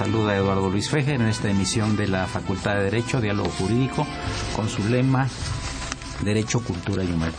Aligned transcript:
Saluda 0.00 0.34
Eduardo 0.34 0.70
Luis 0.70 0.88
Fejer 0.88 1.20
en 1.20 1.28
esta 1.28 1.50
emisión 1.50 1.94
de 1.94 2.08
la 2.08 2.26
Facultad 2.26 2.76
de 2.76 2.84
Derecho, 2.84 3.20
Diálogo 3.20 3.50
Jurídico, 3.50 4.06
con 4.56 4.66
su 4.66 4.82
lema 4.88 5.28
Derecho, 6.24 6.64
Cultura 6.64 7.04
y 7.04 7.12
Humor. 7.12 7.32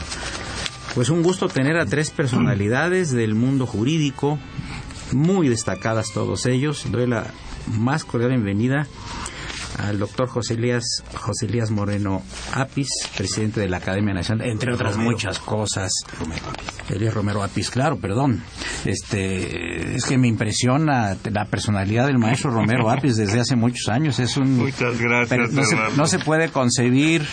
Pues 0.93 1.09
un 1.09 1.23
gusto 1.23 1.49
tener 1.49 1.75
a 1.77 1.87
tres 1.87 2.11
personalidades 2.11 3.09
del 3.09 3.33
mundo 3.33 3.65
jurídico, 3.65 4.37
muy 5.11 5.49
destacadas 5.49 6.11
todos 6.13 6.45
ellos. 6.45 6.85
Doy 6.91 7.07
la 7.07 7.25
más 7.65 8.05
cordial 8.05 8.29
bienvenida 8.29 8.85
al 9.79 9.97
doctor 9.97 10.27
José 10.27 10.53
Elías, 10.53 11.03
José 11.15 11.47
Elías 11.47 11.71
Moreno 11.71 12.21
Apis, 12.53 12.89
presidente 13.17 13.59
de 13.59 13.69
la 13.69 13.77
Academia 13.77 14.13
Nacional, 14.13 14.47
entre 14.47 14.71
otras 14.71 14.97
muchas 14.97 15.39
cosas. 15.39 15.91
Elías 16.91 17.13
Romero 17.13 17.43
Apis, 17.43 17.69
claro, 17.69 17.97
perdón. 17.97 18.43
Este, 18.85 19.95
es 19.95 20.05
que 20.05 20.17
me 20.17 20.27
impresiona 20.27 21.17
la 21.31 21.45
personalidad 21.45 22.07
del 22.07 22.17
maestro 22.17 22.51
Romero 22.51 22.89
Apis 22.89 23.17
desde 23.17 23.39
hace 23.39 23.55
muchos 23.55 23.87
años. 23.89 24.19
Es 24.19 24.37
un, 24.37 24.57
Muchas 24.57 24.99
gracias. 24.99 25.51
No 25.51 25.63
se, 25.63 25.75
no 25.95 26.05
se 26.07 26.19
puede 26.19 26.49
concebir 26.49 27.25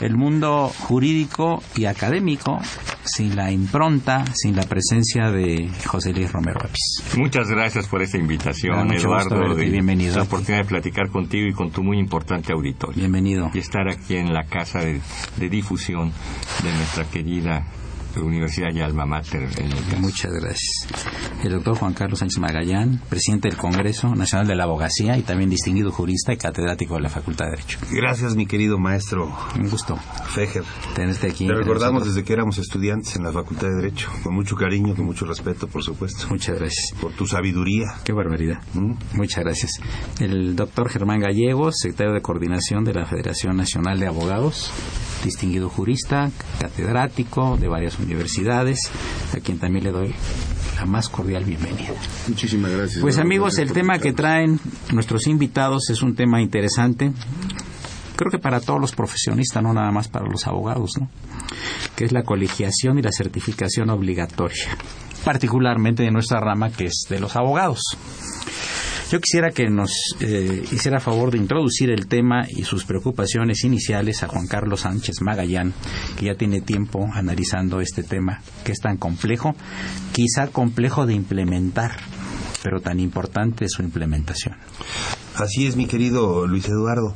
el 0.00 0.16
mundo 0.16 0.72
jurídico 0.80 1.62
y 1.76 1.86
académico 1.86 2.58
sin 3.04 3.36
la 3.36 3.50
impronta, 3.50 4.24
sin 4.34 4.54
la 4.54 4.64
presencia 4.64 5.30
de 5.30 5.70
José 5.86 6.12
Luis 6.12 6.30
Romero 6.30 6.60
Apis. 6.62 7.02
Muchas 7.16 7.48
gracias 7.48 7.86
por 7.88 8.02
esta 8.02 8.18
invitación, 8.18 8.92
Eduardo. 8.92 9.60
y 9.60 9.70
bienvenido. 9.70 10.16
La 10.16 10.22
oportunidad 10.22 10.62
de 10.62 10.68
platicar 10.68 11.08
contigo 11.08 11.48
y 11.48 11.52
con 11.52 11.70
tu 11.70 11.82
muy 11.82 11.98
importante 11.98 12.52
auditorio. 12.52 12.96
Bienvenido. 12.96 13.50
Y 13.54 13.58
estar 13.58 13.88
aquí 13.88 14.16
en 14.16 14.32
la 14.32 14.44
casa 14.44 14.80
de, 14.80 15.00
de 15.36 15.48
difusión 15.48 16.12
de 16.62 16.72
nuestra 16.72 17.04
querida 17.04 17.64
Universidad 18.26 18.72
y 18.74 18.80
Alma 18.80 19.06
Mater. 19.06 19.48
Muchas 19.98 20.32
gracias. 20.32 20.86
El 21.42 21.52
doctor 21.52 21.76
Juan 21.76 21.94
Carlos 21.94 22.18
Sánchez 22.18 22.38
Magallán, 22.38 23.00
presidente 23.08 23.48
del 23.48 23.56
Congreso 23.56 24.14
Nacional 24.14 24.46
de 24.46 24.56
la 24.56 24.64
Abogacía 24.64 25.16
y 25.16 25.22
también 25.22 25.50
distinguido 25.50 25.90
jurista 25.90 26.32
y 26.32 26.36
catedrático 26.36 26.94
de 26.94 27.02
la 27.02 27.08
Facultad 27.08 27.46
de 27.46 27.50
Derecho. 27.52 27.78
Gracias, 27.90 28.34
mi 28.34 28.46
querido 28.46 28.78
maestro. 28.78 29.34
Un 29.58 29.68
gusto. 29.70 29.96
Fejer. 30.34 30.64
Tenerte 30.94 31.28
aquí. 31.28 31.46
Te 31.46 31.54
recordamos 31.54 32.04
desde 32.04 32.24
que 32.24 32.32
éramos 32.32 32.58
estudiantes 32.58 33.16
en 33.16 33.24
la 33.24 33.32
Facultad 33.32 33.68
de 33.68 33.76
Derecho, 33.76 34.10
con 34.22 34.34
mucho 34.34 34.56
cariño, 34.56 34.94
con 34.94 35.04
mucho 35.04 35.24
respeto, 35.24 35.68
por 35.68 35.82
supuesto. 35.82 36.26
Muchas 36.30 36.58
gracias. 36.58 36.94
Por 37.00 37.12
tu 37.12 37.26
sabiduría. 37.26 37.86
Qué 38.04 38.12
barbaridad. 38.12 38.60
¿Mm? 38.74 38.94
Muchas 39.14 39.44
gracias. 39.44 39.72
El 40.20 40.56
doctor 40.56 40.88
Germán 40.88 41.20
Gallegos, 41.20 41.76
secretario 41.78 42.14
de 42.14 42.22
Coordinación 42.22 42.84
de 42.84 42.94
la 42.94 43.06
Federación 43.06 43.56
Nacional 43.56 44.00
de 44.00 44.06
Abogados, 44.06 44.70
distinguido 45.24 45.68
jurista, 45.68 46.30
catedrático 46.60 47.56
de 47.56 47.68
varias 47.68 47.98
universidades, 47.98 48.90
a 49.36 49.40
quien 49.40 49.58
también 49.58 49.84
le 49.84 49.92
doy 49.92 50.14
la 50.76 50.86
más 50.86 51.08
cordial 51.08 51.44
bienvenida. 51.44 51.92
Muchísimas 52.28 52.70
gracias. 52.70 53.00
Pues 53.00 53.18
amigos, 53.18 53.58
el 53.58 53.72
tema 53.72 53.98
que 53.98 54.12
traen 54.12 54.60
nuestros 54.92 55.26
invitados 55.26 55.90
es 55.90 56.02
un 56.02 56.14
tema 56.14 56.40
interesante. 56.40 57.12
Creo 58.16 58.30
que 58.30 58.38
para 58.38 58.60
todos 58.60 58.80
los 58.80 58.92
profesionistas, 58.92 59.62
no 59.62 59.72
nada 59.72 59.90
más 59.90 60.08
para 60.08 60.26
los 60.26 60.46
abogados, 60.46 60.92
¿no? 60.98 61.08
Que 61.94 62.04
es 62.04 62.12
la 62.12 62.22
colegiación 62.22 62.98
y 62.98 63.02
la 63.02 63.12
certificación 63.12 63.90
obligatoria, 63.90 64.76
particularmente 65.24 66.02
de 66.02 66.10
nuestra 66.10 66.40
rama 66.40 66.70
que 66.70 66.86
es 66.86 67.06
de 67.08 67.20
los 67.20 67.36
abogados. 67.36 67.80
Yo 69.10 69.20
quisiera 69.20 69.50
que 69.52 69.70
nos 69.70 69.90
eh, 70.20 70.64
hiciera 70.70 71.00
favor 71.00 71.30
de 71.30 71.38
introducir 71.38 71.88
el 71.88 72.08
tema 72.08 72.46
y 72.46 72.64
sus 72.64 72.84
preocupaciones 72.84 73.64
iniciales 73.64 74.22
a 74.22 74.28
Juan 74.28 74.46
Carlos 74.46 74.80
Sánchez 74.80 75.22
Magallán, 75.22 75.72
que 76.18 76.26
ya 76.26 76.34
tiene 76.34 76.60
tiempo 76.60 77.08
analizando 77.14 77.80
este 77.80 78.02
tema, 78.02 78.42
que 78.64 78.72
es 78.72 78.80
tan 78.80 78.98
complejo, 78.98 79.54
quizá 80.12 80.48
complejo 80.48 81.06
de 81.06 81.14
implementar, 81.14 81.96
pero 82.62 82.80
tan 82.80 83.00
importante 83.00 83.66
su 83.70 83.82
implementación. 83.82 84.56
Así 85.36 85.66
es, 85.66 85.74
mi 85.74 85.86
querido 85.86 86.46
Luis 86.46 86.68
Eduardo, 86.68 87.14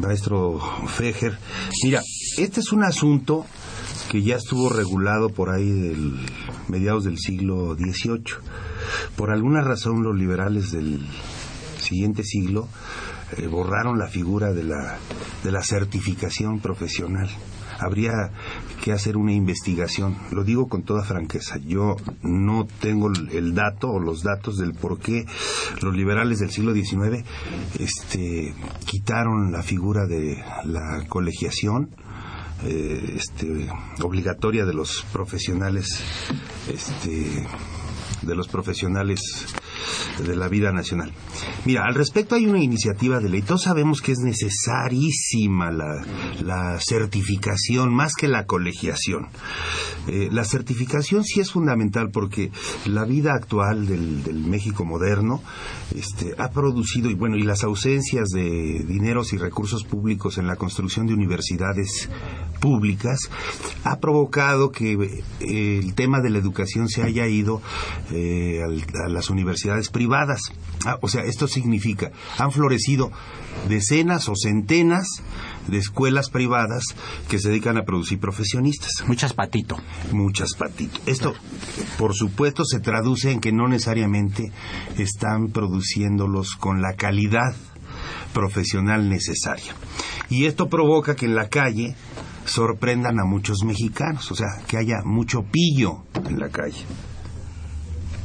maestro 0.00 0.58
Fejer. 0.86 1.36
Mira, 1.84 2.00
este 2.38 2.60
es 2.60 2.72
un 2.72 2.82
asunto 2.82 3.44
que 4.10 4.22
ya 4.22 4.34
estuvo 4.34 4.68
regulado 4.68 5.28
por 5.28 5.50
ahí 5.50 5.70
del 5.70 6.16
mediados 6.68 7.04
del 7.04 7.18
siglo 7.18 7.76
XVIII 7.76 8.24
por 9.16 9.30
alguna 9.30 9.60
razón 9.62 10.02
los 10.02 10.16
liberales 10.16 10.72
del 10.72 11.06
siguiente 11.78 12.24
siglo 12.24 12.68
eh, 13.36 13.46
borraron 13.46 13.98
la 13.98 14.08
figura 14.08 14.52
de 14.52 14.64
la, 14.64 14.98
de 15.44 15.52
la 15.52 15.62
certificación 15.62 16.58
profesional 16.58 17.30
habría 17.80 18.30
que 18.84 18.92
hacer 18.92 19.16
una 19.16 19.32
investigación. 19.32 20.16
Lo 20.32 20.44
digo 20.44 20.68
con 20.68 20.82
toda 20.82 21.02
franqueza. 21.02 21.56
Yo 21.58 21.96
no 22.22 22.66
tengo 22.80 23.10
el 23.32 23.54
dato 23.54 23.90
o 23.90 23.98
los 23.98 24.22
datos 24.22 24.58
del 24.58 24.74
por 24.74 24.98
qué 24.98 25.24
los 25.80 25.94
liberales 25.94 26.38
del 26.40 26.50
siglo 26.50 26.74
XIX 26.74 27.24
este, 27.78 28.54
quitaron 28.84 29.50
la 29.50 29.62
figura 29.62 30.06
de 30.06 30.42
la 30.64 31.04
colegiación. 31.08 31.90
Eh, 32.64 33.14
este, 33.16 33.68
obligatoria 34.02 34.66
de 34.66 34.74
los 34.74 35.04
profesionales 35.12 35.86
este, 36.68 37.46
de 38.20 38.34
los 38.34 38.48
profesionales 38.48 39.20
de 40.18 40.36
la 40.36 40.48
vida 40.48 40.72
nacional. 40.72 41.12
Mira, 41.64 41.84
al 41.86 41.94
respecto 41.94 42.34
hay 42.34 42.46
una 42.46 42.62
iniciativa 42.62 43.20
de 43.20 43.28
ley. 43.28 43.42
Todos 43.42 43.62
sabemos 43.62 44.00
que 44.00 44.12
es 44.12 44.18
necesarísima 44.18 45.70
la, 45.70 46.78
certificación 46.80 47.94
más 47.94 48.14
que 48.14 48.28
la 48.28 48.46
colegiación. 48.46 49.28
Eh, 50.08 50.28
la 50.30 50.44
certificación 50.44 51.24
sí 51.24 51.40
es 51.40 51.52
fundamental 51.52 52.10
porque 52.10 52.50
la 52.86 53.04
vida 53.04 53.34
actual 53.34 53.86
del, 53.86 54.22
del 54.22 54.44
México 54.44 54.84
moderno 54.84 55.42
este, 55.94 56.34
ha 56.38 56.50
producido, 56.50 57.10
y 57.10 57.14
bueno, 57.14 57.36
y 57.36 57.42
las 57.42 57.64
ausencias 57.64 58.28
de 58.28 58.84
dineros 58.86 59.32
y 59.32 59.38
recursos 59.38 59.84
públicos 59.84 60.38
en 60.38 60.46
la 60.46 60.56
construcción 60.56 61.06
de 61.06 61.14
universidades 61.14 62.08
públicas 62.60 63.18
ha 63.84 63.98
provocado 63.98 64.70
que 64.70 64.92
eh, 65.40 65.80
el 65.82 65.94
tema 65.94 66.20
de 66.20 66.30
la 66.30 66.38
educación 66.38 66.88
se 66.88 67.02
haya 67.02 67.26
ido 67.26 67.60
eh, 68.12 68.60
a 68.62 69.08
las 69.08 69.30
universidades 69.30 69.79
privadas. 69.88 70.40
Ah, 70.84 70.98
o 71.00 71.08
sea, 71.08 71.24
esto 71.24 71.48
significa, 71.48 72.10
han 72.38 72.52
florecido 72.52 73.10
decenas 73.68 74.28
o 74.28 74.34
centenas 74.34 75.06
de 75.66 75.78
escuelas 75.78 76.30
privadas 76.30 76.84
que 77.28 77.38
se 77.38 77.48
dedican 77.48 77.76
a 77.76 77.84
producir 77.84 78.18
profesionistas. 78.18 78.90
Muchas 79.06 79.32
patito. 79.32 79.76
Muchas 80.12 80.54
patito. 80.54 81.00
Esto, 81.06 81.34
por 81.98 82.14
supuesto, 82.14 82.64
se 82.64 82.80
traduce 82.80 83.30
en 83.30 83.40
que 83.40 83.52
no 83.52 83.68
necesariamente 83.68 84.52
están 84.98 85.48
produciéndolos 85.48 86.56
con 86.56 86.82
la 86.82 86.94
calidad 86.94 87.54
profesional 88.32 89.08
necesaria. 89.08 89.74
Y 90.28 90.46
esto 90.46 90.68
provoca 90.68 91.16
que 91.16 91.26
en 91.26 91.34
la 91.34 91.48
calle 91.48 91.96
sorprendan 92.44 93.18
a 93.20 93.24
muchos 93.24 93.64
mexicanos, 93.64 94.30
o 94.30 94.34
sea, 94.34 94.48
que 94.66 94.76
haya 94.76 95.02
mucho 95.04 95.42
pillo 95.42 96.04
en 96.28 96.38
la 96.38 96.48
calle. 96.48 96.84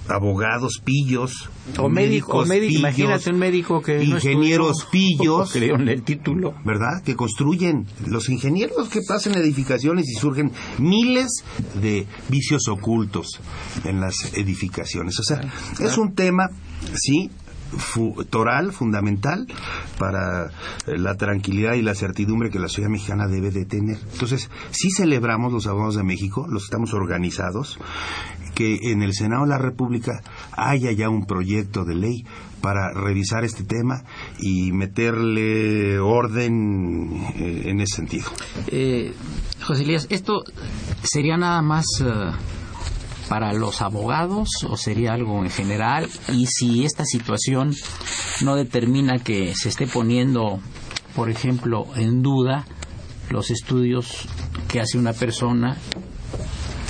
Abogados 0.07 0.81
pillos, 0.83 1.49
O 1.77 1.89
médico, 1.89 2.45
médicos 2.45 2.47
médico, 2.47 2.67
pillos, 2.67 2.79
imagínate 2.79 3.29
un 3.31 3.39
médico 3.39 3.81
que 3.81 3.97
no 3.97 4.03
ingenieros 4.03 4.83
estudió, 4.83 4.91
pillos, 4.91 5.53
dieron 5.53 5.89
el 5.89 6.03
título. 6.03 6.53
¿verdad? 6.63 7.01
Que 7.03 7.15
construyen 7.15 7.87
los 8.07 8.29
ingenieros 8.29 8.89
que 8.89 8.99
pasan 9.07 9.35
edificaciones 9.35 10.05
y 10.09 10.19
surgen 10.19 10.51
miles 10.77 11.43
de 11.81 12.05
vicios 12.29 12.67
ocultos 12.67 13.39
en 13.83 13.99
las 13.99 14.33
edificaciones. 14.33 15.19
O 15.19 15.23
sea, 15.23 15.41
es 15.79 15.97
un 15.97 16.13
tema, 16.13 16.49
sí, 16.93 17.29
toral, 18.29 18.71
fundamental 18.71 19.47
para 19.97 20.45
eh, 20.45 20.97
la 20.97 21.15
tranquilidad 21.15 21.73
y 21.73 21.81
la 21.81 21.95
certidumbre 21.95 22.49
que 22.49 22.59
la 22.59 22.67
sociedad 22.67 22.89
mexicana 22.89 23.27
debe 23.27 23.51
de 23.51 23.65
tener. 23.65 23.97
Entonces, 24.11 24.49
sí 24.71 24.89
celebramos 24.91 25.51
los 25.51 25.67
abogados 25.67 25.95
de 25.95 26.03
México, 26.03 26.45
los 26.49 26.65
estamos 26.65 26.93
organizados, 26.93 27.79
que 28.55 28.91
en 28.91 29.03
el 29.03 29.13
Senado 29.13 29.43
de 29.43 29.49
la 29.49 29.57
República 29.57 30.23
haya 30.53 30.91
ya 30.91 31.09
un 31.09 31.25
proyecto 31.25 31.83
de 31.83 31.95
ley 31.95 32.25
para 32.61 32.91
revisar 32.93 33.43
este 33.43 33.63
tema 33.63 34.03
y 34.39 34.71
meterle 34.71 35.99
orden 35.99 37.13
eh, 37.35 37.63
en 37.65 37.81
ese 37.81 37.97
sentido. 37.97 38.25
Eh, 38.67 39.13
José 39.61 39.83
Elías, 39.83 40.07
¿esto 40.09 40.43
sería 41.03 41.37
nada 41.37 41.61
más 41.61 41.85
eh, 42.01 42.31
para 43.29 43.53
los 43.53 43.81
abogados 43.81 44.49
o 44.67 44.77
sería 44.77 45.13
algo 45.13 45.43
en 45.43 45.51
general? 45.51 46.09
Y 46.33 46.47
si 46.47 46.85
esta 46.85 47.05
situación 47.05 47.75
no 48.41 48.55
determina 48.55 49.19
que 49.19 49.53
se 49.53 49.69
esté 49.69 49.85
poniendo, 49.85 50.59
por 51.15 51.29
ejemplo, 51.29 51.85
en 51.95 52.23
duda 52.23 52.65
los 53.29 53.51
estudios 53.51 54.27
que 54.67 54.79
hace 54.79 54.97
una 54.97 55.13
persona 55.13 55.77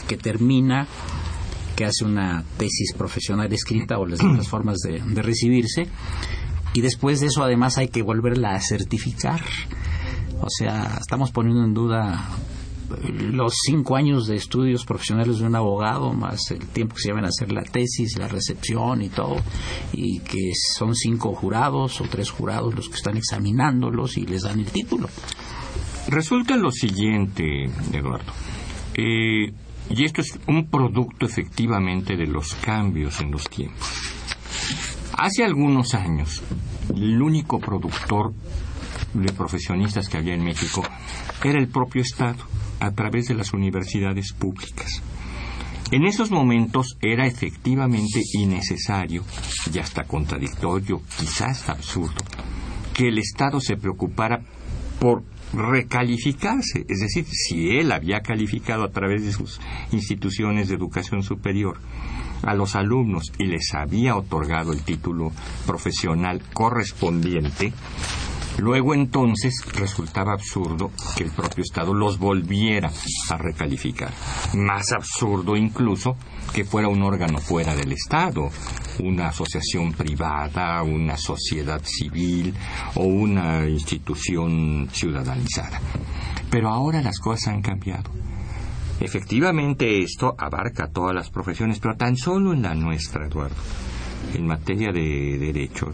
que 0.07 0.17
termina, 0.17 0.87
que 1.75 1.85
hace 1.85 2.05
una 2.05 2.43
tesis 2.57 2.93
profesional 2.93 3.51
escrita 3.51 3.97
o 3.99 4.05
las 4.05 4.23
otras 4.23 4.47
formas 4.49 4.77
de, 4.79 4.99
de 4.99 5.21
recibirse, 5.21 5.87
y 6.73 6.81
después 6.81 7.19
de 7.21 7.27
eso 7.27 7.43
además 7.43 7.77
hay 7.77 7.87
que 7.87 8.01
volverla 8.01 8.55
a 8.55 8.61
certificar. 8.61 9.41
O 10.41 10.49
sea, 10.49 10.97
estamos 10.99 11.31
poniendo 11.31 11.63
en 11.63 11.73
duda 11.73 12.29
eh, 13.01 13.11
los 13.31 13.55
cinco 13.65 13.95
años 13.95 14.27
de 14.27 14.35
estudios 14.35 14.85
profesionales 14.85 15.39
de 15.39 15.45
un 15.45 15.55
abogado, 15.55 16.13
más 16.13 16.51
el 16.51 16.67
tiempo 16.67 16.95
que 16.95 17.01
se 17.01 17.07
llevan 17.09 17.25
a 17.25 17.29
hacer 17.29 17.51
la 17.51 17.63
tesis, 17.63 18.17
la 18.17 18.27
recepción 18.27 19.01
y 19.01 19.09
todo, 19.09 19.37
y 19.93 20.19
que 20.19 20.51
son 20.77 20.95
cinco 20.95 21.33
jurados 21.33 22.01
o 22.01 22.03
tres 22.05 22.29
jurados 22.29 22.75
los 22.75 22.89
que 22.89 22.95
están 22.95 23.17
examinándolos 23.17 24.17
y 24.17 24.25
les 24.25 24.43
dan 24.43 24.59
el 24.59 24.67
título. 24.67 25.09
Resulta 26.09 26.55
lo 26.55 26.71
siguiente, 26.71 27.69
Eduardo. 27.91 28.31
Eh, 28.93 29.51
y 29.89 30.03
esto 30.03 30.21
es 30.21 30.39
un 30.47 30.69
producto 30.69 31.25
efectivamente 31.25 32.15
de 32.15 32.27
los 32.27 32.55
cambios 32.55 33.21
en 33.21 33.31
los 33.31 33.49
tiempos. 33.49 33.87
Hace 35.17 35.43
algunos 35.43 35.93
años, 35.93 36.43
el 36.93 37.21
único 37.21 37.59
productor 37.59 38.33
de 39.13 39.31
profesionistas 39.31 40.09
que 40.09 40.17
había 40.17 40.33
en 40.33 40.43
México 40.43 40.83
era 41.43 41.59
el 41.59 41.69
propio 41.69 42.01
Estado, 42.01 42.43
a 42.79 42.91
través 42.91 43.27
de 43.27 43.35
las 43.35 43.53
universidades 43.53 44.33
públicas. 44.33 45.01
En 45.91 46.05
esos 46.05 46.31
momentos 46.31 46.97
era 47.01 47.27
efectivamente 47.27 48.21
innecesario 48.33 49.23
y 49.71 49.79
hasta 49.79 50.03
contradictorio, 50.03 51.01
quizás 51.17 51.69
absurdo, 51.69 52.23
que 52.93 53.07
el 53.07 53.19
Estado 53.19 53.59
se 53.59 53.77
preocupara 53.77 54.41
por 54.99 55.23
recalificarse, 55.53 56.85
es 56.87 56.99
decir, 56.99 57.25
si 57.25 57.77
él 57.77 57.91
había 57.91 58.21
calificado 58.21 58.83
a 58.83 58.91
través 58.91 59.23
de 59.23 59.31
sus 59.31 59.59
instituciones 59.91 60.67
de 60.67 60.75
educación 60.75 61.23
superior 61.23 61.77
a 62.43 62.53
los 62.53 62.75
alumnos 62.75 63.31
y 63.37 63.45
les 63.45 63.73
había 63.73 64.15
otorgado 64.15 64.73
el 64.73 64.81
título 64.81 65.31
profesional 65.65 66.41
correspondiente, 66.53 67.73
luego 68.57 68.93
entonces 68.93 69.53
resultaba 69.73 70.33
absurdo 70.33 70.91
que 71.15 71.23
el 71.23 71.31
propio 71.31 71.63
Estado 71.63 71.93
los 71.93 72.17
volviera 72.19 72.91
a 73.29 73.37
recalificar. 73.37 74.11
Más 74.53 74.91
absurdo 74.91 75.55
incluso 75.55 76.15
que 76.53 76.65
fuera 76.65 76.87
un 76.87 77.03
órgano 77.03 77.39
fuera 77.39 77.75
del 77.75 77.91
Estado, 77.91 78.49
una 78.99 79.27
asociación 79.27 79.93
privada, 79.93 80.81
una 80.83 81.17
sociedad 81.17 81.81
civil 81.83 82.53
o 82.95 83.03
una 83.03 83.67
institución 83.67 84.89
ciudadanizada. 84.91 85.79
Pero 86.49 86.69
ahora 86.69 87.01
las 87.01 87.19
cosas 87.19 87.49
han 87.49 87.61
cambiado. 87.61 88.11
Efectivamente 88.99 89.99
esto 89.99 90.35
abarca 90.37 90.87
todas 90.87 91.13
las 91.13 91.29
profesiones, 91.29 91.79
pero 91.79 91.97
tan 91.97 92.15
solo 92.15 92.53
en 92.53 92.61
la 92.61 92.73
nuestra, 92.73 93.27
Eduardo, 93.27 93.55
en 94.35 94.47
materia 94.47 94.91
de 94.91 95.37
derecho, 95.37 95.91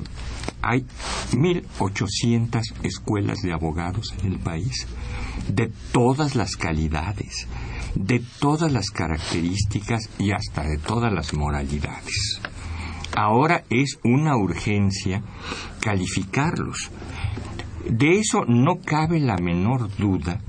hay 0.62 0.86
1.800 1.32 2.62
escuelas 2.84 3.42
de 3.42 3.54
abogados 3.54 4.14
en 4.22 4.34
el 4.34 4.40
país, 4.40 4.88
de 5.48 5.72
todas 5.92 6.36
las 6.36 6.56
calidades, 6.56 7.48
de 7.96 8.22
todas 8.40 8.72
las 8.72 8.90
características 8.92 10.10
y 10.20 10.32
hasta 10.32 10.64
de 10.64 10.78
todas 10.78 11.12
las 11.12 11.34
moralidades. 11.34 12.42
Ahora 13.16 13.64
es 13.70 14.00
una 14.04 14.38
urgencia 14.38 15.22
calificarlos. 15.82 16.92
De 17.90 18.20
eso 18.20 18.46
no 18.46 18.80
cabe 18.80 19.20
la 19.20 19.38
menor 19.38 19.90
duda 19.98 20.40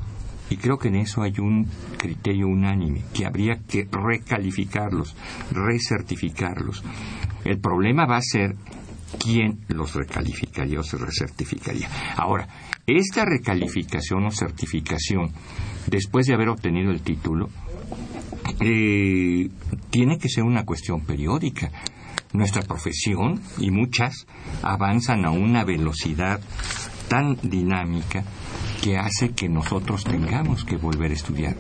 y 0.53 0.59
creo 0.59 0.79
que 0.79 0.89
en 0.89 0.97
eso 0.97 1.23
hay 1.23 1.33
un 1.39 1.67
criterio 1.97 2.47
unánime, 2.47 3.03
que 3.15 3.25
habría 3.25 3.61
que 3.67 3.89
recalificarlos, 3.91 5.17
recertificarlos. 5.51 6.85
El 7.45 7.59
problema 7.59 8.07
va 8.07 8.17
a 8.17 8.23
ser 8.23 8.55
quién 9.19 9.61
los 9.69 9.95
recalificaría 9.95 10.81
o 10.81 10.83
se 10.83 10.97
recertificaría. 10.97 11.89
Ahora, 12.17 12.49
esta 12.87 13.25
recalificación 13.25 14.25
o 14.27 14.31
certificación, 14.31 15.31
después 15.87 16.27
de 16.27 16.35
haber 16.35 16.49
obtenido 16.49 16.91
el 16.91 17.03
título, 17.03 17.49
eh, 18.61 19.49
tiene 19.91 20.19
que 20.19 20.29
ser 20.29 20.45
una 20.45 20.65
cuestión 20.65 21.01
periódica. 21.03 21.71
Nuestra 22.33 22.63
profesión 22.63 23.41
y 23.59 23.71
muchas 23.71 24.27
avanzan 24.63 25.25
a 25.27 25.31
una 25.31 25.65
velocidad 25.65 26.41
tan 27.09 27.37
dinámica 27.43 28.25
que 28.83 28.99
hace 28.99 29.31
que 29.31 29.49
nosotros 29.49 30.03
tengamos 30.03 30.65
que 30.65 30.77
volver 30.77 31.13
a 31.13 31.15
estudiar. 31.15 31.57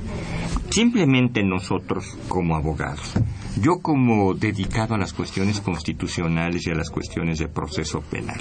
Simplemente 0.70 1.44
nosotros 1.44 2.18
como 2.28 2.56
abogados. 2.56 3.12
Yo 3.60 3.78
como 3.80 4.34
dedicado 4.34 4.96
a 4.96 4.98
las 4.98 5.12
cuestiones 5.12 5.60
constitucionales 5.60 6.66
y 6.66 6.70
a 6.70 6.74
las 6.74 6.90
cuestiones 6.90 7.38
de 7.38 7.46
proceso 7.46 8.00
penal. 8.00 8.40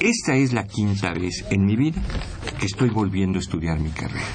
Esta 0.00 0.36
es 0.36 0.52
la 0.52 0.64
quinta 0.64 1.14
vez 1.14 1.46
en 1.50 1.64
mi 1.64 1.76
vida 1.76 2.02
que 2.60 2.66
estoy 2.66 2.90
volviendo 2.90 3.38
a 3.38 3.40
estudiar 3.40 3.80
mi 3.80 3.90
carrera. 3.90 4.26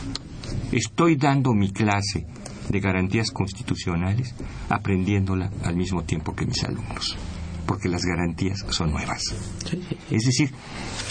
Estoy 0.72 1.16
dando 1.16 1.54
mi 1.54 1.72
clase 1.72 2.26
de 2.70 2.80
garantías 2.80 3.30
constitucionales 3.30 4.34
aprendiéndola 4.70 5.52
al 5.64 5.76
mismo 5.76 6.04
tiempo 6.04 6.36
que 6.36 6.46
mis 6.46 6.64
alumnos, 6.64 7.18
porque 7.70 7.88
las 7.88 8.04
garantías 8.04 8.66
son 8.70 8.90
nuevas. 8.90 9.22
Es 10.10 10.24
decir, 10.26 10.50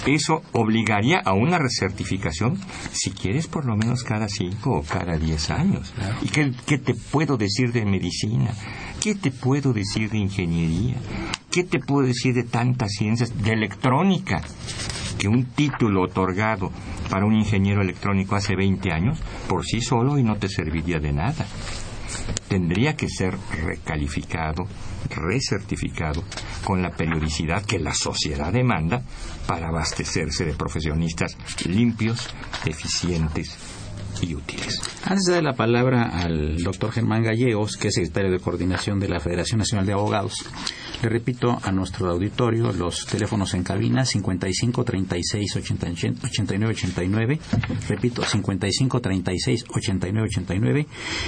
eso 0.08 0.42
obligaría 0.50 1.20
a 1.20 1.32
una 1.32 1.56
recertificación, 1.56 2.58
si 2.90 3.12
quieres, 3.12 3.46
por 3.46 3.64
lo 3.64 3.76
menos 3.76 4.02
cada 4.02 4.28
cinco 4.28 4.72
o 4.72 4.82
cada 4.82 5.16
diez 5.18 5.50
años. 5.50 5.94
¿Y 6.20 6.30
qué, 6.30 6.50
qué 6.66 6.78
te 6.78 6.94
puedo 6.94 7.36
decir 7.36 7.70
de 7.72 7.84
medicina? 7.84 8.50
¿Qué 9.00 9.14
te 9.14 9.30
puedo 9.30 9.72
decir 9.72 10.10
de 10.10 10.18
ingeniería? 10.18 10.96
¿Qué 11.48 11.62
te 11.62 11.78
puedo 11.78 12.08
decir 12.08 12.34
de 12.34 12.42
tantas 12.42 12.90
ciencias? 12.90 13.40
De 13.40 13.52
electrónica. 13.52 14.42
Que 15.16 15.28
un 15.28 15.44
título 15.44 16.02
otorgado 16.02 16.72
para 17.08 17.24
un 17.24 17.34
ingeniero 17.34 17.82
electrónico 17.82 18.34
hace 18.34 18.56
20 18.56 18.90
años, 18.90 19.20
por 19.48 19.64
sí 19.64 19.80
solo 19.80 20.18
y 20.18 20.24
no 20.24 20.36
te 20.38 20.48
serviría 20.48 20.98
de 20.98 21.12
nada 21.12 21.46
tendría 22.48 22.96
que 22.96 23.08
ser 23.08 23.36
recalificado, 23.62 24.66
recertificado 25.10 26.22
con 26.64 26.82
la 26.82 26.90
periodicidad 26.90 27.64
que 27.64 27.78
la 27.78 27.94
sociedad 27.94 28.52
demanda 28.52 29.02
para 29.46 29.68
abastecerse 29.68 30.44
de 30.44 30.54
profesionistas 30.54 31.36
limpios, 31.66 32.28
eficientes 32.64 33.56
y 34.22 34.34
útiles. 34.34 34.80
Antes 35.04 35.24
de 35.26 35.34
dar 35.34 35.44
la 35.44 35.54
palabra 35.54 36.10
al 36.12 36.56
doctor 36.62 36.92
Germán 36.92 37.22
Gallegos, 37.22 37.76
que 37.76 37.88
es 37.88 37.94
secretario 37.94 38.30
de 38.30 38.40
coordinación 38.40 39.00
de 39.00 39.08
la 39.08 39.20
Federación 39.20 39.58
Nacional 39.58 39.86
de 39.86 39.92
Abogados, 39.92 40.34
le 41.02 41.08
repito 41.08 41.58
a 41.62 41.70
nuestro 41.70 42.10
auditorio 42.10 42.72
los 42.72 43.06
teléfonos 43.06 43.54
en 43.54 43.62
cabina 43.62 44.04
55 44.04 44.84
36 44.84 45.56
89 45.56 46.72
89, 46.72 47.40
repito 47.88 48.24
55 48.24 49.00
36 49.00 49.64
89 49.68 50.28
89 50.28 50.86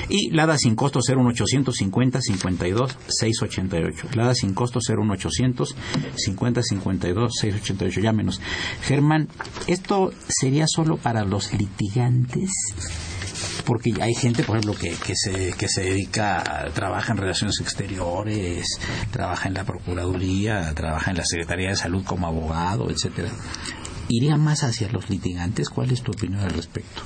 y 0.09 0.31
LADA 0.33 0.59
sin 0.59 0.75
costo 0.75 1.01
01850 1.07 2.21
52 2.21 2.99
688. 3.07 4.09
LADA 4.15 4.35
sin 4.35 4.55
costo 4.55 4.81
01800 4.81 5.77
50 6.17 6.63
52 6.63 7.33
688. 7.41 8.01
Llámenos. 8.01 8.41
Germán, 8.83 9.29
¿esto 9.69 10.13
sería 10.29 10.67
solo 10.67 10.97
para 10.97 11.25
los 11.25 11.53
litigantes? 11.53 12.51
Porque 13.65 13.93
hay 14.01 14.15
gente, 14.15 14.43
por 14.43 14.57
ejemplo, 14.57 14.79
que, 14.81 15.15
se, 15.15 15.53
que 15.53 15.69
se 15.69 15.83
dedica, 15.83 16.69
trabaja 16.75 17.13
en 17.13 17.19
relaciones 17.19 17.61
exteriores, 17.61 18.67
trabaja 19.11 19.49
en 19.49 19.55
la 19.55 19.65
Procuraduría, 19.65 20.73
trabaja 20.75 21.11
en 21.11 21.19
la 21.19 21.25
Secretaría 21.25 21.69
de 21.69 21.77
Salud 21.77 22.03
como 22.05 22.27
abogado, 22.27 22.91
etcétera. 22.91 23.31
¿Iría 24.09 24.37
más 24.37 24.65
hacia 24.65 24.91
los 24.91 25.09
litigantes? 25.09 25.69
¿Cuál 25.71 25.93
es 25.93 26.03
tu 26.03 26.11
opinión 26.11 26.41
al 26.41 26.51
respecto? 26.51 27.03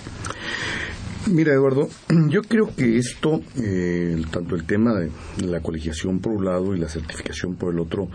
Mira, 1.26 1.52
Eduardo, 1.52 1.88
yo 2.28 2.42
creo 2.42 2.74
que 2.74 2.98
esto, 2.98 3.40
eh, 3.56 4.22
tanto 4.30 4.54
el 4.54 4.64
tema 4.64 4.94
de 4.94 5.10
la 5.46 5.60
colegiación 5.60 6.20
por 6.20 6.32
un 6.32 6.44
lado 6.44 6.74
y 6.74 6.78
la 6.78 6.88
certificación 6.88 7.56
por 7.56 7.72
el 7.72 7.80
otro, 7.80 8.08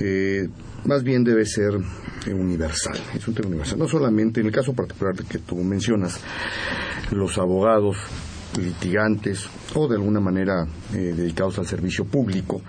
eh, 0.00 0.48
más 0.86 1.02
bien 1.02 1.24
debe 1.24 1.44
ser 1.44 1.74
eh, 2.26 2.32
universal. 2.32 2.98
Es 3.14 3.26
un 3.28 3.34
tema 3.34 3.48
universal. 3.48 3.78
No 3.78 3.88
solamente 3.88 4.40
en 4.40 4.46
el 4.46 4.52
caso 4.52 4.72
particular 4.72 5.14
que 5.14 5.38
tú 5.38 5.56
mencionas, 5.56 6.20
los 7.10 7.38
abogados 7.38 7.96
litigantes 8.58 9.48
o 9.74 9.88
de 9.88 9.96
alguna 9.96 10.20
manera 10.20 10.66
eh, 10.92 11.12
dedicados 11.16 11.58
al 11.58 11.66
servicio 11.66 12.04
público. 12.04 12.62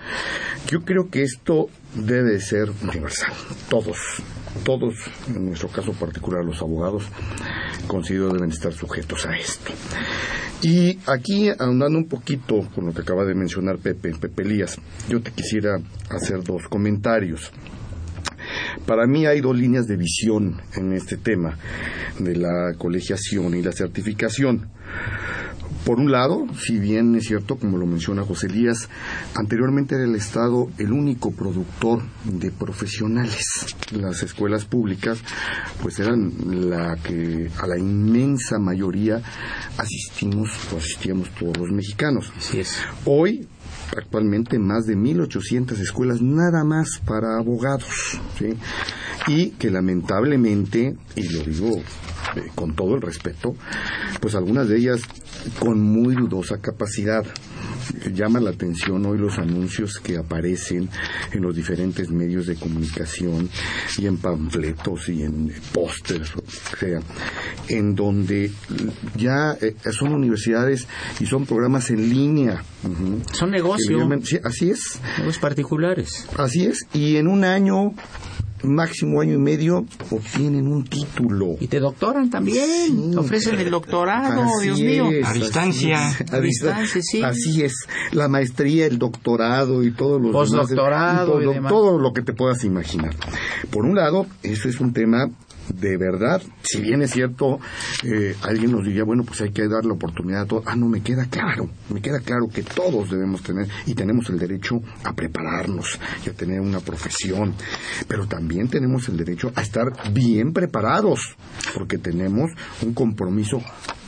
Yo 0.68 0.82
creo 0.82 1.10
que 1.10 1.24
esto 1.24 1.68
debe 1.96 2.40
ser 2.40 2.70
universal. 2.84 3.32
Todos, 3.70 3.98
todos, 4.64 4.96
en 5.28 5.46
nuestro 5.46 5.70
caso 5.70 5.94
particular 5.94 6.44
los 6.44 6.62
abogados, 6.62 7.04
considero 7.88 8.34
deben 8.34 8.52
estar 8.52 8.74
sujetos 8.74 9.26
a 9.26 9.38
esto. 9.38 9.72
Y 10.62 10.98
aquí, 11.06 11.50
ahondando 11.58 12.00
un 12.00 12.08
poquito 12.08 12.68
con 12.74 12.88
lo 12.88 12.94
que 12.94 13.02
acaba 13.02 13.24
de 13.24 13.36
mencionar 13.36 13.78
Pepe, 13.78 14.14
Pepe 14.20 14.42
Elías, 14.42 14.78
yo 15.08 15.22
te 15.22 15.32
quisiera 15.32 15.80
hacer 16.10 16.44
dos 16.44 16.68
comentarios. 16.68 17.52
Para 18.86 19.08
mí 19.08 19.26
hay 19.26 19.42
dos 19.42 19.58
líneas 19.58 19.88
de 19.88 19.98
visión 19.98 20.62
en 20.76 20.94
este 20.94 21.18
tema 21.18 21.58
de 22.20 22.36
la 22.36 22.74
colegiación 22.78 23.56
y 23.56 23.62
la 23.62 23.72
certificación. 23.72 24.70
Por 25.86 26.00
un 26.00 26.12
lado, 26.12 26.46
si 26.60 26.80
bien 26.80 27.16
es 27.16 27.28
cierto, 27.28 27.56
como 27.56 27.78
lo 27.78 27.86
menciona 27.86 28.24
José 28.24 28.48
Elías, 28.48 28.90
anteriormente 29.36 29.96
era 29.96 30.04
el 30.04 30.16
Estado 30.16 30.68
el 30.78 30.92
único 30.92 31.32
productor 31.32 32.02
de 32.26 32.52
profesionales. 32.52 33.78
Las 33.94 34.22
escuelas 34.22 34.66
públicas, 34.66 35.20
pues 35.82 36.00
eran 36.00 36.70
la 36.70 36.98
que 36.98 37.50
a 37.58 37.68
la 37.68 37.78
inmensa 37.78 38.60
mayoría 38.60 39.22
asistimos 39.78 40.50
o 40.74 40.78
asistíamos 40.78 41.30
todos 41.30 41.58
los 41.58 41.72
mexicanos. 41.72 42.34
Así 42.36 42.60
es. 42.60 42.78
Hoy 43.06 43.48
actualmente 43.96 44.60
más 44.60 44.86
de 44.86 44.96
1.800 44.96 45.80
escuelas 45.80 46.22
nada 46.22 46.64
más 46.64 47.00
para 47.06 47.38
abogados, 47.38 48.20
y 49.28 49.52
que 49.52 49.70
lamentablemente, 49.70 50.96
y 51.16 51.30
lo 51.30 51.44
digo 51.44 51.82
eh, 52.36 52.44
con 52.56 52.76
todo 52.76 52.96
el 52.96 53.02
respeto, 53.02 53.56
pues 54.20 54.36
algunas 54.36 54.68
de 54.68 54.78
ellas 54.78 55.02
con 55.60 55.80
muy 55.82 56.16
dudosa 56.16 56.60
capacidad. 56.60 57.26
Llama 58.14 58.40
la 58.42 58.50
atención 58.50 59.06
hoy 59.06 59.18
los 59.18 59.38
anuncios 59.38 60.00
que 60.00 60.18
aparecen 60.18 60.90
en 61.32 61.42
los 61.42 61.56
diferentes 61.56 62.10
medios 62.10 62.46
de 62.48 62.56
comunicación 62.56 63.50
y 63.98 64.08
en 64.08 64.18
panfletos 64.18 65.08
y 65.10 65.24
en 65.24 65.54
pósters, 65.74 66.36
o 66.36 66.44
sea, 66.78 67.00
en 67.70 67.96
donde 67.96 68.52
ya 69.16 69.54
eh, 69.62 69.76
son 69.92 70.14
universidades 70.14 70.88
y 71.20 71.26
son 71.26 71.46
programas 71.46 71.90
en 71.90 72.10
línea. 72.10 72.64
Son 73.32 73.52
negocios, 73.52 74.02
Sí, 74.24 74.40
así 74.44 74.70
es, 74.70 75.00
negocios 75.18 75.40
particulares. 75.40 76.28
así 76.38 76.66
es. 76.66 76.86
Y 76.94 77.16
en 77.18 77.28
un 77.28 77.44
año, 77.44 77.94
máximo 78.64 79.22
año 79.22 79.34
y 79.36 79.38
medio, 79.38 79.86
obtienen 80.12 80.68
un 80.68 80.84
título. 80.86 81.56
Y 81.60 81.68
te 81.68 81.80
doctoran 81.80 82.30
también, 82.30 82.66
Sí. 82.88 83.10
te 83.12 83.18
ofrecen 83.18 83.60
el 83.60 83.70
doctorado, 83.70 84.44
Así 84.44 84.66
Dios 84.66 84.80
mío. 84.82 85.10
es, 85.12 85.26
A 85.28 85.34
distancia. 85.34 86.10
es, 86.20 86.34
A 86.34 86.40
distancia, 86.40 87.02
sí. 87.04 87.22
Así 87.24 87.64
es. 87.64 87.74
La 88.12 88.28
maestría, 88.28 88.86
el 88.86 88.98
doctorado 88.98 89.84
y 89.84 89.92
todos 89.92 90.22
los 90.22 90.32
demás- 90.32 90.50
Postdoctorado 90.50 91.40
y 91.42 91.44
todo, 91.46 91.54
demás. 91.54 91.72
todo 91.72 92.00
lo 92.00 92.14
que 92.14 92.22
te 92.22 92.34
puedas 92.34 92.64
imaginar. 92.64 93.16
Por 93.70 93.86
un 93.86 93.96
lado, 93.96 94.26
eso 94.44 94.68
es 94.70 94.80
un 94.80 94.94
tema 94.94 95.30
de 95.70 95.98
verdad, 95.98 96.42
si 96.64 96.82
bien 96.82 97.02
es 97.02 97.12
cierto, 97.12 97.60
eh, 98.04 98.36
alguien 98.44 98.72
nos 98.72 98.86
diría, 98.86 99.04
bueno, 99.04 99.24
pues 99.24 99.42
hay 99.42 99.52
que 99.52 99.68
dar 99.68 99.86
la 99.86 99.94
oportunidad 99.94 100.42
a 100.42 100.46
todos. 100.46 100.64
Ah, 100.68 100.76
no, 100.76 100.88
me 100.88 101.02
queda 101.02 101.26
claro, 101.26 101.70
me 101.90 102.02
queda 102.02 102.20
claro 102.20 102.48
que 102.48 102.64
todos 102.64 103.10
debemos 103.10 103.42
tener 103.44 103.68
y 103.86 103.94
tenemos 103.94 104.30
el 104.30 104.40
derecho 104.40 104.82
a 105.04 105.14
prepararnos 105.14 106.00
y 106.26 106.30
a 106.30 106.34
tener 106.34 106.60
una 106.62 106.80
profesión, 106.80 107.54
pero 108.08 108.28
también 108.28 108.70
tenemos 108.70 109.10
el 109.10 109.18
derecho 109.18 109.52
a 109.56 109.62
estar 109.62 109.86
bien 110.12 110.54
preparados, 110.54 111.36
porque 111.74 111.98
tenemos 111.98 112.52
un 112.82 112.94
compromiso 112.94 113.62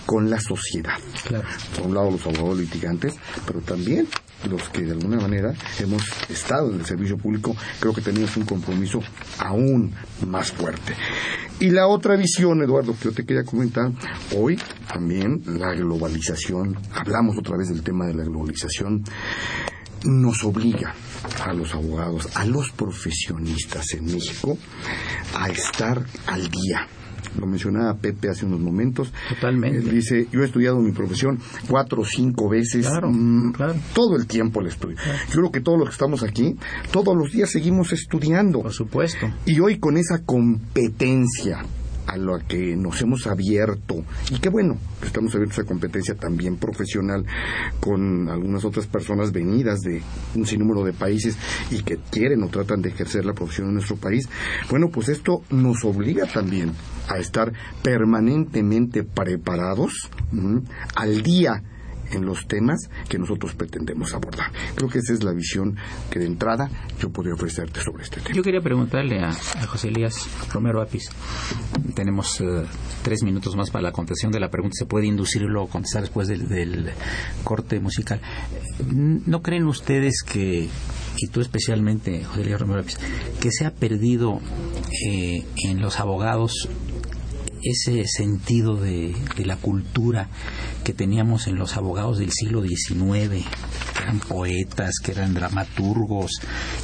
con 0.06 0.30
la 0.30 0.40
sociedad. 0.40 0.98
Claro. 1.28 1.48
Por 1.76 1.88
un 1.88 1.94
lado 1.94 2.12
los 2.12 2.26
abogados 2.26 2.60
litigantes, 2.60 3.16
pero 3.46 3.62
también 3.62 4.08
los 4.48 4.70
que 4.70 4.84
de 4.84 4.92
alguna 4.92 5.18
manera 5.18 5.54
hemos 5.80 6.04
estado 6.30 6.72
en 6.72 6.80
el 6.80 6.86
servicio 6.86 7.18
público, 7.18 7.56
creo 7.80 7.94
que 7.94 8.02
tenemos 8.02 8.36
un 8.38 8.46
compromiso 8.46 9.00
aún 9.40 9.94
más 10.28 10.52
fuerte. 10.52 10.96
Y 11.60 11.72
la 11.72 11.88
otra 11.88 12.16
visión, 12.16 12.62
Eduardo, 12.62 12.96
que 12.98 13.06
yo 13.06 13.12
te 13.12 13.26
quería 13.26 13.44
comentar, 13.44 13.92
hoy 14.36 14.58
también 14.88 15.42
la 15.46 15.74
globalización, 15.74 16.78
hablamos 16.94 17.38
otra 17.38 17.58
vez 17.58 17.70
del 17.70 17.84
tema 17.84 18.06
de 18.06 18.14
la 18.14 18.24
globalización, 18.24 19.04
nos 20.06 20.44
obliga 20.46 20.96
a 21.44 21.54
los 21.54 21.74
abogados, 21.74 22.30
a 22.36 22.46
los 22.46 22.72
profesionistas 22.72 23.94
en 23.94 24.06
México, 24.06 24.58
a 25.36 25.50
estar 25.50 26.06
al 26.28 26.50
día. 26.50 26.88
Lo 27.38 27.46
mencionaba 27.46 27.96
Pepe 27.96 28.30
hace 28.30 28.46
unos 28.46 28.60
momentos. 28.60 29.12
Totalmente. 29.30 29.78
Él 29.80 29.90
dice, 29.90 30.28
yo 30.32 30.42
he 30.42 30.46
estudiado 30.46 30.80
mi 30.80 30.92
profesión 30.92 31.40
cuatro 31.68 32.02
o 32.02 32.06
cinco 32.06 32.50
veces. 32.50 32.88
Claro, 32.88 33.10
mm, 33.12 33.52
claro. 33.52 33.76
Todo 33.94 34.16
el 34.16 34.28
tiempo 34.28 34.62
le 34.62 34.70
estudio. 34.70 34.98
Yo 35.30 35.40
creo 35.40 35.52
que 35.52 35.62
todos 35.62 35.78
los 35.78 35.90
que 35.90 35.94
estamos 35.94 36.24
aquí, 36.24 36.56
todos 36.92 37.16
los 37.16 37.32
días 37.32 37.50
seguimos 37.50 37.94
estudiando. 37.94 38.62
Por 38.62 38.74
supuesto. 38.74 39.28
Y 39.46 39.60
hoy 39.60 39.80
con 39.80 39.98
esa 39.98 40.24
competencia 40.24 41.64
a 42.10 42.18
la 42.18 42.40
que 42.40 42.76
nos 42.76 43.00
hemos 43.02 43.28
abierto, 43.28 44.04
y 44.32 44.40
qué 44.40 44.50
bueno, 44.50 44.78
que 45.00 45.08
estamos 45.08 45.34
abiertos 45.36 45.60
a 45.60 45.64
competencia 45.64 46.16
también 46.16 46.58
profesional 46.58 47.24
con 47.80 48.28
algunas 48.30 48.66
otras 48.66 48.88
personas 48.88 49.32
venidas 49.32 49.82
de 49.82 50.02
un 50.36 50.46
sinnúmero 50.46 50.84
de 50.84 50.94
países 50.94 51.38
y 51.70 51.84
que 51.84 52.00
quieren 52.10 52.42
o 52.42 52.48
tratan 52.48 52.82
de 52.82 52.90
ejercer 52.90 53.26
la 53.26 53.34
profesión 53.34 53.68
en 53.68 53.76
nuestro 53.76 53.96
país, 53.96 54.28
bueno, 54.72 54.90
pues 54.92 55.10
esto 55.10 55.44
nos 55.52 55.86
obliga 55.86 56.26
también 56.26 56.72
a 57.10 57.18
estar 57.18 57.52
permanentemente 57.82 59.04
preparados 59.04 60.10
ujú, 60.32 60.64
al 60.96 61.22
día 61.24 61.64
en 62.12 62.26
los 62.26 62.48
temas 62.48 62.90
que 63.08 63.18
nosotros 63.18 63.54
pretendemos 63.56 64.14
abordar. 64.14 64.52
Creo 64.76 64.90
que 64.90 65.00
esa 65.00 65.14
es 65.14 65.24
la 65.24 65.32
visión 65.32 65.78
que 66.10 66.20
de 66.20 66.26
entrada 66.26 66.70
yo 67.00 67.10
podría 67.10 67.34
ofrecerte 67.34 67.82
sobre 67.82 68.04
este 68.04 68.22
tema. 68.22 68.36
Yo 68.36 68.44
quería 68.44 68.62
preguntarle 68.62 69.20
a, 69.20 69.34
José 69.68 69.90
Elías 69.90 70.28
Romero 70.52 70.82
Apis. 70.82 71.10
Tenemos 71.94 72.42
eh, 72.42 72.66
tres 73.04 73.24
minutos 73.24 73.56
más 73.56 73.70
para 73.70 73.84
la 73.84 73.92
contestación 73.92 74.32
de 74.32 74.40
la 74.40 74.50
pregunta. 74.50 74.76
Se 74.78 74.86
puede 74.86 75.06
inducir 75.06 75.42
y 75.42 75.46
luego 75.46 75.68
contestar 75.68 76.02
después 76.02 76.28
del, 76.28 76.48
del 76.48 76.92
corte 77.44 77.80
musical. 77.80 78.22
¿No 78.88 79.42
creen 79.42 79.68
ustedes 79.68 80.24
que, 80.24 80.68
y 81.18 81.28
tú 81.28 81.42
especialmente, 81.42 82.24
José 82.24 82.42
Elías 82.42 82.60
Romero 82.60 82.82
Apis, 82.82 82.98
que 83.40 83.52
se 83.52 83.66
ha 83.66 83.72
perdido 83.72 84.40
eh, 85.08 85.46
en 85.64 85.82
los 85.82 86.00
abogados 86.00 86.70
ese 87.64 88.06
sentido 88.08 88.76
de, 88.76 89.16
de 89.36 89.46
la 89.46 89.58
cultura 89.58 90.30
que 90.84 90.94
teníamos 90.94 91.48
en 91.48 91.56
los 91.56 91.78
abogados 91.78 92.18
del 92.18 92.32
siglo 92.32 92.62
XIX, 92.62 93.46
que 93.94 94.04
eran 94.04 94.20
poetas, 94.20 94.96
que 95.04 95.12
eran 95.12 95.34
dramaturgos, 95.34 96.32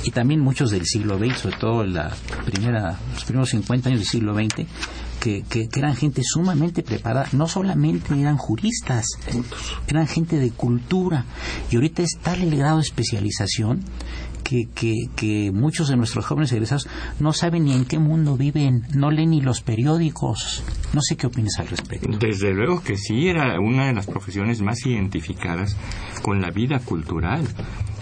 y 0.03 0.11
también 0.11 0.41
muchos 0.41 0.71
del 0.71 0.85
siglo 0.85 1.17
XX, 1.17 1.37
sobre 1.37 1.57
todo 1.57 1.83
en 1.83 1.93
la 1.93 2.13
primera, 2.45 2.97
los 3.13 3.23
primeros 3.23 3.49
50 3.49 3.89
años 3.89 4.01
del 4.01 4.09
siglo 4.09 4.35
XX, 4.35 4.67
que, 5.19 5.43
que, 5.43 5.67
que 5.69 5.79
eran 5.79 5.95
gente 5.95 6.21
sumamente 6.23 6.83
preparada, 6.83 7.27
no 7.31 7.47
solamente 7.47 8.13
eran 8.19 8.37
juristas, 8.37 9.05
eran 9.87 10.07
gente 10.07 10.37
de 10.37 10.51
cultura, 10.51 11.25
y 11.71 11.75
ahorita 11.75 12.03
es 12.03 12.19
tal 12.21 12.41
el 12.41 12.55
grado 12.55 12.77
de 12.77 12.83
especialización 12.83 13.81
que, 14.45 15.09
que, 15.15 15.51
muchos 15.51 15.89
de 15.89 15.97
nuestros 15.97 16.25
jóvenes 16.25 16.51
egresados 16.51 16.87
no 17.19 17.33
saben 17.33 17.65
ni 17.65 17.73
en 17.73 17.85
qué 17.85 17.97
mundo 17.97 18.37
viven, 18.37 18.83
no 18.93 19.09
leen 19.09 19.31
ni 19.31 19.41
los 19.41 19.61
periódicos. 19.61 20.63
No 20.93 21.01
sé 21.01 21.17
qué 21.17 21.27
opinas 21.27 21.59
al 21.59 21.67
respecto. 21.67 22.07
Desde 22.19 22.53
luego 22.53 22.81
que 22.81 22.95
sí, 22.95 23.27
era 23.27 23.59
una 23.59 23.87
de 23.87 23.93
las 23.93 24.05
profesiones 24.05 24.61
más 24.61 24.85
identificadas 24.85 25.75
con 26.21 26.41
la 26.41 26.51
vida 26.51 26.79
cultural. 26.79 27.43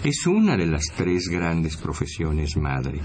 Es 0.04 0.26
una 0.26 0.56
de 0.56 0.66
las 0.66 0.84
tres 0.94 1.28
grandes 1.28 1.78
profesiones 1.78 2.56
madre 2.58 3.00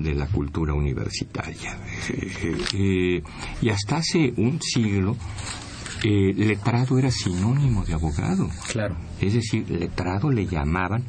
de 0.00 0.14
la 0.14 0.26
cultura 0.26 0.74
universitaria. 0.74 1.78
Eh, 2.08 2.58
eh, 2.74 3.22
y 3.62 3.68
hasta 3.68 3.98
hace 3.98 4.32
un 4.36 4.60
siglo 4.60 5.16
eh, 6.02 6.32
letrado 6.34 6.98
era 6.98 7.10
sinónimo 7.10 7.84
de 7.84 7.94
abogado. 7.94 8.48
Claro. 8.72 8.96
Es 9.20 9.34
decir, 9.34 9.68
letrado 9.70 10.30
le 10.30 10.46
llamaban 10.46 11.04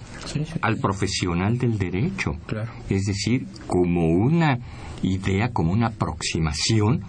al 0.62 0.78
profesional 0.78 1.58
del 1.58 1.78
derecho. 1.78 2.32
Claro. 2.46 2.72
Es 2.90 3.06
decir, 3.06 3.48
como 3.68 4.08
una 4.08 4.58
idea, 5.02 5.50
como 5.52 5.72
una 5.72 5.88
aproximación 5.88 7.02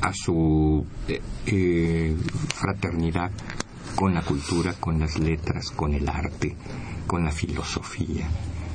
a 0.00 0.12
su 0.12 0.86
eh, 1.08 1.20
eh, 1.46 2.16
fraternidad 2.54 3.30
con 3.94 4.14
la 4.14 4.22
cultura, 4.22 4.74
con 4.74 4.98
las 4.98 5.18
letras, 5.18 5.70
con 5.70 5.94
el 5.94 6.08
arte, 6.08 6.54
con 7.06 7.24
la 7.24 7.32
filosofía 7.32 8.28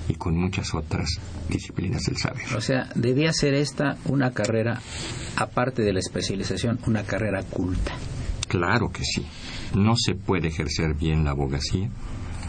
y 0.08 0.16
con 0.16 0.38
muchas 0.38 0.74
otras 0.74 1.20
disciplinas 1.50 2.04
del 2.04 2.18
saber. 2.18 2.44
O 2.56 2.62
sea, 2.62 2.90
debía 2.96 3.34
ser 3.34 3.54
esta 3.54 3.98
una 4.06 4.32
carrera, 4.32 4.80
aparte 5.36 5.82
de 5.82 5.94
la 5.94 6.00
especialización, 6.00 6.80
una 6.88 7.04
carrera 7.04 7.44
culta. 7.44 7.94
Claro 8.48 8.92
que 8.92 9.04
sí. 9.04 9.26
No 9.76 9.94
se 9.96 10.16
puede 10.16 10.50
ejercer 10.50 10.94
bien 10.96 11.24
la 11.24 11.32
abogacía 11.32 11.90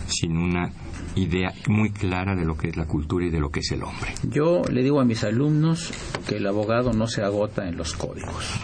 sin 0.09 0.37
una 0.37 0.71
idea 1.15 1.53
muy 1.69 1.91
clara 1.91 2.35
de 2.35 2.45
lo 2.45 2.57
que 2.57 2.69
es 2.69 2.77
la 2.77 2.87
cultura 2.87 3.27
y 3.27 3.31
de 3.31 3.41
lo 3.41 3.51
que 3.51 3.61
es 3.61 3.71
el 3.73 3.83
hombre. 3.83 4.15
Yo 4.25 4.63
le 4.71 4.83
digo 4.83 5.01
a 5.01 5.05
mis 5.05 5.25
alumnos 5.25 5.93
que 6.27 6.37
el 6.37 6.47
abogado 6.47 6.93
no 6.93 7.07
se 7.07 7.23
agota 7.23 7.69
en 7.69 7.77
los 7.77 7.95
códigos. 7.95 8.61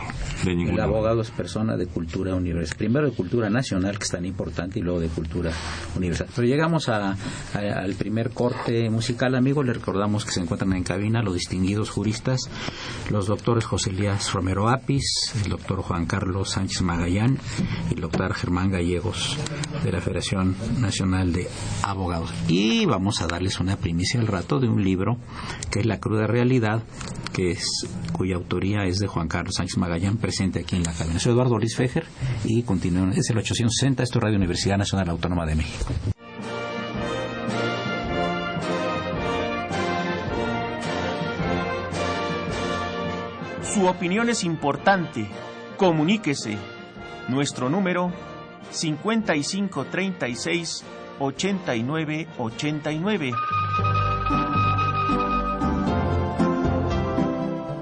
El 0.46 0.80
abogado 0.80 1.20
es 1.22 1.30
persona 1.30 1.76
de 1.76 1.86
cultura 1.86 2.34
universal. 2.34 2.76
Primero 2.78 3.10
de 3.10 3.16
cultura 3.16 3.50
nacional, 3.50 3.98
que 3.98 4.04
es 4.04 4.10
tan 4.10 4.24
importante, 4.24 4.78
y 4.78 4.82
luego 4.82 5.00
de 5.00 5.08
cultura 5.08 5.52
universal. 5.96 6.28
Pero 6.34 6.46
llegamos 6.46 6.88
al 6.88 7.94
primer 7.98 8.30
corte 8.30 8.90
musical, 8.90 9.34
amigos. 9.34 9.66
Le 9.66 9.72
recordamos 9.72 10.24
que 10.24 10.32
se 10.32 10.40
encuentran 10.40 10.72
en 10.74 10.84
cabina 10.84 11.22
los 11.22 11.34
distinguidos 11.34 11.90
juristas, 11.90 12.50
los 13.10 13.26
doctores 13.26 13.64
José 13.64 13.90
Elías 13.90 14.32
Romero 14.32 14.68
Apis, 14.68 15.32
el 15.42 15.50
doctor 15.50 15.82
Juan 15.82 16.06
Carlos 16.06 16.50
Sánchez 16.50 16.82
Magallán 16.82 17.38
y 17.90 17.94
el 17.94 18.00
doctor 18.00 18.34
Germán 18.34 18.70
Gallegos 18.70 19.36
de 19.82 19.92
la 19.92 20.00
Federación 20.00 20.56
Nacional 20.80 21.32
de 21.32 21.48
Abogados. 21.82 22.32
Y 22.48 22.86
vamos 22.86 23.20
a 23.20 23.26
darles 23.26 23.60
una 23.60 23.76
primicia 23.76 24.20
al 24.20 24.26
rato 24.26 24.58
de 24.60 24.68
un 24.68 24.82
libro 24.82 25.18
que 25.70 25.80
es 25.80 25.86
La 25.86 26.00
cruda 26.00 26.26
realidad, 26.26 26.82
cuya 28.12 28.36
autoría 28.36 28.84
es 28.84 28.98
de 28.98 29.06
Juan 29.06 29.28
Carlos 29.28 29.54
Sánchez 29.56 29.78
Magallán, 29.78 30.16
presente 30.16 30.60
aquí 30.60 30.76
en 30.76 30.82
la 30.82 30.92
cabina. 30.92 31.18
Soy 31.18 31.32
Eduardo 31.32 31.58
Luis 31.58 31.76
Fejer 31.76 32.04
y 32.44 32.62
continúan. 32.62 33.12
Es 33.12 33.30
el 33.30 33.38
860, 33.38 34.02
esto 34.02 34.18
es 34.18 34.22
Radio 34.22 34.36
Universidad 34.36 34.76
Nacional 34.76 35.08
Autónoma 35.10 35.46
de 35.46 35.54
México. 35.54 35.92
Su 43.62 43.86
opinión 43.86 44.28
es 44.28 44.42
importante. 44.42 45.28
Comuníquese. 45.76 46.58
Nuestro 47.28 47.70
número 47.70 48.12
5536 48.70 50.84
8989. 51.20 53.32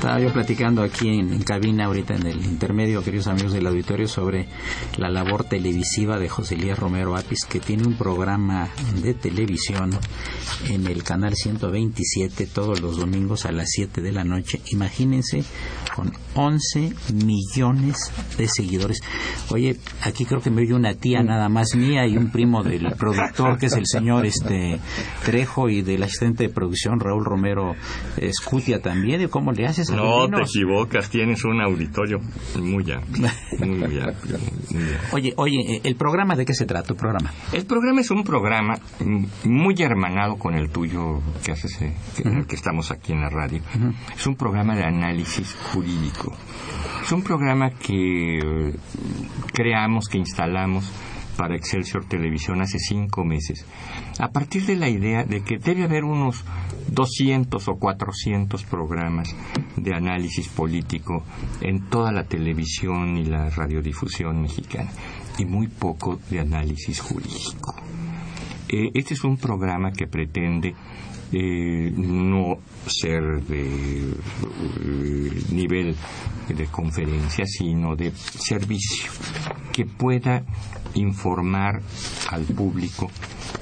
Estaba 0.00 0.18
yo 0.18 0.32
platicando 0.32 0.82
aquí 0.82 1.10
en, 1.10 1.42
cabina 1.42 1.84
ahorita 1.84 2.14
en 2.14 2.26
el 2.26 2.42
intermedio, 2.46 3.04
queridos 3.04 3.26
amigos 3.26 3.52
del 3.52 3.66
auditorio, 3.66 4.08
sobre 4.08 4.48
la 4.96 5.10
labor 5.10 5.44
televisiva 5.44 6.18
de 6.18 6.26
José 6.26 6.54
Elías 6.54 6.78
Romero 6.78 7.16
Apis, 7.16 7.44
que 7.44 7.60
tiene 7.60 7.86
un 7.86 7.98
programa 7.98 8.70
de 9.02 9.12
televisión 9.12 9.90
en 10.70 10.86
el 10.86 11.02
canal 11.02 11.34
127 11.34 12.46
todos 12.46 12.80
los 12.80 12.96
domingos 12.96 13.44
a 13.44 13.52
las 13.52 13.68
7 13.72 14.00
de 14.00 14.12
la 14.12 14.24
noche. 14.24 14.62
Imagínense, 14.70 15.44
11 16.34 16.92
millones 17.12 18.12
de 18.38 18.48
seguidores. 18.48 19.00
Oye, 19.50 19.76
aquí 20.02 20.24
creo 20.24 20.40
que 20.40 20.50
me 20.50 20.62
oye 20.62 20.74
una 20.74 20.94
tía 20.94 21.22
nada 21.22 21.48
más 21.48 21.74
mía 21.74 22.06
y 22.06 22.16
un 22.16 22.30
primo 22.30 22.62
del 22.62 22.92
productor, 22.98 23.58
que 23.58 23.66
es 23.66 23.74
el 23.74 23.86
señor 23.86 24.26
este 24.26 24.80
Trejo, 25.24 25.68
y 25.68 25.82
del 25.82 26.02
asistente 26.02 26.44
de 26.44 26.48
producción 26.50 27.00
Raúl 27.00 27.24
Romero 27.24 27.74
Escutia 28.16 28.80
también. 28.80 29.28
¿Cómo 29.28 29.52
le 29.52 29.66
haces? 29.66 29.90
No 29.90 30.28
te 30.28 30.42
equivocas, 30.42 31.10
tienes 31.10 31.44
un 31.44 31.60
auditorio 31.60 32.20
muy 32.58 32.90
amplio. 32.90 33.28
Muy 33.58 34.00
amplio. 34.00 34.38
Oye, 35.12 35.34
oye, 35.36 35.80
¿el 35.84 35.96
programa 35.96 36.36
de 36.36 36.44
qué 36.44 36.54
se 36.54 36.66
trata? 36.66 36.88
¿Tu 36.88 36.96
programa? 36.96 37.32
El 37.52 37.66
programa 37.66 38.00
es 38.00 38.10
un 38.10 38.24
programa 38.24 38.78
muy 39.44 39.74
hermanado 39.78 40.36
con 40.38 40.54
el 40.54 40.70
tuyo 40.70 41.20
que 41.44 41.52
haces, 41.52 41.80
eh, 41.82 41.94
que, 42.16 42.22
uh 42.28 42.32
-huh. 42.32 42.46
que 42.46 42.56
estamos 42.56 42.90
aquí 42.90 43.12
en 43.12 43.20
la 43.20 43.28
radio. 43.28 43.60
Uh 43.74 43.78
-huh. 43.80 43.94
Es 44.16 44.26
un 44.26 44.36
programa 44.36 44.74
de 44.74 44.84
análisis 44.84 45.54
jurídico. 45.72 46.19
Es 47.02 47.12
un 47.12 47.22
programa 47.22 47.70
que 47.70 48.38
eh, 48.38 48.74
creamos, 49.52 50.08
que 50.08 50.18
instalamos 50.18 50.90
para 51.36 51.56
Excelsior 51.56 52.04
Televisión 52.04 52.60
hace 52.60 52.78
cinco 52.78 53.24
meses, 53.24 53.64
a 54.18 54.28
partir 54.28 54.66
de 54.66 54.76
la 54.76 54.88
idea 54.88 55.24
de 55.24 55.42
que 55.42 55.58
debe 55.58 55.84
haber 55.84 56.04
unos 56.04 56.44
200 56.88 57.66
o 57.66 57.76
400 57.76 58.62
programas 58.64 59.34
de 59.76 59.94
análisis 59.94 60.48
político 60.48 61.24
en 61.62 61.88
toda 61.88 62.12
la 62.12 62.24
televisión 62.24 63.16
y 63.16 63.24
la 63.24 63.48
radiodifusión 63.48 64.42
mexicana, 64.42 64.90
y 65.38 65.46
muy 65.46 65.68
poco 65.68 66.20
de 66.28 66.40
análisis 66.40 67.00
jurídico. 67.00 67.74
Eh, 68.68 68.90
este 68.94 69.14
es 69.14 69.24
un 69.24 69.36
programa 69.36 69.92
que 69.92 70.06
pretende 70.06 70.74
eh, 71.32 71.92
no 71.96 72.58
ser 72.86 73.42
de 73.44 74.10
eh, 74.10 75.42
nivel 75.52 75.96
de 76.48 76.66
conferencia, 76.66 77.44
sino 77.46 77.94
de 77.94 78.12
servicio, 78.12 79.10
que 79.72 79.86
pueda 79.86 80.44
informar 80.94 81.80
al 82.30 82.44
público 82.44 83.10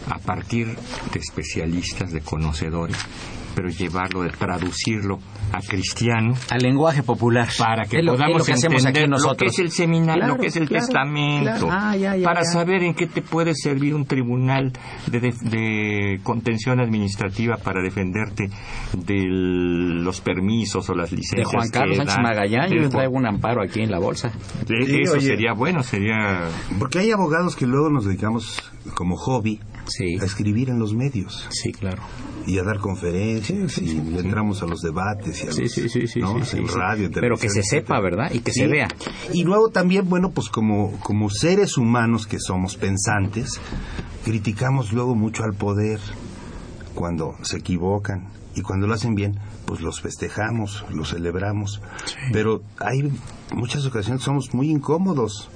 a 0.09 0.18
partir 0.18 0.68
de 1.12 1.18
especialistas, 1.18 2.12
de 2.12 2.20
conocedores, 2.20 2.96
pero 3.59 3.71
llevarlo, 3.71 4.23
de 4.23 4.31
traducirlo 4.31 5.18
a 5.53 5.59
cristiano, 5.61 6.35
al 6.49 6.61
lenguaje 6.61 7.03
popular, 7.03 7.49
para 7.59 7.87
que 7.87 8.03
lo, 8.05 8.12
podamos 8.12 8.47
que 8.47 8.53
entender 8.53 8.87
aquí 8.87 9.11
nosotros. 9.11 9.33
lo 9.33 9.37
que 9.37 9.47
es 9.47 9.59
el 9.59 9.71
seminario, 9.73 10.21
Claro, 10.23 10.35
lo 10.37 10.40
que 10.40 10.47
es 10.47 10.57
el 10.57 10.68
claro, 10.68 10.87
testamento, 10.87 11.51
claro. 11.66 11.68
Ah, 11.73 11.97
ya, 11.97 12.14
ya, 12.14 12.25
para 12.25 12.42
ya. 12.42 12.53
saber 12.53 12.85
en 12.85 12.94
qué 12.94 13.09
te 13.09 13.21
puede 13.21 13.55
servir 13.57 13.97
un 13.97 14.07
tribunal 14.07 14.73
de, 15.11 15.18
de- 15.21 15.33
de 15.42 16.21
contención 16.23 16.79
administrativa 16.79 17.57
para 17.57 17.83
defenderte 17.83 18.49
de 18.97 19.25
los 19.29 20.21
permisos 20.21 20.88
o 20.88 20.94
las 20.94 21.11
de 21.11 21.16
licencias 21.16 21.49
Juan 21.51 21.68
Carlos 21.71 21.97
Sánchez. 21.97 22.16
Magallán, 22.23 22.71
yo 22.71 22.88
traigo 22.88 23.14
un 23.16 23.27
amparo 23.27 23.61
aquí 23.61 23.81
en 23.81 23.90
la 23.90 23.99
bolsa. 23.99 24.31
de- 24.68 24.87
Sí, 24.87 25.01
eso 25.03 25.14
oye. 25.14 25.27
sería 25.27 25.53
bueno, 25.53 25.83
sería 25.83 26.42
Porque 26.79 27.01
hay 27.01 27.11
abogados 27.11 27.57
que 27.57 27.66
luego 27.66 27.90
nos 27.90 28.05
dedicamos 28.05 28.62
como 28.94 29.16
hobby 29.16 29.59
Sí, 29.88 30.18
a 30.20 30.24
escribir 30.24 30.68
en 30.70 30.79
los 30.79 30.94
medios 30.94 31.48
sí, 31.51 31.72
claro. 31.72 32.03
y 32.46 32.59
a 32.59 32.62
dar 32.62 32.79
conferencias 32.79 33.79
y 33.79 33.96
entramos 33.98 34.62
a 34.62 34.66
los 34.66 34.81
debates 34.81 35.42
y 35.44 35.48
a 35.48 35.53
Sí, 35.53 35.62
los, 35.62 35.72
sí, 35.72 35.88
sí, 35.88 36.07
sí, 36.07 36.20
¿no? 36.20 36.37
en 36.38 36.68
radio, 36.68 37.11
Pero 37.12 37.37
que 37.37 37.48
se 37.51 37.62
sepa. 37.62 37.98
¿verdad? 38.01 38.31
Y 38.33 38.40
que 38.40 38.53
se 38.53 38.66
vea. 38.66 38.88
Y 39.33 39.44
luego 39.44 39.70
también, 39.70 40.09
bueno, 40.09 40.31
pues 40.31 40.48
como, 40.48 40.98
como 41.01 41.31
seres 41.31 41.77
humanos 41.79 42.27
que 42.27 42.38
somos 42.38 42.77
pensantes, 42.77 43.61
criticamos 44.24 44.92
luego 44.92 45.14
mucho 45.14 45.42
al 45.44 45.55
poder 45.55 45.98
cuando 46.94 47.35
se 47.42 47.59
equivocan 47.59 48.29
y 48.55 48.61
cuando 48.62 48.87
lo 48.87 48.94
hacen 48.94 49.14
bien, 49.14 49.38
pues 49.66 49.81
los 49.81 50.01
festejamos, 50.01 50.85
los 50.90 51.11
celebramos. 51.11 51.81
Pero 52.33 52.62
hay 52.79 53.11
muchas 53.55 53.87
ocasiones 53.87 54.22
somos 54.22 54.53
muy 54.53 54.70
incómodos 54.70 55.51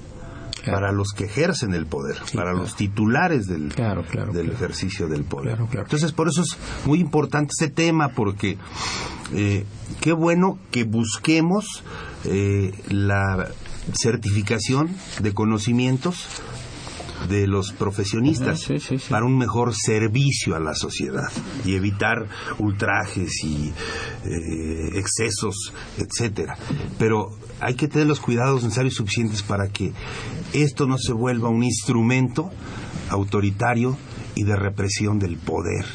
Claro. 0.63 0.79
para 0.79 0.91
los 0.93 1.09
que 1.09 1.25
ejercen 1.25 1.73
el 1.73 1.85
poder, 1.85 2.15
para 2.33 2.53
los 2.53 2.77
titulares 2.77 3.47
del, 3.47 3.73
Claro, 3.73 4.05
ejercicio 4.33 5.07
del 5.07 5.25
poder. 5.25 5.59
Entonces, 5.73 6.13
por 6.13 6.29
eso 6.29 6.41
es 6.41 6.57
muy 6.85 7.01
importante 7.01 7.51
ese 7.57 7.69
tema, 7.69 8.09
porque 8.09 8.57
eh, 9.33 9.65
qué 9.99 10.13
bueno 10.13 10.57
que 10.71 10.85
busquemos 10.85 11.83
eh, 12.23 12.71
la 12.87 13.49
certificación 13.93 14.95
de 15.19 15.33
conocimientos 15.33 16.27
de 17.29 17.47
los 17.47 17.71
profesionistas 17.71 18.63
Ajá, 18.63 18.67
sí, 18.67 18.79
sí, 18.79 18.99
sí. 18.99 19.05
para 19.09 19.25
un 19.25 19.37
mejor 19.37 19.73
servicio 19.73 20.55
a 20.55 20.59
la 20.59 20.73
sociedad 20.75 21.29
y 21.65 21.75
evitar 21.75 22.27
ultrajes 22.59 23.31
y 23.43 23.69
eh, 24.25 24.89
excesos, 24.99 25.73
etcétera. 25.97 26.57
Pero 26.99 27.29
hay 27.59 27.75
que 27.75 27.87
tener 27.87 28.07
los 28.07 28.19
cuidados 28.19 28.63
necesarios 28.63 28.93
y 28.95 28.97
suficientes 28.97 29.41
para 29.43 29.69
que 29.69 29.93
esto 30.53 30.85
no 30.85 30.97
se 30.97 31.13
vuelva 31.13 31.49
un 31.49 31.63
instrumento 31.63 32.49
autoritario 33.09 33.97
y 34.35 34.43
de 34.43 34.55
represión 34.55 35.19
del 35.19 35.37
poder. 35.37 35.85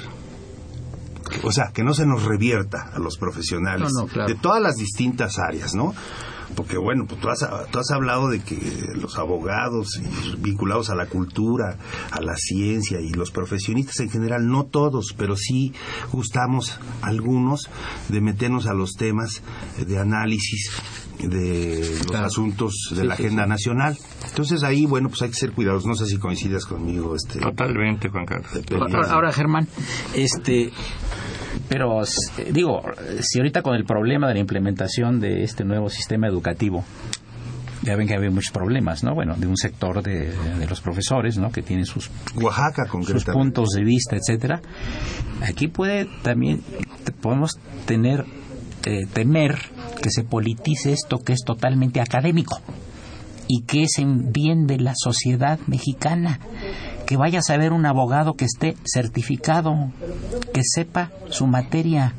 O 1.42 1.52
sea, 1.52 1.72
que 1.74 1.82
no 1.84 1.92
se 1.94 2.06
nos 2.06 2.24
revierta 2.24 2.90
a 2.94 2.98
los 2.98 3.18
profesionales 3.18 3.92
No, 3.92 4.02
no, 4.02 4.06
claro. 4.06 4.28
de 4.28 4.34
todas 4.34 4.62
las 4.62 4.76
distintas 4.76 5.38
áreas, 5.38 5.74
¿no? 5.74 5.94
Porque 6.56 6.76
bueno, 6.78 7.06
pues 7.06 7.20
tú 7.20 7.28
has, 7.28 7.38
tú 7.70 7.78
has 7.78 7.90
hablado 7.90 8.28
de 8.28 8.40
que 8.40 8.56
los 8.96 9.18
abogados 9.18 10.00
vinculados 10.38 10.90
a 10.90 10.94
la 10.94 11.06
cultura, 11.06 11.76
a 12.10 12.20
la 12.20 12.34
ciencia 12.36 13.00
y 13.00 13.10
los 13.10 13.30
profesionistas 13.30 14.00
en 14.00 14.10
general, 14.10 14.48
no 14.48 14.64
todos, 14.64 15.14
pero 15.16 15.36
sí 15.36 15.72
gustamos 16.12 16.78
algunos 17.02 17.68
de 18.08 18.20
meternos 18.20 18.66
a 18.66 18.74
los 18.74 18.94
temas 18.94 19.42
de 19.86 19.98
análisis 19.98 20.70
de 21.18 21.80
los 21.98 22.06
Claro. 22.06 22.26
asuntos 22.26 22.72
de 22.90 23.00
Sí, 23.02 23.06
la 23.06 23.14
agenda 23.14 23.42
sí. 23.44 23.48
nacional. 23.50 23.98
Entonces 24.28 24.62
ahí, 24.62 24.86
bueno, 24.86 25.08
pues 25.08 25.22
hay 25.22 25.28
que 25.30 25.34
ser 25.36 25.52
cuidadosos. 25.52 25.86
No 25.86 25.94
sé 25.96 26.06
si 26.06 26.16
coincidas 26.18 26.64
conmigo, 26.64 27.14
este. 27.16 27.40
totalmente, 27.40 28.08
Juan 28.08 28.24
Carlos. 28.24 28.48
Ahora, 29.10 29.32
Germán, 29.32 29.68
este, 30.14 30.70
pero 31.68 32.02
eh, 32.02 32.50
digo, 32.52 32.82
si 33.20 33.38
ahorita 33.38 33.62
con 33.62 33.74
el 33.74 33.84
problema 33.84 34.28
de 34.28 34.34
la 34.34 34.40
implementación 34.40 35.20
de 35.20 35.42
este 35.42 35.64
nuevo 35.64 35.88
sistema 35.88 36.26
educativo, 36.26 36.84
ya 37.82 37.96
ven 37.96 38.08
que 38.08 38.14
había 38.14 38.30
muchos 38.30 38.52
problemas, 38.52 39.04
¿no? 39.04 39.14
Bueno, 39.14 39.34
de 39.36 39.46
un 39.46 39.56
sector 39.56 40.02
de, 40.02 40.32
de 40.32 40.66
los 40.66 40.80
profesores, 40.80 41.38
¿no? 41.38 41.50
Que 41.50 41.62
tienen 41.62 41.86
sus 41.86 42.10
Oaxaca, 42.34 42.86
sus 43.02 43.24
puntos 43.24 43.70
de 43.70 43.84
vista, 43.84 44.16
etcétera. 44.16 44.60
Aquí 45.42 45.68
puede 45.68 46.08
también 46.22 46.62
podemos 47.20 47.58
tener 47.86 48.24
eh, 48.84 49.06
temer 49.12 49.58
que 50.02 50.10
se 50.10 50.24
politice 50.24 50.92
esto 50.92 51.18
que 51.18 51.32
es 51.32 51.40
totalmente 51.44 52.00
académico 52.00 52.60
y 53.48 53.62
que 53.62 53.82
es 53.82 53.98
en 53.98 54.32
bien 54.32 54.66
de 54.66 54.78
la 54.78 54.92
sociedad 54.96 55.58
mexicana. 55.66 56.38
Que 57.08 57.16
vaya 57.16 57.38
a 57.38 57.42
saber 57.42 57.72
un 57.72 57.86
abogado 57.86 58.34
que 58.34 58.44
esté 58.44 58.76
certificado, 58.84 59.90
que 60.52 60.60
sepa 60.62 61.10
su 61.30 61.46
materia, 61.46 62.12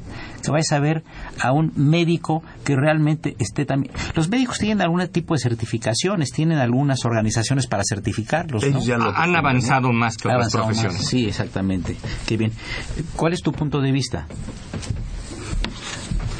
que 0.44 0.50
vaya 0.50 0.62
a 0.62 0.76
saber 0.76 1.04
a 1.40 1.52
un 1.52 1.72
médico 1.76 2.42
que 2.64 2.76
realmente 2.76 3.36
esté 3.38 3.66
también. 3.66 3.94
Los 4.16 4.30
médicos 4.30 4.58
tienen 4.58 4.82
algún 4.82 5.08
tipo 5.10 5.36
de 5.36 5.40
certificaciones, 5.42 6.32
tienen 6.32 6.58
algunas 6.58 7.06
organizaciones 7.06 7.68
para 7.68 7.84
certificarlos. 7.88 8.64
¿no? 8.64 8.68
Ellos 8.68 8.86
ya 8.88 8.98
lo 8.98 9.04
Han 9.04 9.10
acostumbran, 9.10 9.32
¿no? 9.32 9.38
avanzado 9.50 9.94
más 9.94 10.18
que 10.18 10.28
otras 10.28 10.46
más. 10.46 10.54
profesiones. 10.56 11.06
Sí, 11.06 11.28
exactamente. 11.28 11.96
Qué 12.26 12.36
bien. 12.38 12.52
¿Cuál 13.16 13.34
es 13.34 13.42
tu 13.44 13.52
punto 13.52 13.82
de 13.82 13.92
vista? 13.92 14.26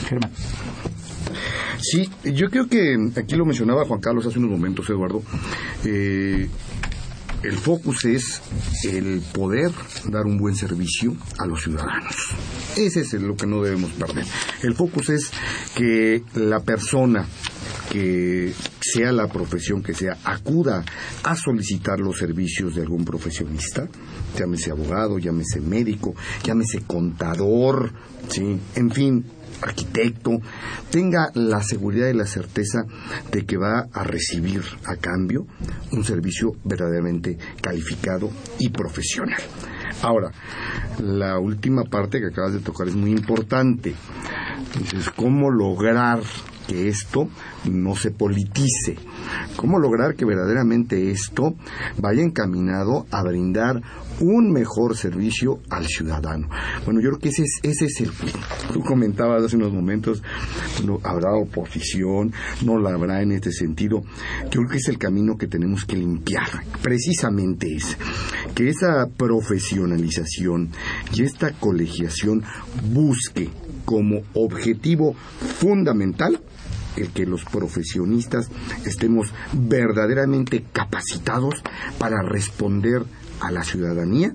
Germán. 0.08 0.32
Sí, 1.82 2.10
yo 2.34 2.50
creo 2.50 2.68
que 2.68 2.96
aquí 3.16 3.36
lo 3.36 3.46
mencionaba 3.46 3.86
Juan 3.86 4.02
Carlos 4.02 4.26
hace 4.26 4.40
unos 4.40 4.52
momentos, 4.52 4.90
Eduardo. 4.90 5.22
eh, 5.86 6.50
el 7.44 7.58
focus 7.58 8.06
es 8.06 8.42
el 8.84 9.22
poder 9.34 9.72
dar 10.06 10.26
un 10.26 10.38
buen 10.38 10.56
servicio 10.56 11.16
a 11.38 11.46
los 11.46 11.64
ciudadanos. 11.64 12.16
Ese 12.76 13.02
es 13.02 13.14
lo 13.14 13.36
que 13.36 13.48
no 13.48 13.62
debemos 13.62 13.92
perder. 13.92 14.26
El 14.64 14.76
focus 14.76 15.10
es 15.10 15.32
que 15.76 16.24
la 16.36 16.60
persona 16.60 17.26
que 17.90 18.54
sea 18.80 19.12
la 19.12 19.28
profesión 19.28 19.82
que 19.82 19.94
sea, 19.94 20.18
acuda 20.24 20.84
a 21.24 21.36
solicitar 21.36 22.00
los 22.00 22.18
servicios 22.18 22.76
de 22.76 22.84
algún 22.84 23.04
profesionista, 23.04 23.88
llámese 24.38 24.72
abogado, 24.72 25.18
llámese 25.18 25.60
médico, 25.60 26.14
llámese 26.44 26.82
contador, 26.86 27.92
¿sí? 28.30 28.60
en 28.76 28.92
fin, 28.92 29.26
arquitecto, 29.62 30.40
tenga 30.90 31.32
la 31.34 31.62
seguridad 31.64 32.08
y 32.08 32.14
la 32.14 32.26
certeza 32.26 32.86
de 33.32 33.46
que 33.46 33.58
va 33.58 33.88
a 33.92 34.04
recibir 34.04 34.62
a 34.86 34.96
cambio 34.96 35.46
un 35.92 36.04
servicio 36.04 36.56
verdaderamente 36.64 37.38
calificado 37.62 38.30
y 38.60 38.70
profesional. 38.70 39.42
Ahora, 40.02 40.32
la 41.00 41.40
última 41.40 41.84
parte 41.84 42.20
que 42.20 42.28
acabas 42.28 42.54
de 42.54 42.60
tocar 42.60 42.88
es 42.88 42.96
muy 42.96 43.12
importante. 43.12 43.94
Entonces, 44.76 45.10
¿cómo 45.16 45.50
lograr 45.50 46.22
que 46.68 46.88
esto 46.88 47.28
no 47.66 47.96
se 47.96 48.12
politice? 48.12 48.96
¿Cómo 49.56 49.80
lograr 49.80 50.16
que 50.16 50.26
verdaderamente 50.26 51.12
esto 51.12 51.56
vaya 51.98 52.22
encaminado 52.22 53.08
a 53.12 53.24
brindar 53.24 53.82
un 54.22 54.52
mejor 54.52 54.96
servicio 54.96 55.60
al 55.70 55.88
ciudadano? 55.88 56.50
Bueno, 56.86 57.02
yo 57.02 57.10
creo 57.10 57.20
que 57.20 57.30
ese 57.30 57.44
es, 57.44 57.60
ese 57.64 57.86
es 57.86 58.02
el. 58.02 58.12
Tú 58.74 58.82
comentabas 58.82 59.44
hace 59.44 59.56
unos 59.56 59.74
momentos, 59.74 60.22
no 60.86 61.00
habrá 61.04 61.34
oposición, 61.34 62.34
no 62.64 62.80
la 62.80 62.94
habrá 62.94 63.22
en 63.22 63.32
este 63.32 63.52
sentido. 63.52 64.04
Yo 64.46 64.62
creo 64.62 64.70
que 64.70 64.78
es 64.78 64.88
el 64.88 64.98
camino 64.98 65.38
que 65.38 65.48
tenemos 65.48 65.86
que 65.86 65.98
limpiar. 65.98 66.50
Precisamente 66.82 67.76
es 67.76 67.98
que 68.56 68.70
esa 68.70 69.08
profesionalización 69.08 70.70
y 71.14 71.24
esta 71.24 71.52
colegiación 71.52 72.44
busque 72.92 73.50
como 73.86 74.22
objetivo 74.34 75.14
fundamental 75.60 76.40
el 76.96 77.10
que 77.10 77.26
los 77.26 77.44
profesionistas 77.46 78.50
estemos 78.86 79.34
verdaderamente 79.54 80.66
capacitados 80.72 81.56
para 81.98 82.22
responder 82.22 83.04
a 83.40 83.52
la 83.52 83.64
ciudadanía 83.64 84.34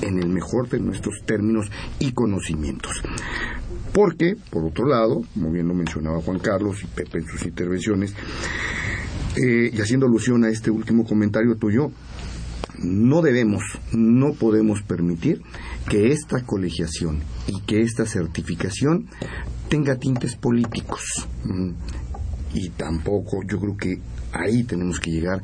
en 0.00 0.18
el 0.18 0.28
mejor 0.28 0.68
de 0.68 0.80
nuestros 0.80 1.22
términos 1.24 1.70
y 1.98 2.12
conocimientos. 2.12 3.02
Porque, 3.92 4.36
por 4.50 4.64
otro 4.64 4.86
lado, 4.86 5.22
como 5.34 5.50
bien 5.52 5.68
lo 5.68 5.74
mencionaba 5.74 6.20
Juan 6.22 6.38
Carlos 6.38 6.82
y 6.82 6.86
Pepe 6.86 7.18
en 7.18 7.26
sus 7.26 7.44
intervenciones, 7.44 8.14
eh, 9.36 9.70
y 9.72 9.80
haciendo 9.80 10.06
alusión 10.06 10.44
a 10.44 10.48
este 10.48 10.70
último 10.70 11.04
comentario 11.04 11.56
tuyo, 11.56 11.90
no 12.78 13.22
debemos, 13.22 13.62
no 13.92 14.32
podemos 14.32 14.82
permitir 14.82 15.42
que 15.88 16.12
esta 16.12 16.42
colegiación 16.44 17.20
y 17.46 17.60
que 17.62 17.82
esta 17.82 18.06
certificación 18.06 19.08
tenga 19.68 19.96
tintes 19.96 20.36
políticos. 20.36 21.28
Mm, 21.44 21.70
Y 22.54 22.68
tampoco, 22.70 23.40
yo 23.48 23.58
creo 23.58 23.76
que 23.78 23.98
ahí 24.32 24.64
tenemos 24.64 25.00
que 25.00 25.10
llegar, 25.10 25.40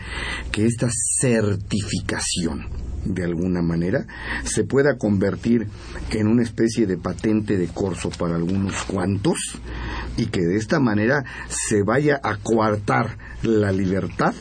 que 0.52 0.66
esta 0.66 0.88
certificación, 0.90 2.66
de 3.04 3.24
alguna 3.24 3.62
manera, 3.62 4.06
se 4.44 4.64
pueda 4.64 4.96
convertir 4.98 5.66
en 6.10 6.26
una 6.26 6.42
especie 6.42 6.86
de 6.86 6.96
patente 6.96 7.56
de 7.56 7.68
corso 7.68 8.10
para 8.10 8.36
algunos 8.36 8.82
cuantos 8.84 9.38
y 10.16 10.26
que 10.26 10.40
de 10.40 10.56
esta 10.56 10.80
manera 10.80 11.24
se 11.48 11.82
vaya 11.82 12.20
a 12.22 12.36
coartar 12.36 13.16
la 13.42 13.72
libertad 13.72 14.34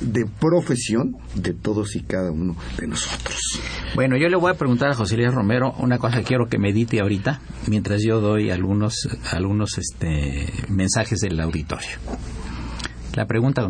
de 0.00 0.26
profesión 0.26 1.16
de 1.34 1.54
todos 1.54 1.96
y 1.96 2.02
cada 2.02 2.30
uno 2.30 2.56
de 2.78 2.86
nosotros. 2.86 3.60
Bueno, 3.94 4.16
yo 4.16 4.28
le 4.28 4.36
voy 4.36 4.52
a 4.52 4.54
preguntar 4.54 4.90
a 4.90 4.94
José 4.94 5.16
Luis 5.16 5.32
Romero 5.32 5.74
una 5.78 5.98
cosa 5.98 6.18
que 6.18 6.24
quiero 6.24 6.46
que 6.48 6.58
medite 6.58 7.00
ahorita, 7.00 7.40
mientras 7.66 8.02
yo 8.04 8.20
doy 8.20 8.50
algunos, 8.50 9.08
algunos 9.32 9.78
este, 9.78 10.46
mensajes 10.68 11.20
del 11.20 11.40
auditorio. 11.40 11.98
La 13.14 13.26
pregunta, 13.26 13.68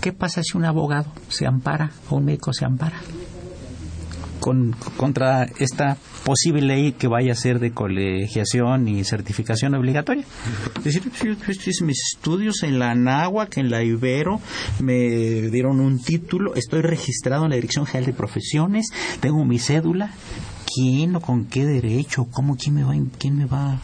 ¿qué 0.00 0.12
pasa 0.12 0.42
si 0.42 0.56
un 0.56 0.64
abogado 0.64 1.12
se 1.28 1.46
ampara 1.46 1.90
o 2.10 2.16
un 2.16 2.24
médico 2.24 2.52
se 2.52 2.64
ampara? 2.64 3.00
Con, 4.40 4.74
contra 4.96 5.44
esta 5.60 5.96
posible 6.24 6.62
ley 6.62 6.92
que 6.92 7.06
vaya 7.06 7.30
a 7.30 7.36
ser 7.36 7.60
de 7.60 7.72
colegiación 7.72 8.88
y 8.88 9.04
certificación 9.04 9.74
obligatoria. 9.76 10.24
Es 10.78 10.94
decir, 10.94 11.12
yo 11.22 11.30
hice 11.48 11.84
mis 11.84 12.12
estudios 12.12 12.64
en 12.64 12.80
la 12.80 12.90
Anáhuac, 12.90 13.56
en 13.58 13.70
la 13.70 13.84
Ibero, 13.84 14.40
me 14.80 15.42
dieron 15.50 15.78
un 15.78 16.02
título, 16.02 16.56
estoy 16.56 16.82
registrado 16.82 17.44
en 17.44 17.50
la 17.50 17.56
Dirección 17.56 17.86
General 17.86 18.06
de 18.06 18.12
Profesiones, 18.14 18.88
tengo 19.20 19.44
mi 19.44 19.60
cédula. 19.60 20.10
¿Quién 20.74 21.14
o 21.16 21.20
con 21.20 21.44
qué 21.44 21.66
derecho? 21.66 22.26
¿Cómo? 22.30 22.56
¿Quién 22.56 22.76
me 22.76 22.84
va, 22.84 22.94
quién 23.18 23.36
me 23.36 23.44
va 23.44 23.78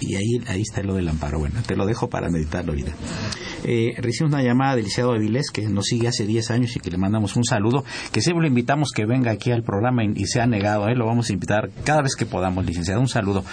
y 0.00 0.16
ahí, 0.16 0.40
ahí 0.48 0.62
está 0.62 0.82
lo 0.82 0.94
del 0.94 1.08
amparo. 1.08 1.38
Bueno, 1.38 1.60
te 1.66 1.76
lo 1.76 1.86
dejo 1.86 2.08
para 2.08 2.28
meditarlo 2.28 2.72
ahorita. 2.72 2.92
Eh, 3.64 3.94
recibimos 3.98 4.34
una 4.34 4.42
llamada 4.42 4.76
del 4.76 4.84
licenciado 4.84 5.12
Avilés 5.12 5.50
que 5.50 5.62
nos 5.62 5.86
sigue 5.86 6.08
hace 6.08 6.26
10 6.26 6.50
años 6.50 6.76
y 6.76 6.80
que 6.80 6.90
le 6.90 6.98
mandamos 6.98 7.36
un 7.36 7.44
saludo, 7.44 7.84
que 8.12 8.20
siempre 8.20 8.42
lo 8.42 8.48
invitamos 8.48 8.90
que 8.94 9.06
venga 9.06 9.30
aquí 9.30 9.50
al 9.50 9.62
programa 9.62 10.04
y, 10.04 10.26
se 10.26 10.40
ha 10.40 10.46
negado, 10.46 10.88
¿eh? 10.88 10.94
lo 10.94 11.06
vamos 11.06 11.30
a 11.30 11.32
invitar 11.32 11.70
cada 11.84 12.02
vez 12.02 12.14
que 12.16 12.26
podamos, 12.26 12.64
licenciado. 12.64 13.00
Un 13.00 13.08
saludo. 13.08 13.44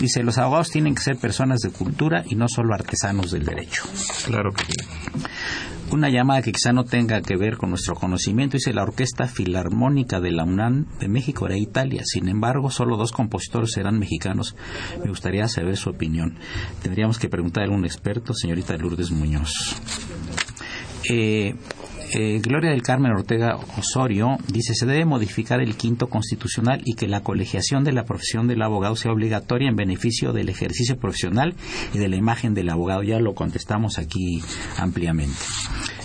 Dice, 0.00 0.22
los 0.22 0.38
abogados 0.38 0.70
tienen 0.70 0.94
que 0.94 1.02
ser 1.02 1.16
personas 1.16 1.60
de 1.60 1.70
cultura 1.70 2.24
y 2.28 2.36
no 2.36 2.48
solo 2.48 2.74
artesanos 2.74 3.30
del 3.30 3.44
derecho. 3.44 3.84
Claro 4.26 4.52
que 4.52 4.64
sí. 4.64 4.72
Una 5.92 6.10
llamada 6.10 6.42
que 6.42 6.50
quizá 6.50 6.72
no 6.72 6.84
tenga 6.84 7.22
que 7.22 7.36
ver 7.36 7.56
con 7.56 7.70
nuestro 7.70 7.94
conocimiento, 7.94 8.56
dice 8.56 8.72
la 8.72 8.82
Orquesta 8.82 9.28
Filarmónica 9.28 10.20
de 10.20 10.32
la 10.32 10.42
UNAM 10.42 10.86
de 10.98 11.08
México 11.08 11.46
era 11.46 11.56
Italia. 11.56 12.02
Sin 12.04 12.28
embargo, 12.28 12.70
solo 12.70 12.96
dos 12.96 13.12
compositores 13.12 13.70
serán 13.72 13.98
mexicanos. 13.98 14.56
Me 15.02 15.08
gustaría 15.08 15.46
saber 15.46 15.76
su 15.76 15.90
opinión. 15.90 16.38
Tendríamos 16.82 17.18
que 17.20 17.28
preguntar 17.28 17.62
a 17.62 17.66
algún 17.66 17.84
experto, 17.84 18.34
señorita 18.34 18.76
Lourdes 18.76 19.12
Muñoz. 19.12 19.76
Eh, 21.08 21.54
eh, 22.12 22.40
Gloria 22.40 22.70
del 22.70 22.82
Carmen 22.82 23.12
Ortega 23.12 23.56
Osorio 23.78 24.36
dice 24.48 24.74
se 24.74 24.86
debe 24.86 25.04
modificar 25.04 25.60
el 25.60 25.76
quinto 25.76 26.08
constitucional 26.08 26.80
y 26.84 26.94
que 26.94 27.08
la 27.08 27.22
colegiación 27.22 27.84
de 27.84 27.92
la 27.92 28.04
profesión 28.04 28.46
del 28.46 28.62
abogado 28.62 28.96
sea 28.96 29.12
obligatoria 29.12 29.68
en 29.68 29.76
beneficio 29.76 30.32
del 30.32 30.48
ejercicio 30.48 30.98
profesional 30.98 31.54
y 31.94 31.98
de 31.98 32.08
la 32.08 32.16
imagen 32.16 32.54
del 32.54 32.70
abogado. 32.70 33.02
Ya 33.02 33.18
lo 33.18 33.34
contestamos 33.34 33.98
aquí 33.98 34.40
ampliamente. 34.78 35.36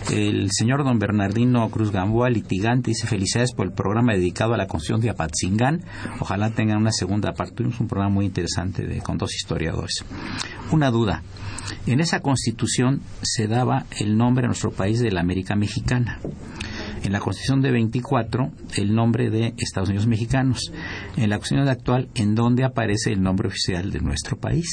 El 0.10 0.50
señor 0.52 0.84
don 0.84 1.00
Bernardino 1.00 1.70
Cruz 1.70 1.92
Gamboa, 1.92 2.30
litigante, 2.30 2.92
dice 2.92 3.08
felicidades 3.08 3.54
por 3.54 3.68
el 3.68 3.72
programa 3.72 4.14
dedicado 4.14 4.54
a 4.54 4.58
la 4.58 4.68
Constitución 4.68 5.02
de 5.02 5.12
Apatzingán. 5.12 5.84
Ojalá 6.20 6.50
tengan 6.50 6.78
una 6.78 6.92
segunda 6.92 7.34
parte. 7.34 7.56
Tuvimos 7.56 7.80
un 7.80 7.88
programa 7.88 8.14
muy 8.14 8.26
interesante 8.26 8.86
de, 8.86 9.02
con 9.02 9.18
dos 9.18 9.34
historiadores. 9.36 10.04
Una 10.72 10.90
duda. 10.90 11.24
En 11.88 12.00
esa 12.00 12.20
constitución 12.22 13.02
se 13.22 13.48
daba 13.48 13.86
el 14.00 14.18
nombre 14.18 14.46
a 14.46 14.48
nuestro 14.48 14.72
país 14.72 15.00
de 15.00 15.12
la 15.12 15.22
América 15.22 15.56
Mexicana. 15.56 16.20
En 17.04 17.12
la 17.12 17.20
constitución 17.20 17.62
de 17.62 17.72
24, 17.72 18.52
el 18.76 18.94
nombre 18.94 19.30
de 19.30 19.54
Estados 19.58 19.90
Unidos 19.90 20.08
Mexicanos. 20.08 20.72
En 21.18 21.30
la 21.30 21.38
constitución 21.38 21.70
actual, 21.70 22.10
¿en 22.16 22.36
dónde 22.36 22.64
aparece 22.64 23.12
el 23.12 23.22
nombre 23.22 23.48
oficial 23.48 23.92
de 23.92 24.00
nuestro 24.02 24.38
país? 24.38 24.68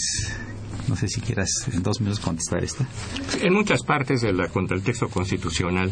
No 0.88 0.96
sé 0.96 1.08
si 1.08 1.20
quieras 1.20 1.50
en 1.72 1.82
dos 1.82 2.00
minutos 2.00 2.20
contestar 2.20 2.64
esta. 2.64 2.86
En 3.42 3.52
muchas 3.52 3.82
partes 3.82 4.22
del 4.22 4.38
del 4.38 4.82
texto 4.82 5.08
constitucional, 5.08 5.90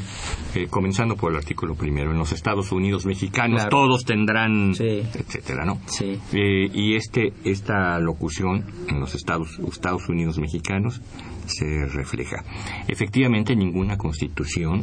eh, 0.55 0.67
comenzando 0.71 1.17
por 1.17 1.33
el 1.33 1.39
artículo 1.39 1.75
primero, 1.75 2.13
en 2.13 2.19
los 2.19 2.33
Estados 2.33 2.73
Unidos 2.73 3.05
mexicanos 3.07 3.57
Claro. 3.63 3.71
todos 3.71 4.05
tendrán, 4.05 4.75
Sí. 4.75 5.03
etcétera, 5.15 5.65
¿no? 5.65 5.79
Sí. 5.87 6.19
Eh, 6.33 6.71
y 6.73 6.95
este, 6.97 7.33
esta 7.45 7.99
locución 7.99 8.65
en 8.89 9.01
los 9.01 9.15
Estados, 9.15 9.59
Estados 9.71 10.09
Unidos 10.09 10.39
mexicanos 10.39 11.01
se 11.47 11.87
refleja. 11.87 12.43
Efectivamente, 12.89 13.53
en 13.53 13.61
ninguna 13.61 13.97
constitución 13.97 14.81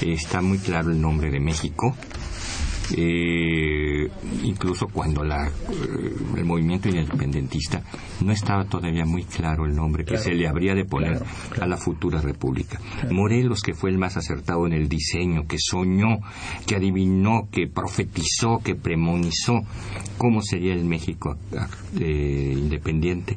eh, 0.00 0.12
está 0.12 0.40
muy 0.40 0.58
claro 0.58 0.90
el 0.90 1.00
nombre 1.00 1.30
de 1.30 1.40
México. 1.40 1.94
Eh, 2.96 4.08
incluso 4.44 4.88
cuando 4.88 5.22
la, 5.22 5.46
eh, 5.46 6.14
el 6.36 6.44
movimiento 6.44 6.88
independentista 6.88 7.82
no 8.24 8.32
estaba 8.32 8.64
todavía 8.64 9.04
muy 9.04 9.24
claro 9.24 9.66
el 9.66 9.74
nombre 9.74 10.04
que 10.04 10.16
se 10.16 10.32
le 10.32 10.48
habría 10.48 10.74
de 10.74 10.84
poner 10.84 11.22
a 11.60 11.66
la 11.66 11.76
futura 11.76 12.20
república. 12.20 12.80
Morelos, 13.10 13.60
que 13.60 13.74
fue 13.74 13.90
el 13.90 13.98
más 13.98 14.16
acertado 14.16 14.66
en 14.66 14.72
el 14.72 14.88
diseño, 14.88 15.46
que 15.46 15.58
soñó, 15.58 16.18
que 16.66 16.76
adivinó, 16.76 17.48
que 17.50 17.66
profetizó, 17.66 18.58
que 18.64 18.74
premonizó 18.74 19.60
cómo 20.16 20.40
sería 20.42 20.72
el 20.72 20.84
México 20.84 21.36
eh, 21.98 22.54
independiente, 22.56 23.36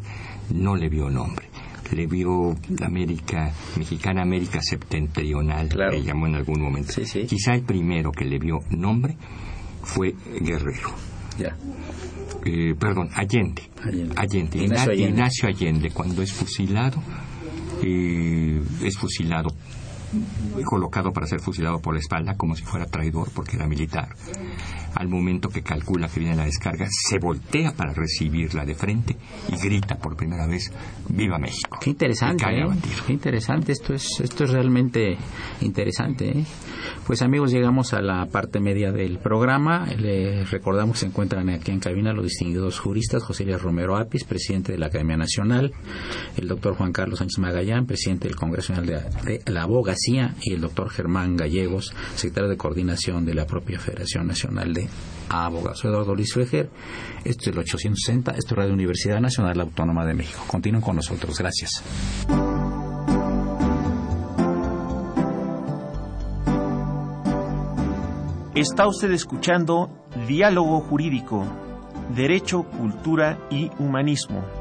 no 0.53 0.75
le 0.75 0.89
vio 0.89 1.09
nombre. 1.09 1.50
Le 1.91 2.07
vio 2.07 2.55
América, 2.85 3.51
Mexicana 3.77 4.21
América 4.21 4.59
Septentrional, 4.61 5.67
Claro. 5.69 5.91
le 5.91 6.03
llamó 6.03 6.27
en 6.27 6.35
algún 6.35 6.61
momento. 6.61 6.91
Sí, 6.93 7.05
sí. 7.05 7.25
Quizá 7.25 7.53
el 7.53 7.63
primero 7.63 8.11
que 8.11 8.25
le 8.25 8.39
vio 8.39 8.59
nombre 8.69 9.17
fue 9.83 10.15
Guerrero. 10.39 10.89
Ya. 11.37 11.55
Eh, 12.45 12.75
perdón, 12.79 13.09
Allende. 13.13 13.63
Allende. 14.15 14.57
Ignacio 14.63 14.91
Allende. 14.91 15.09
Ignacio 15.09 15.47
Allende, 15.49 15.91
cuando 15.91 16.21
es 16.21 16.31
fusilado, 16.31 17.01
eh, 17.83 18.61
es 18.83 18.97
fusilado, 18.97 19.49
colocado 20.65 21.11
para 21.13 21.25
ser 21.27 21.39
fusilado 21.39 21.79
por 21.81 21.93
la 21.93 21.99
espalda 21.99 22.35
como 22.35 22.55
si 22.55 22.63
fuera 22.63 22.85
traidor 22.85 23.29
porque 23.33 23.55
era 23.55 23.67
militar. 23.67 24.09
Al 24.95 25.07
momento 25.07 25.49
que 25.49 25.61
calcula 25.61 26.07
que 26.07 26.19
viene 26.19 26.35
la 26.35 26.45
descarga, 26.45 26.87
se 26.89 27.17
voltea 27.19 27.71
para 27.73 27.93
recibirla 27.93 28.65
de 28.65 28.75
frente 28.75 29.15
y 29.49 29.55
grita 29.57 29.95
por 29.97 30.15
primera 30.15 30.47
vez, 30.47 30.71
¡Viva 31.09 31.37
México! 31.37 31.77
Qué 31.81 31.91
interesante, 31.91 32.45
¿eh? 32.45 32.67
Qué 33.05 33.13
interesante. 33.13 33.71
Esto 33.71 33.93
es, 33.93 34.19
esto 34.21 34.43
es 34.43 34.51
realmente 34.51 35.17
interesante. 35.61 36.39
¿eh? 36.39 36.45
Pues 37.05 37.21
amigos, 37.21 37.51
llegamos 37.51 37.93
a 37.93 38.01
la 38.01 38.25
parte 38.27 38.59
media 38.59 38.91
del 38.91 39.17
programa. 39.17 39.85
Les 39.97 40.49
recordamos 40.51 40.95
que 40.95 40.99
se 41.01 41.05
encuentran 41.07 41.49
aquí 41.49 41.71
en 41.71 41.79
cabina 41.79 42.13
los 42.13 42.25
distinguidos 42.25 42.79
juristas 42.79 43.23
José 43.23 43.45
Luis 43.45 43.61
Romero 43.61 43.97
Apis, 43.97 44.23
presidente 44.23 44.71
de 44.71 44.77
la 44.77 44.87
Academia 44.87 45.17
Nacional, 45.17 45.73
el 46.37 46.47
doctor 46.47 46.75
Juan 46.75 46.91
Carlos 46.91 47.19
Sánchez 47.19 47.39
Magallán, 47.39 47.85
presidente 47.85 48.27
del 48.27 48.35
Congreso 48.35 48.73
Nacional 48.73 49.11
de 49.25 49.41
la 49.51 49.63
Abogacía, 49.63 50.35
y 50.41 50.53
el 50.53 50.61
doctor 50.61 50.89
Germán 50.89 51.35
Gallegos, 51.35 51.93
secretario 52.15 52.49
de 52.49 52.57
Coordinación 52.57 53.25
de 53.25 53.33
la 53.33 53.45
propia 53.45 53.79
Federación 53.79 54.27
Nacional 54.27 54.73
de 54.73 54.80
preguntarle 54.81 55.11
a 55.29 55.45
abogado 55.45 55.75
Eduardo 55.83 56.15
Luis 56.15 56.33
Fejer. 56.33 56.69
Esto 57.23 57.41
es 57.41 57.47
el 57.47 57.59
860, 57.59 58.31
esto 58.31 58.53
es 58.53 58.57
Radio 58.57 58.73
Universidad 58.73 59.19
Nacional 59.21 59.59
Autónoma 59.61 60.05
de 60.05 60.13
México. 60.13 60.43
Continúen 60.47 60.81
con 60.81 60.97
nosotros, 60.97 61.37
gracias. 61.37 61.83
Está 68.53 68.87
usted 68.87 69.11
escuchando 69.11 69.89
Diálogo 70.27 70.81
Jurídico, 70.81 71.45
Derecho, 72.13 72.63
Cultura 72.63 73.39
y 73.49 73.71
Humanismo. 73.79 74.60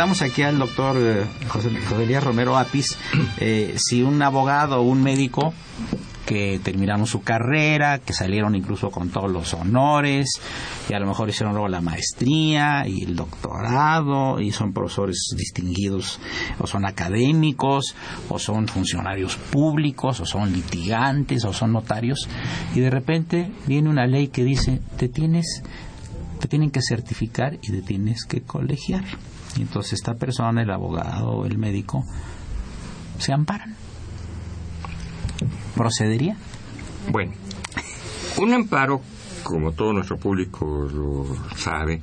Preguntamos 0.00 0.22
aquí 0.22 0.40
al 0.40 0.58
doctor 0.58 0.96
eh, 0.98 1.26
José, 1.46 1.68
José 1.86 2.20
Romero 2.20 2.56
Apis 2.56 2.96
eh, 3.38 3.74
si 3.76 4.02
un 4.02 4.22
abogado 4.22 4.80
o 4.80 4.82
un 4.82 5.02
médico 5.02 5.52
que 6.24 6.58
terminaron 6.64 7.06
su 7.06 7.20
carrera, 7.20 7.98
que 7.98 8.14
salieron 8.14 8.54
incluso 8.54 8.90
con 8.90 9.10
todos 9.10 9.30
los 9.30 9.52
honores, 9.52 10.40
y 10.88 10.94
a 10.94 11.00
lo 11.00 11.06
mejor 11.06 11.28
hicieron 11.28 11.52
luego 11.52 11.68
la 11.68 11.82
maestría 11.82 12.84
y 12.86 13.02
el 13.02 13.14
doctorado, 13.14 14.40
y 14.40 14.52
son 14.52 14.72
profesores 14.72 15.34
distinguidos, 15.36 16.18
o 16.58 16.66
son 16.66 16.86
académicos, 16.86 17.94
o 18.30 18.38
son 18.38 18.68
funcionarios 18.68 19.36
públicos, 19.36 20.20
o 20.20 20.24
son 20.24 20.50
litigantes, 20.50 21.44
o 21.44 21.52
son 21.52 21.72
notarios, 21.72 22.26
y 22.74 22.80
de 22.80 22.88
repente 22.88 23.52
viene 23.66 23.90
una 23.90 24.06
ley 24.06 24.28
que 24.28 24.44
dice, 24.44 24.80
te 24.96 25.10
tienes 25.10 25.62
te 26.40 26.48
tienen 26.48 26.70
que 26.70 26.80
certificar 26.80 27.58
y 27.60 27.70
te 27.70 27.82
tienes 27.82 28.24
que 28.24 28.40
colegiar. 28.40 29.04
Y 29.56 29.62
entonces 29.62 29.94
esta 29.94 30.14
persona, 30.14 30.62
el 30.62 30.70
abogado 30.70 31.44
el 31.44 31.58
médico, 31.58 32.04
se 33.18 33.32
amparan. 33.32 33.74
¿Procedería? 35.74 36.36
Bueno, 37.10 37.32
un 38.38 38.52
amparo, 38.52 39.00
como 39.42 39.72
todo 39.72 39.92
nuestro 39.92 40.18
público 40.18 40.66
lo 40.92 41.26
sabe, 41.56 42.00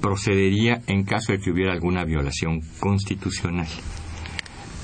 procedería 0.00 0.82
en 0.86 1.04
caso 1.04 1.32
de 1.32 1.38
que 1.38 1.50
hubiera 1.50 1.72
alguna 1.72 2.04
violación 2.04 2.60
constitucional. 2.80 3.68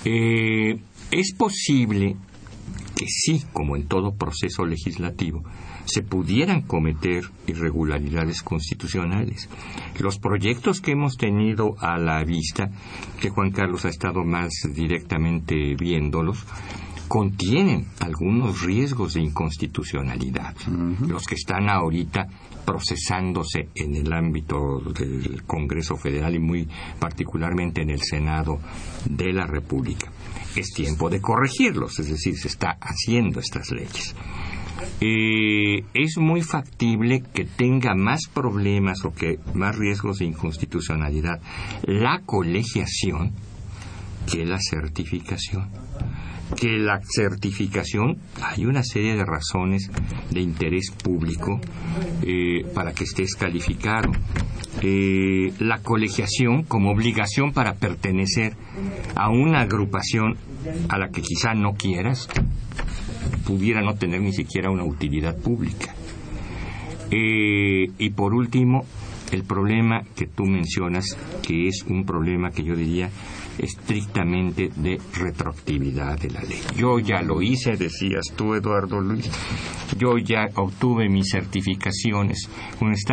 Eh, 0.04 0.80
es 1.10 1.34
posible 1.34 2.16
que 2.96 3.06
sí, 3.08 3.44
como 3.52 3.76
en 3.76 3.86
todo 3.86 4.14
proceso 4.14 4.64
legislativo, 4.64 5.42
se 5.88 6.02
pudieran 6.02 6.62
cometer 6.62 7.24
irregularidades 7.46 8.42
constitucionales. 8.42 9.48
Los 9.98 10.18
proyectos 10.18 10.80
que 10.80 10.92
hemos 10.92 11.16
tenido 11.16 11.74
a 11.80 11.98
la 11.98 12.22
vista, 12.24 12.70
que 13.20 13.30
Juan 13.30 13.50
Carlos 13.50 13.84
ha 13.84 13.88
estado 13.88 14.22
más 14.24 14.52
directamente 14.74 15.74
viéndolos, 15.74 16.44
contienen 17.08 17.86
algunos 18.00 18.62
riesgos 18.62 19.14
de 19.14 19.22
inconstitucionalidad, 19.22 20.54
los 21.08 21.24
que 21.24 21.36
están 21.36 21.70
ahorita 21.70 22.26
procesándose 22.66 23.70
en 23.74 23.96
el 23.96 24.12
ámbito 24.12 24.78
del 24.94 25.42
Congreso 25.44 25.96
Federal 25.96 26.34
y 26.34 26.38
muy 26.38 26.68
particularmente 27.00 27.80
en 27.80 27.90
el 27.90 28.02
Senado 28.02 28.58
de 29.08 29.32
la 29.32 29.46
República. 29.46 30.12
Es 30.54 30.70
tiempo 30.74 31.08
de 31.08 31.20
corregirlos, 31.20 31.98
es 31.98 32.10
decir, 32.10 32.36
se 32.36 32.48
está 32.48 32.76
haciendo 32.78 33.40
estas 33.40 33.70
leyes. 33.70 34.14
Eh, 35.00 35.84
es 35.94 36.18
muy 36.18 36.42
factible 36.42 37.22
que 37.34 37.44
tenga 37.44 37.94
más 37.94 38.28
problemas 38.32 39.04
o 39.04 39.12
que 39.12 39.38
más 39.54 39.76
riesgos 39.76 40.18
de 40.18 40.26
inconstitucionalidad 40.26 41.40
la 41.82 42.22
colegiación 42.24 43.32
que 44.30 44.44
la 44.44 44.58
certificación 44.60 45.68
que 46.56 46.78
la 46.78 47.00
certificación 47.02 48.18
hay 48.42 48.64
una 48.64 48.82
serie 48.82 49.14
de 49.14 49.24
razones 49.24 49.90
de 50.30 50.40
interés 50.40 50.90
público 50.90 51.60
eh, 52.22 52.64
para 52.74 52.92
que 52.92 53.04
estés 53.04 53.34
calificado. 53.34 54.12
Eh, 54.80 55.52
la 55.58 55.78
colegiación 55.80 56.62
como 56.62 56.92
obligación 56.92 57.52
para 57.52 57.74
pertenecer 57.74 58.54
a 59.14 59.28
una 59.28 59.60
agrupación 59.62 60.36
a 60.88 60.98
la 60.98 61.08
que 61.10 61.20
quizá 61.20 61.54
no 61.54 61.74
quieras, 61.74 62.28
pudiera 63.46 63.82
no 63.82 63.94
tener 63.94 64.20
ni 64.20 64.32
siquiera 64.32 64.70
una 64.70 64.84
utilidad 64.84 65.36
pública. 65.36 65.94
Eh, 67.10 67.90
y 67.98 68.10
por 68.10 68.34
último, 68.34 68.84
el 69.32 69.44
problema 69.44 70.02
que 70.14 70.26
tú 70.26 70.44
mencionas, 70.44 71.16
que 71.42 71.68
es 71.68 71.84
un 71.88 72.04
problema 72.04 72.50
que 72.50 72.64
yo 72.64 72.74
diría 72.74 73.10
estrictamente 73.58 74.70
de 74.76 75.00
retroactividad 75.14 76.18
de 76.18 76.30
la 76.30 76.42
ley. 76.42 76.60
Yo 76.76 76.98
ya 76.98 77.22
lo 77.22 77.42
hice, 77.42 77.76
decías 77.76 78.26
tú, 78.36 78.54
Eduardo 78.54 79.00
Luis. 79.00 79.30
Yo 79.98 80.16
ya 80.18 80.46
obtuve 80.54 81.08
mis 81.08 81.30
certificaciones 81.30 82.48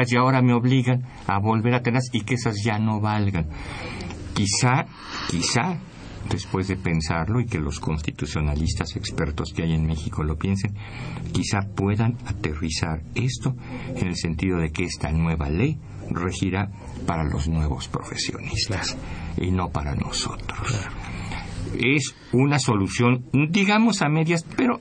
y 0.07 0.15
ahora 0.15 0.41
me 0.41 0.53
obligan 0.53 1.03
a 1.27 1.39
volver 1.39 1.73
a 1.73 1.81
tenerlas 1.81 2.09
y 2.13 2.21
que 2.21 2.35
esas 2.35 2.55
ya 2.63 2.77
no 2.77 2.99
valgan. 2.99 3.47
Quizá, 4.33 4.85
quizá, 5.29 5.79
después 6.29 6.67
de 6.67 6.75
pensarlo 6.75 7.39
y 7.39 7.45
que 7.45 7.59
los 7.59 7.79
constitucionalistas 7.79 8.95
expertos 8.95 9.53
que 9.53 9.63
hay 9.63 9.73
en 9.73 9.85
México 9.85 10.23
lo 10.23 10.37
piensen, 10.37 10.75
quizá 11.31 11.61
puedan 11.75 12.17
aterrizar 12.25 13.01
esto 13.15 13.55
en 13.95 14.07
el 14.07 14.15
sentido 14.15 14.57
de 14.59 14.71
que 14.71 14.83
esta 14.83 15.11
nueva 15.11 15.49
ley 15.49 15.79
regirá 16.09 16.69
para 17.05 17.23
los 17.23 17.47
nuevos 17.47 17.87
profesionistas 17.87 18.97
y 19.37 19.51
no 19.51 19.69
para 19.69 19.95
nosotros. 19.95 20.87
Es 21.77 22.15
una 22.31 22.59
solución, 22.59 23.25
digamos 23.49 24.01
a 24.01 24.09
medias, 24.09 24.45
pero 24.55 24.79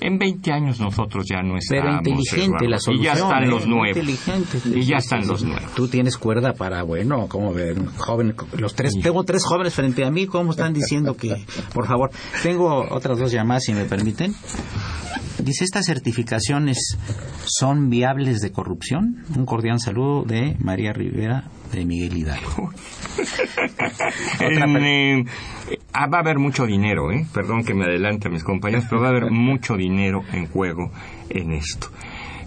En 0.00 0.18
20 0.18 0.52
años 0.52 0.80
nosotros 0.80 1.24
ya 1.28 1.42
no 1.42 1.56
estamos. 1.56 1.84
Pero 1.84 1.96
inteligente 1.96 2.68
la 2.68 2.78
solución. 2.78 3.02
Y 3.02 3.06
ya 3.06 3.12
están 3.12 3.44
¿eh? 3.44 3.46
los 3.48 3.66
nuevos. 3.66 3.96
Inteligente. 3.96 4.58
Y 4.64 4.84
ya 4.84 4.96
están 4.96 5.26
los 5.26 5.44
nuevos. 5.44 5.74
Tú 5.74 5.88
tienes 5.88 6.16
cuerda 6.16 6.52
para, 6.52 6.82
bueno, 6.82 7.26
como 7.28 7.52
ver, 7.52 7.76
joven, 7.96 8.34
los 8.56 8.74
tres, 8.74 8.94
tengo 9.02 9.24
tres 9.24 9.44
jóvenes 9.44 9.74
frente 9.74 10.04
a 10.04 10.10
mí, 10.10 10.26
¿cómo 10.26 10.52
están 10.52 10.72
diciendo 10.72 11.16
que, 11.16 11.44
por 11.74 11.86
favor, 11.86 12.10
tengo 12.42 12.86
otras 12.90 13.18
dos 13.18 13.32
llamadas 13.32 13.64
si 13.64 13.72
me 13.72 13.84
permiten? 13.84 14.34
Dice, 15.38 15.64
¿estas 15.64 15.86
certificaciones 15.86 16.96
son 17.44 17.88
viables 17.88 18.40
de 18.40 18.50
corrupción? 18.52 19.24
Un 19.36 19.46
cordial 19.46 19.78
saludo 19.80 20.24
de 20.24 20.56
María 20.58 20.92
Rivera 20.92 21.44
de 21.72 21.84
Miguel 21.84 22.16
Hidalgo. 22.16 22.70
En, 24.40 24.76
eh, 24.84 25.24
ah, 25.92 26.06
va 26.06 26.18
a 26.18 26.20
haber 26.20 26.38
mucho 26.38 26.66
dinero, 26.66 27.10
¿eh? 27.12 27.26
Perdón 27.34 27.64
que 27.64 27.74
me 27.74 27.84
adelante 27.84 28.28
a 28.28 28.30
mis 28.30 28.44
compañeros, 28.44 28.84
pero 28.88 29.00
va 29.00 29.08
a 29.08 29.10
haber 29.10 29.30
mucho 29.30 29.76
dinero 29.76 30.22
en 30.32 30.46
juego 30.46 30.90
en 31.30 31.52
esto. 31.52 31.88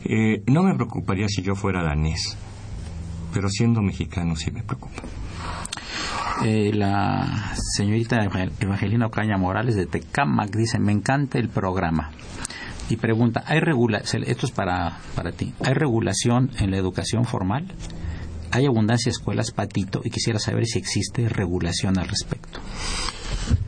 Eh, 0.05 0.41
no 0.47 0.63
me 0.63 0.73
preocuparía 0.75 1.27
si 1.27 1.41
yo 1.41 1.55
fuera 1.55 1.83
danés, 1.83 2.37
pero 3.33 3.49
siendo 3.49 3.81
mexicano 3.81 4.35
sí 4.35 4.51
me 4.51 4.63
preocupa. 4.63 5.01
Eh, 6.43 6.71
la 6.73 7.53
señorita 7.75 8.17
Evangel- 8.23 8.53
Evangelina 8.59 9.05
Ocaña 9.07 9.37
Morales 9.37 9.75
de 9.75 9.85
Tecamac 9.85 10.49
dice, 10.55 10.79
me 10.79 10.91
encanta 10.91 11.37
el 11.37 11.49
programa. 11.49 12.11
Y 12.89 12.95
pregunta, 12.97 13.43
¿hay 13.45 13.59
regula 13.59 13.99
esto 13.99 14.45
es 14.45 14.51
para, 14.51 14.97
para 15.15 15.31
ti, 15.31 15.53
¿hay 15.63 15.73
regulación 15.73 16.49
en 16.59 16.71
la 16.71 16.77
educación 16.77 17.25
formal? 17.25 17.65
Hay 18.51 18.65
abundancia 18.65 19.09
de 19.09 19.13
escuelas 19.17 19.51
patito 19.51 20.01
y 20.03 20.09
quisiera 20.09 20.39
saber 20.39 20.65
si 20.65 20.79
existe 20.79 21.29
regulación 21.29 21.97
al 21.97 22.07
respecto. 22.07 22.59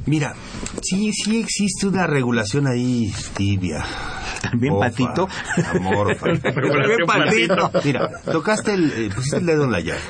Mira, 0.05 0.35
sí, 0.81 1.11
sí 1.13 1.39
existe 1.39 1.87
una 1.87 2.07
regulación 2.07 2.67
ahí 2.67 3.11
tibia. 3.35 3.83
También 4.41 4.77
patito. 4.77 5.27
amorfa. 5.73 6.25
También 6.41 7.05
patito. 7.07 7.71
Mira, 7.85 8.09
tocaste 8.25 8.73
el, 8.73 8.91
eh, 8.91 9.09
pusiste 9.15 9.37
el 9.37 9.45
dedo 9.45 9.63
en 9.63 9.71
la 9.71 9.79
llaga. 9.79 10.01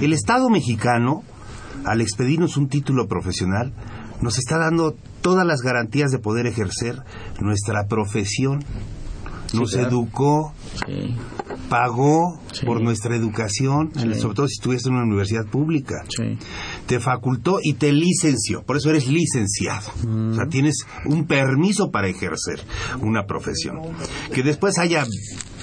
El 0.00 0.12
Estado 0.12 0.48
mexicano, 0.50 1.22
al 1.84 2.00
expedirnos 2.00 2.56
un 2.56 2.68
título 2.68 3.06
profesional, 3.06 3.72
nos 4.20 4.38
está 4.38 4.58
dando 4.58 4.96
todas 5.20 5.46
las 5.46 5.60
garantías 5.60 6.10
de 6.10 6.18
poder 6.18 6.46
ejercer 6.46 6.96
nuestra 7.40 7.86
profesión. 7.86 8.64
Nos 9.56 9.72
claro. 9.72 9.88
educó, 9.88 10.52
Sí, 10.86 11.14
pagó 11.68 12.40
Sí. 12.52 12.64
por 12.64 12.80
nuestra 12.80 13.16
educación, 13.16 13.90
sobre 13.94 14.34
todo 14.34 14.46
si 14.48 14.54
estuvieras 14.54 14.86
en 14.86 14.92
una 14.94 15.02
universidad 15.04 15.46
pública 15.46 16.04
te 16.86 17.00
facultó 17.00 17.58
y 17.62 17.74
te 17.74 17.92
licenció. 17.92 18.62
Por 18.62 18.76
eso 18.76 18.90
eres 18.90 19.08
licenciado. 19.08 19.90
O 20.30 20.34
sea, 20.34 20.46
tienes 20.46 20.76
un 21.06 21.26
permiso 21.26 21.90
para 21.90 22.08
ejercer 22.08 22.62
una 23.00 23.26
profesión. 23.26 23.80
Que 24.32 24.42
después 24.42 24.78
haya 24.78 25.04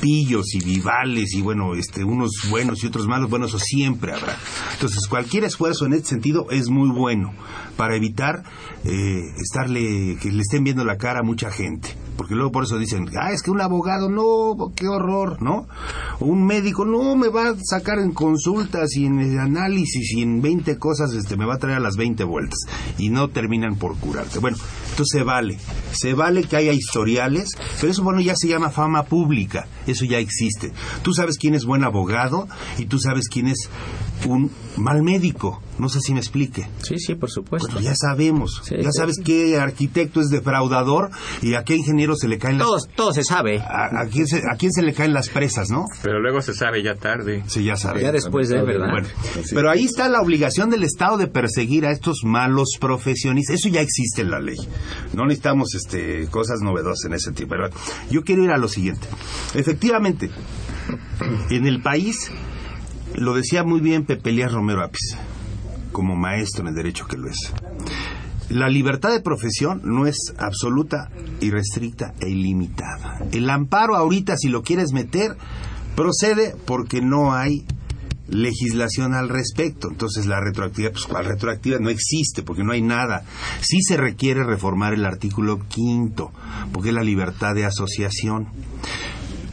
pillos 0.02 0.54
y 0.54 0.60
vivales 0.66 1.34
y 1.34 1.42
bueno, 1.42 1.76
este, 1.76 2.04
unos 2.04 2.32
buenos 2.50 2.84
y 2.84 2.88
otros 2.88 3.08
malos, 3.08 3.30
bueno, 3.30 3.46
eso 3.46 3.58
siempre 3.60 4.12
habrá. 4.14 4.36
Entonces, 4.74 5.08
cualquier 5.08 5.46
esfuerzo 5.46 5.86
en 5.86 5.94
este 5.94 6.10
sentido 6.10 6.48
es 6.52 6.68
muy 6.70 6.90
bueno 6.90 7.34
para 7.78 7.96
evitar 7.96 8.44
eh, 8.84 9.22
estarle, 9.42 10.18
que 10.22 10.30
le 10.32 10.42
estén 10.42 10.64
viendo 10.66 10.84
la 10.84 10.98
cara 10.98 11.20
a 11.22 11.24
mucha 11.24 11.50
gente. 11.52 11.96
Porque 12.18 12.36
luego 12.36 12.52
por 12.52 12.64
eso 12.64 12.78
dicen, 12.78 13.10
ah, 13.20 13.32
es 13.32 13.42
que 13.42 13.52
un 13.52 13.62
abogado, 13.62 14.10
no, 14.10 14.72
qué 14.76 14.88
horror, 14.88 15.42
¿no? 15.42 15.68
Un 16.20 16.46
médico, 16.46 16.86
no, 16.86 17.16
me 17.16 17.30
va 17.30 17.50
a 17.50 17.56
sacar 17.64 18.00
en 18.00 18.12
consultas 18.12 18.96
y 18.96 19.06
en 19.06 19.40
análisis 19.40 20.14
y 20.14 20.22
en 20.22 20.42
20 20.42 20.78
cosas, 20.78 21.14
este, 21.14 21.38
me 21.38 21.46
va 21.46 21.56
a 21.56 21.60
traer 21.60 21.78
a 21.78 21.82
las 21.82 21.98
20 21.98 22.24
vueltas. 22.24 22.60
Y 22.98 23.10
no 23.10 23.30
terminan 23.30 23.76
por 23.76 23.98
curarte. 23.98 24.40
Bueno, 24.40 24.58
entonces 24.90 25.20
se 25.20 25.24
vale. 25.24 25.58
Se 25.92 26.14
vale 26.14 26.44
que 26.44 26.56
haya 26.56 26.74
historiales, 26.74 27.50
pero 27.80 27.92
eso, 27.92 28.04
bueno, 28.04 28.22
ya 28.22 28.36
se 28.36 28.48
llama 28.48 28.70
fama 28.70 29.04
pública. 29.04 29.68
Eso 29.88 30.06
ya 30.06 30.20
existe. 30.20 30.72
Tú 31.02 31.14
sabes 31.14 31.38
quién 31.38 31.56
es 31.56 31.66
buen 31.66 31.84
abogado 31.84 32.48
y 32.78 32.86
tú 32.86 33.00
sabes 33.00 33.28
quién 33.28 33.48
es 33.48 33.70
un 34.28 34.52
mal 34.78 35.04
médico. 35.04 35.62
No 35.80 35.90
sé 35.90 36.00
si 36.02 36.14
me 36.14 36.20
explique. 36.20 36.68
Sí, 36.84 36.98
sí, 36.98 37.16
por 37.16 37.32
supuesto. 37.32 37.70
Pues 37.74 37.84
ya 37.84 37.96
sabemos. 37.96 38.62
Sí, 38.64 38.76
ya 38.78 38.92
sí. 38.92 38.98
sabes 38.98 39.20
qué 39.24 39.58
arquitecto 39.58 40.22
es 40.22 40.30
defraudador 40.30 41.10
y 41.42 41.56
a 41.56 41.64
qué 41.64 41.76
ingeniero 41.76 42.16
se 42.16 42.28
le 42.28 42.38
caen 42.38 42.60
las... 42.60 42.68
Todo, 42.68 42.78
todo 42.96 43.14
se 43.14 43.24
sabe. 43.24 43.60
A, 43.60 44.02
a 44.02 44.08
quién 44.08 44.28
se, 44.28 44.38
a 44.38 44.56
quién 44.58 44.72
se 44.72 44.82
le 44.84 44.94
caen 44.94 45.14
las 45.14 45.30
presas, 45.30 45.70
¿no? 45.70 45.86
Pero 46.04 46.20
luego 46.20 46.42
se 46.42 46.54
sabe 46.54 46.84
ya 46.84 46.96
tarde. 46.96 47.44
Sí, 47.48 47.64
ya 47.64 47.76
sabes. 47.76 48.04
Ya 48.04 48.12
después 48.12 48.50
de, 48.50 48.62
¿verdad? 48.62 48.90
Bueno, 48.92 49.08
pero 49.54 49.70
ahí 49.72 49.86
está 49.86 50.08
la 50.10 50.22
obligación 50.22 50.70
del 50.70 50.84
Estado 50.84 51.18
de 51.18 51.28
perseguir 51.28 51.86
a 51.86 51.92
estos 51.92 52.24
malos 52.24 52.70
profesionistas. 52.80 53.56
Eso 53.56 53.70
ya 53.70 53.82
existe 53.82 54.22
en 54.22 54.32
la 54.32 54.40
ley. 54.40 54.58
No 55.14 55.24
necesitamos 55.26 55.74
este, 55.76 56.28
cosas 56.28 56.60
novedosas 56.62 57.06
en 57.06 57.14
ese 57.14 57.32
tipo. 57.32 57.50
Pero 57.50 57.70
yo 58.10 58.24
quiero 58.24 58.44
ir 58.44 58.52
a 58.52 58.58
lo 58.58 58.68
siguiente. 58.68 59.08
Efectivamente, 59.54 60.30
en 61.50 61.66
el 61.66 61.82
país, 61.82 62.32
lo 63.16 63.34
decía 63.34 63.64
muy 63.64 63.80
bien 63.80 64.06
Pepe 64.06 64.30
Elías 64.32 64.52
Romero 64.52 64.84
Apis, 64.84 65.18
como 65.94 66.18
maestro 66.18 66.68
en 66.68 66.76
derecho 66.76 67.08
que 67.08 67.16
lo 67.16 67.30
es. 67.30 67.54
La 68.50 68.68
libertad 68.68 69.12
de 69.12 69.22
profesión 69.22 69.82
no 69.86 70.06
es 70.06 70.34
absoluta, 70.38 71.10
irrestricta 71.40 72.14
e 72.20 72.30
ilimitada. 72.30 73.20
El 73.32 73.50
amparo 73.50 73.96
ahorita, 73.96 74.36
si 74.38 74.50
lo 74.50 74.64
quieres 74.64 74.92
meter, 74.92 75.38
procede 75.96 76.56
porque 76.66 77.02
no 77.02 77.34
hay 77.34 77.66
legislación 78.28 79.14
al 79.14 79.30
respecto. 79.30 79.90
Entonces 79.90 80.26
la 80.26 80.40
retroactividad, 80.40 80.92
pues 80.92 81.06
¿cuál 81.06 81.26
retroactividad? 81.26 81.80
No 81.80 81.90
existe 81.90 82.44
porque 82.44 82.64
no 82.64 82.74
hay 82.74 82.82
nada. 82.82 83.24
Sí 83.62 83.82
se 83.82 83.98
requiere 83.98 84.44
reformar 84.44 84.94
el 84.94 85.06
artículo 85.06 85.60
quinto, 85.68 86.32
porque 86.72 86.90
es 86.90 86.96
la 86.96 87.04
libertad 87.04 87.56
de 87.56 87.66
asociación. 87.66 88.48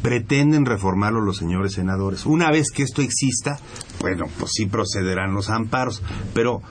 Pretenden 0.03 0.65
reformarlo 0.67 1.21
los 1.21 1.37
señores 1.37 1.75
senadores. 1.75 2.27
Una 2.27 2.51
vez 2.51 2.71
que 2.75 2.83
esto 2.83 3.03
exista, 3.03 3.59
bueno, 4.01 4.27
pues 4.39 4.53
sí 4.55 4.67
procederán 4.67 5.35
los 5.35 5.51
amparos, 5.51 6.03
pero 6.35 6.63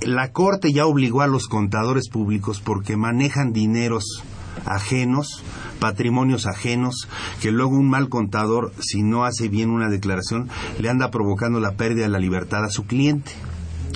la 0.00 0.30
Corte 0.32 0.72
ya 0.72 0.86
obligó 0.86 1.22
a 1.22 1.26
los 1.26 1.48
contadores 1.48 2.08
públicos 2.08 2.60
porque 2.60 2.96
manejan 2.96 3.52
dineros 3.52 4.22
ajenos, 4.64 5.42
patrimonios 5.80 6.46
ajenos, 6.46 7.08
que 7.40 7.50
luego 7.50 7.72
un 7.76 7.88
mal 7.88 8.08
contador, 8.08 8.72
si 8.80 9.02
no 9.02 9.24
hace 9.24 9.48
bien 9.48 9.70
una 9.70 9.88
declaración, 9.88 10.48
le 10.78 10.88
anda 10.88 11.10
provocando 11.10 11.60
la 11.60 11.72
pérdida 11.72 12.04
de 12.04 12.10
la 12.10 12.18
libertad 12.18 12.64
a 12.64 12.70
su 12.70 12.84
cliente. 12.86 13.32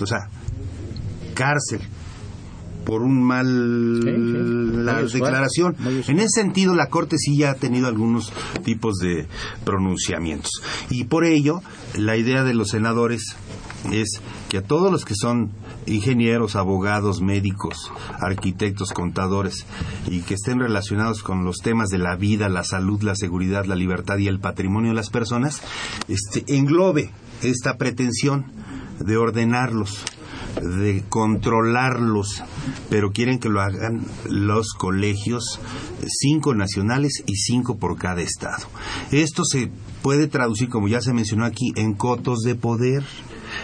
O 0.00 0.06
sea, 0.06 0.28
cárcel 1.34 1.80
por 2.84 3.02
un 3.02 3.22
mal 3.22 4.00
Sí, 4.02 4.10
sí. 4.10 4.84
la 4.84 5.02
declaración. 5.02 5.76
En 6.08 6.18
ese 6.18 6.40
sentido, 6.42 6.74
la 6.74 6.88
Corte 6.88 7.16
sí 7.18 7.36
ya 7.36 7.52
ha 7.52 7.54
tenido 7.54 7.88
algunos 7.88 8.32
tipos 8.64 8.96
de 8.98 9.26
pronunciamientos. 9.64 10.50
Y 10.90 11.04
por 11.04 11.24
ello, 11.24 11.60
la 11.96 12.16
idea 12.16 12.44
de 12.44 12.54
los 12.54 12.68
senadores 12.70 13.36
es 13.90 14.20
que 14.48 14.58
a 14.58 14.62
todos 14.62 14.92
los 14.92 15.04
que 15.04 15.14
son 15.14 15.50
ingenieros, 15.86 16.54
abogados, 16.56 17.20
médicos, 17.20 17.90
arquitectos, 18.20 18.92
contadores 18.92 19.66
y 20.06 20.20
que 20.20 20.34
estén 20.34 20.60
relacionados 20.60 21.22
con 21.22 21.44
los 21.44 21.58
temas 21.58 21.88
de 21.88 21.98
la 21.98 22.14
vida, 22.16 22.48
la 22.48 22.62
salud, 22.62 23.02
la 23.02 23.16
seguridad, 23.16 23.64
la 23.64 23.74
libertad 23.74 24.18
y 24.18 24.28
el 24.28 24.38
patrimonio 24.38 24.90
de 24.90 24.96
las 24.96 25.10
personas, 25.10 25.62
este 26.08 26.44
englobe 26.56 27.10
esta 27.42 27.76
pretensión 27.76 28.44
de 29.00 29.16
ordenarlos, 29.16 30.04
de 30.60 31.04
controlarlos, 31.08 32.42
pero 32.90 33.12
quieren 33.12 33.38
que 33.38 33.48
lo 33.48 33.60
hagan 33.60 34.04
los 34.28 34.74
colegios, 34.74 35.60
cinco 36.06 36.54
nacionales 36.54 37.22
y 37.26 37.36
cinco 37.36 37.78
por 37.78 37.98
cada 37.98 38.20
estado. 38.22 38.66
Esto 39.10 39.44
se 39.44 39.70
puede 40.02 40.28
traducir, 40.28 40.68
como 40.68 40.88
ya 40.88 41.00
se 41.00 41.12
mencionó 41.12 41.44
aquí, 41.44 41.72
en 41.76 41.94
cotos 41.94 42.40
de 42.40 42.54
poder 42.54 43.02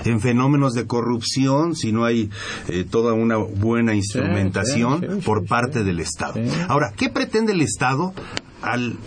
en 0.05 0.21
fenómenos 0.21 0.75
de 0.75 0.87
corrupción 0.87 1.75
si 1.75 1.93
no 1.93 2.05
hay 2.05 2.31
eh, 2.69 2.85
toda 2.89 3.15
una 3.15 3.37
buena 3.37 3.95
instrumentación 3.95 5.01
sí, 5.01 5.07
sí, 5.15 5.21
por 5.25 5.47
parte 5.47 5.83
del 5.83 6.01
Estado. 6.01 6.35
Ahora, 6.69 6.93
¿qué 6.97 7.09
pretende 7.09 7.53
el 7.53 7.63
Estado 7.63 8.13
al 8.63 8.99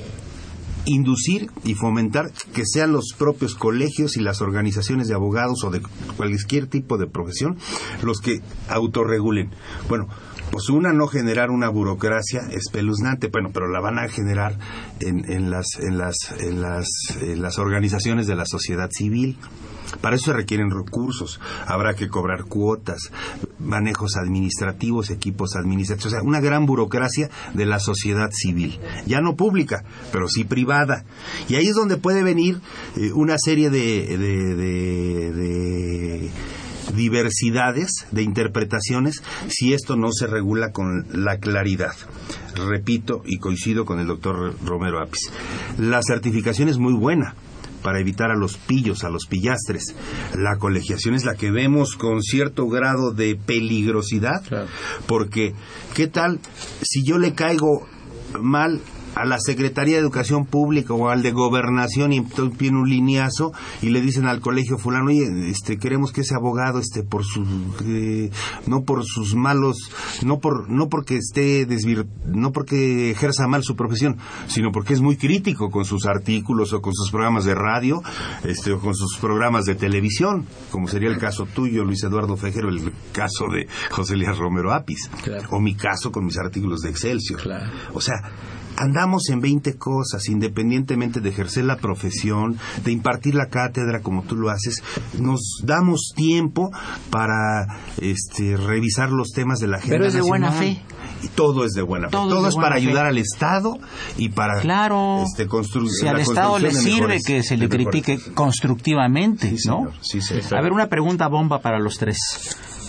inducir 0.85 1.49
y 1.63 1.75
fomentar 1.75 2.31
que 2.53 2.65
sean 2.65 2.91
los 2.91 3.13
propios 3.17 3.55
colegios 3.55 4.17
y 4.17 4.21
las 4.21 4.41
organizaciones 4.41 5.07
de 5.07 5.13
abogados 5.13 5.63
o 5.63 5.71
de 5.71 5.81
cualquier 6.17 6.67
tipo 6.67 6.97
de 6.97 7.07
profesión 7.07 7.57
los 8.01 8.19
que 8.19 8.41
autorregulen. 8.69 9.51
Bueno, 9.87 10.07
pues 10.51 10.69
una 10.69 10.91
no 10.91 11.07
generar 11.07 11.49
una 11.49 11.69
burocracia 11.69 12.41
espeluznante, 12.51 13.27
bueno, 13.27 13.51
pero 13.53 13.69
la 13.69 13.79
van 13.79 13.99
a 13.99 14.09
generar 14.09 14.57
en, 14.99 15.31
en 15.31 15.49
las 15.49 15.79
en 15.79 15.97
las 15.97 16.15
en 16.39 16.61
las 16.61 16.87
en 17.21 17.41
las 17.41 17.57
organizaciones 17.57 18.27
de 18.27 18.35
la 18.35 18.45
sociedad 18.45 18.89
civil. 18.91 19.37
Para 20.01 20.15
eso 20.15 20.25
se 20.25 20.33
requieren 20.33 20.69
recursos. 20.69 21.39
Habrá 21.67 21.95
que 21.95 22.09
cobrar 22.09 22.45
cuotas, 22.45 23.11
manejos 23.63 24.15
administrativos, 24.17 25.09
equipos 25.09 25.55
administrativos, 25.55 26.13
o 26.13 26.15
sea, 26.15 26.23
una 26.23 26.39
gran 26.39 26.65
burocracia 26.65 27.29
de 27.53 27.65
la 27.65 27.79
sociedad 27.79 28.29
civil. 28.31 28.79
Ya 29.05 29.21
no 29.21 29.35
pública, 29.35 29.83
pero 30.11 30.27
sí 30.27 30.43
privada. 30.43 31.05
Y 31.47 31.55
ahí 31.55 31.67
es 31.67 31.75
donde 31.75 31.97
puede 31.97 32.23
venir 32.23 32.61
eh, 32.97 33.11
una 33.13 33.35
serie 33.37 33.69
de, 33.69 34.17
de, 34.17 34.55
de, 34.55 35.31
de 35.33 36.31
diversidades 36.95 38.07
de 38.11 38.23
interpretaciones 38.23 39.23
si 39.47 39.73
esto 39.73 39.95
no 39.95 40.11
se 40.11 40.27
regula 40.27 40.71
con 40.71 41.05
la 41.13 41.37
claridad. 41.37 41.93
Repito 42.55 43.21
y 43.25 43.37
coincido 43.37 43.85
con 43.85 43.99
el 43.99 44.07
doctor 44.07 44.55
Romero 44.65 45.01
Apis. 45.01 45.31
La 45.77 46.01
certificación 46.03 46.69
es 46.69 46.77
muy 46.77 46.93
buena 46.93 47.35
para 47.81 47.99
evitar 47.99 48.31
a 48.31 48.35
los 48.35 48.57
pillos, 48.57 49.03
a 49.03 49.09
los 49.09 49.25
pillastres. 49.25 49.95
La 50.35 50.57
colegiación 50.57 51.15
es 51.15 51.25
la 51.25 51.35
que 51.35 51.51
vemos 51.51 51.95
con 51.95 52.21
cierto 52.21 52.67
grado 52.67 53.11
de 53.11 53.35
peligrosidad, 53.35 54.41
porque 55.07 55.53
¿qué 55.93 56.07
tal 56.07 56.39
si 56.81 57.03
yo 57.03 57.17
le 57.17 57.33
caigo 57.33 57.87
mal 58.39 58.81
a 59.15 59.25
la 59.25 59.39
Secretaría 59.39 59.95
de 59.95 60.01
Educación 60.01 60.45
Pública 60.45 60.93
o 60.93 61.09
al 61.09 61.21
de 61.21 61.31
Gobernación 61.31 62.13
y 62.13 62.17
entonces 62.17 62.57
viene 62.57 62.79
un 62.79 62.89
lineazo 62.89 63.51
y 63.81 63.89
le 63.89 64.01
dicen 64.01 64.25
al 64.25 64.39
colegio 64.41 64.77
fulano, 64.77 65.07
oye, 65.07 65.49
este, 65.49 65.77
queremos 65.77 66.11
que 66.11 66.21
ese 66.21 66.35
abogado 66.35 66.79
esté 66.79 67.03
por 67.03 67.23
su, 67.23 67.45
eh, 67.85 68.29
no 68.67 68.83
por 68.83 69.03
sus 69.05 69.35
malos, 69.35 69.77
no 70.23 70.39
por, 70.39 70.69
no 70.69 70.89
porque 70.89 71.17
esté 71.17 71.65
desvir, 71.65 72.07
no 72.25 72.51
porque 72.51 73.11
ejerza 73.11 73.47
mal 73.47 73.63
su 73.63 73.75
profesión, 73.75 74.17
sino 74.47 74.71
porque 74.71 74.93
es 74.93 75.01
muy 75.01 75.17
crítico 75.17 75.69
con 75.69 75.85
sus 75.85 76.05
artículos 76.05 76.73
o 76.73 76.81
con 76.81 76.93
sus 76.93 77.11
programas 77.11 77.45
de 77.45 77.55
radio, 77.55 78.01
este, 78.43 78.71
o 78.71 78.79
con 78.79 78.95
sus 78.95 79.17
programas 79.17 79.65
de 79.65 79.75
televisión, 79.75 80.45
como 80.69 80.87
sería 80.87 81.09
el 81.09 81.17
caso 81.17 81.45
tuyo, 81.45 81.83
Luis 81.83 82.03
Eduardo 82.03 82.37
Fejero, 82.37 82.69
el 82.69 82.91
caso 83.11 83.47
de 83.47 83.67
José 83.89 84.13
Elías 84.13 84.37
Romero 84.37 84.73
Apis, 84.73 85.09
o 85.49 85.59
mi 85.59 85.75
caso 85.75 86.11
con 86.11 86.25
mis 86.25 86.37
artículos 86.37 86.81
de 86.81 86.89
Excelsior. 86.89 87.41
O 87.93 88.01
sea, 88.01 88.15
andamos 88.81 89.29
en 89.29 89.39
20 89.41 89.77
cosas, 89.77 90.27
independientemente 90.29 91.19
de 91.21 91.29
ejercer 91.29 91.65
la 91.65 91.77
profesión, 91.77 92.57
de 92.83 92.91
impartir 92.91 93.35
la 93.35 93.47
cátedra 93.47 94.01
como 94.01 94.23
tú 94.23 94.35
lo 94.35 94.49
haces, 94.49 94.81
nos 95.19 95.39
damos 95.63 96.11
tiempo 96.15 96.71
para 97.09 97.67
este, 98.01 98.57
revisar 98.57 99.11
los 99.11 99.29
temas 99.31 99.59
de 99.59 99.67
la 99.67 99.77
agenda 99.77 99.95
Pero 99.97 100.07
es 100.07 100.13
de 100.13 100.21
buena 100.21 100.51
fe. 100.51 100.81
Y 101.23 101.27
todo 101.29 101.65
es 101.65 101.73
de 101.73 101.81
buena 101.83 102.07
fe. 102.07 102.11
Todo 102.11 102.29
Todo, 102.29 102.47
es 102.47 102.55
para 102.55 102.75
fe. 102.75 102.81
ayudar 102.81 103.05
al 103.05 103.17
Estado 103.17 103.77
y 104.17 104.29
para 104.29 104.59
Claro. 104.61 105.23
este, 105.23 105.47
constru- 105.47 105.87
si 105.87 106.07
al 106.07 106.19
Estado 106.19 106.57
le 106.59 106.71
sirve 106.71 106.95
mejores- 107.17 107.23
que 107.25 107.43
se 107.43 107.57
le 107.57 107.67
mejores- 107.67 107.87
critique 108.03 108.33
constructivamente, 108.33 109.57
Sí, 109.57 109.67
¿no? 109.67 109.87
Sí, 110.01 110.21
señor. 110.21 110.55
A 110.57 110.61
ver, 110.61 110.71
una 110.71 110.87
pregunta 110.87 111.27
bomba 111.27 111.59
para 111.61 111.79
los 111.79 111.97
tres. 111.97 112.17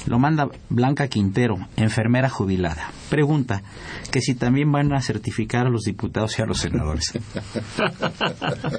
Lo 0.06 0.18
manda 0.18 0.48
Blanca 0.68 1.08
Quintero, 1.08 1.56
enfermera 1.76 2.28
jubilada. 2.28 2.90
Pregunta 3.08 3.62
que 4.10 4.20
si 4.20 4.34
también 4.34 4.70
van 4.72 4.92
a 4.92 5.00
certificar 5.00 5.66
a 5.66 5.70
los 5.70 5.82
diputados 5.82 6.38
y 6.38 6.42
a 6.42 6.46
los 6.46 6.58
senadores. 6.58 7.12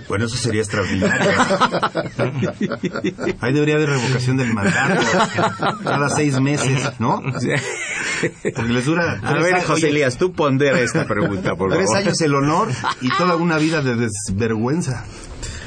Bueno, 0.07 0.25
eso 0.25 0.35
sería 0.37 0.61
extraordinario. 0.61 1.31
Ahí 3.41 3.53
debería 3.53 3.75
haber 3.75 3.89
revocación 3.89 4.37
del 4.37 4.53
mandato 4.53 5.01
cada 5.83 6.09
seis 6.09 6.39
meses, 6.39 6.99
¿no? 6.99 7.21
Porque 7.21 8.73
les 8.73 8.85
dura 8.85 9.19
A 9.23 9.29
tres 9.31 9.43
ver, 9.43 9.53
años- 9.55 9.65
José 9.67 9.89
Elías, 9.89 10.17
tú 10.17 10.33
pondera 10.33 10.79
esta 10.79 11.05
pregunta, 11.05 11.55
por 11.55 11.71
tres 11.71 11.85
favor. 11.87 11.97
años 12.03 12.21
el 12.21 12.35
honor 12.35 12.69
y 13.01 13.09
toda 13.17 13.35
una 13.37 13.57
vida 13.57 13.81
de 13.81 13.95
desvergüenza. 13.95 15.05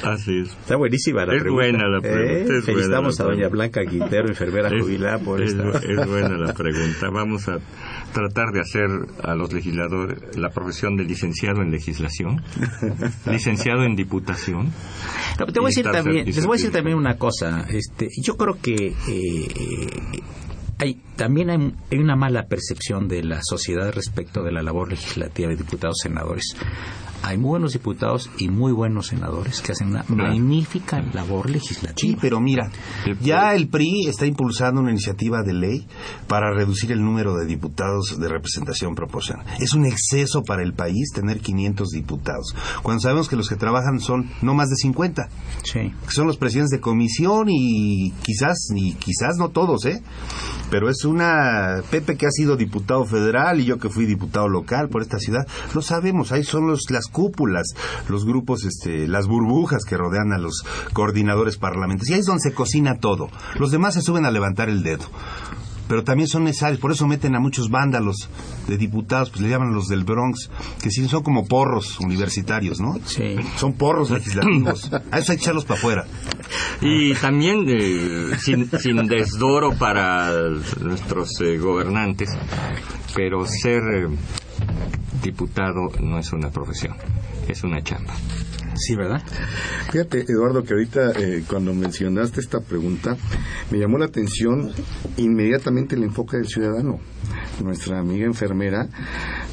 Así 0.03 0.39
es. 0.39 0.49
Está 0.49 0.75
buenísima 0.75 1.25
la 1.25 1.35
Es 1.35 1.41
pregunta. 1.41 1.65
buena 1.71 1.87
la 1.87 2.01
pregunta, 2.01 2.31
¿Eh? 2.31 2.41
es 2.41 2.47
buena 2.47 2.61
Felicitamos 2.65 3.19
la 3.19 3.25
a 3.25 3.27
doña. 3.29 3.47
Blanca 3.49 3.85
Quintero, 3.85 4.27
enfermera 4.29 4.69
Es- 4.75 4.81
jubilada, 4.83 5.19
por 5.19 5.41
es, 5.41 5.53
esta. 5.53 5.69
es 5.79 6.07
buena 6.09 6.37
la 6.37 6.53
pregunta. 6.53 7.09
Vamos 7.11 7.47
a 7.49 7.59
tratar 8.13 8.51
de 8.53 8.61
hacer 8.61 8.87
a 9.23 9.35
los 9.35 9.51
legisladores 9.53 10.37
la 10.37 10.49
profesión 10.49 10.95
de 10.97 11.03
licenciado 11.03 11.61
en 11.61 11.71
legislación, 11.71 12.41
licenciado 13.31 13.83
en 13.83 13.95
diputación. 13.95 14.71
No, 15.39 15.45
te 15.47 15.59
voy 15.59 15.67
a 15.67 15.69
decir 15.69 15.85
también, 15.91 16.25
les 16.25 16.45
voy 16.45 16.55
a 16.55 16.57
decir 16.57 16.71
también 16.71 16.97
una 16.97 17.17
cosa. 17.17 17.65
Este, 17.69 18.09
yo 18.23 18.37
creo 18.37 18.57
que 18.61 18.93
eh, 19.09 19.47
hay, 20.79 21.01
también 21.15 21.49
hay, 21.49 21.73
hay 21.91 21.97
una 21.97 22.15
mala 22.15 22.45
percepción 22.47 23.07
de 23.07 23.23
la 23.23 23.39
sociedad 23.41 23.91
respecto 23.93 24.43
de 24.43 24.51
la 24.51 24.61
labor 24.61 24.89
legislativa 24.89 25.49
de 25.49 25.55
diputados 25.55 25.97
senadores. 26.01 26.55
Hay 27.23 27.37
muy 27.37 27.49
buenos 27.49 27.73
diputados 27.73 28.29
y 28.37 28.47
muy 28.49 28.71
buenos 28.71 29.07
senadores 29.07 29.61
que 29.61 29.71
hacen 29.73 29.89
una 29.89 30.05
magnífica 30.07 31.01
labor 31.13 31.47
Sí, 31.47 31.53
legislativa. 31.53 32.17
pero 32.21 32.39
mira, 32.39 32.69
ya 33.21 33.53
el 33.53 33.67
PRI 33.67 34.07
está 34.07 34.25
impulsando 34.25 34.81
una 34.81 34.91
iniciativa 34.91 35.41
de 35.43 35.53
ley 35.53 35.87
para 36.27 36.53
reducir 36.53 36.91
el 36.91 37.03
número 37.03 37.35
de 37.35 37.45
diputados 37.45 38.17
de 38.19 38.27
representación 38.29 38.95
proporcional. 38.95 39.45
Es 39.59 39.73
un 39.73 39.85
exceso 39.85 40.41
para 40.43 40.63
el 40.63 40.73
país 40.73 41.11
tener 41.13 41.39
500 41.39 41.89
diputados, 41.89 42.55
cuando 42.83 43.01
sabemos 43.01 43.27
que 43.27 43.35
los 43.35 43.49
que 43.49 43.55
trabajan 43.55 43.99
son 43.99 44.29
no 44.41 44.53
más 44.53 44.69
de 44.69 44.75
50, 44.75 45.27
Sí. 45.63 45.79
que 46.05 46.11
son 46.11 46.27
los 46.27 46.37
presidentes 46.37 46.71
de 46.71 46.79
comisión 46.79 47.47
y 47.49 48.11
quizás, 48.23 48.69
y 48.75 48.93
quizás 48.93 49.37
no 49.37 49.49
todos, 49.49 49.85
¿eh? 49.85 50.01
Pero 50.69 50.89
es 50.89 51.03
una 51.05 51.81
Pepe 51.89 52.15
que 52.17 52.25
ha 52.25 52.31
sido 52.31 52.55
diputado 52.57 53.05
federal 53.05 53.59
y 53.59 53.65
yo 53.65 53.77
que 53.79 53.89
fui 53.89 54.05
diputado 54.05 54.47
local 54.47 54.89
por 54.89 55.01
esta 55.01 55.17
ciudad, 55.19 55.47
lo 55.73 55.81
sabemos, 55.81 56.31
ahí 56.31 56.43
son 56.43 56.67
los, 56.67 56.81
las 56.89 57.06
cúpulas, 57.09 57.73
los 58.09 58.25
grupos, 58.25 58.65
este, 58.65 59.07
las 59.07 59.27
burbujas 59.27 59.83
que 59.83 59.97
rodean 59.97 60.33
a 60.33 60.37
los 60.37 60.63
coordinadores 60.93 61.57
parlamentarios, 61.57 62.09
y 62.09 62.13
ahí 62.13 62.19
es 62.19 62.25
donde 62.25 62.41
se 62.41 62.53
cocina 62.53 62.99
todo. 62.99 63.29
Los 63.59 63.71
demás 63.71 63.93
se 63.93 64.01
suben 64.01 64.25
a 64.25 64.31
levantar 64.31 64.69
el 64.69 64.83
dedo. 64.83 65.05
Pero 65.87 66.03
también 66.03 66.27
son 66.27 66.43
necesarios, 66.43 66.79
por 66.79 66.91
eso 66.91 67.07
meten 67.07 67.35
a 67.35 67.39
muchos 67.39 67.69
vándalos 67.69 68.29
de 68.67 68.77
diputados, 68.77 69.29
pues 69.29 69.41
le 69.41 69.49
llaman 69.49 69.73
los 69.73 69.87
del 69.87 70.03
Bronx, 70.03 70.49
que 70.81 70.91
sí 70.91 71.07
son 71.07 71.23
como 71.23 71.45
porros 71.45 71.99
universitarios, 72.01 72.81
¿no? 72.81 72.95
Sí. 73.05 73.35
Son 73.55 73.73
porros 73.73 74.11
legislativos. 74.11 74.91
A 75.11 75.19
eso 75.19 75.31
hay 75.31 75.37
que 75.37 75.43
echarlos 75.43 75.65
para 75.65 75.79
afuera. 75.79 76.05
Y 76.81 77.13
también, 77.15 77.65
eh, 77.69 78.35
sin, 78.39 78.69
sin 78.79 79.07
desdoro 79.07 79.77
para 79.77 80.29
nuestros 80.81 81.39
eh, 81.41 81.57
gobernantes, 81.57 82.37
pero 83.15 83.45
ser 83.45 83.81
eh, 83.83 84.07
diputado 85.23 85.89
no 86.01 86.19
es 86.19 86.31
una 86.33 86.49
profesión, 86.49 86.95
es 87.47 87.63
una 87.63 87.81
chamba. 87.83 88.13
Sí, 88.75 88.95
¿verdad? 88.95 89.21
Fíjate, 89.91 90.25
Eduardo, 90.29 90.63
que 90.63 90.73
ahorita 90.73 91.11
eh, 91.19 91.43
cuando 91.47 91.73
mencionaste 91.73 92.39
esta 92.39 92.59
pregunta, 92.59 93.17
me 93.71 93.79
llamó 93.79 93.97
la 93.97 94.05
atención 94.05 94.71
inmediatamente 95.17 95.95
el 95.95 96.03
enfoque 96.03 96.37
del 96.37 96.47
ciudadano. 96.47 96.99
Nuestra 97.63 97.99
amiga 97.99 98.25
enfermera, 98.25 98.87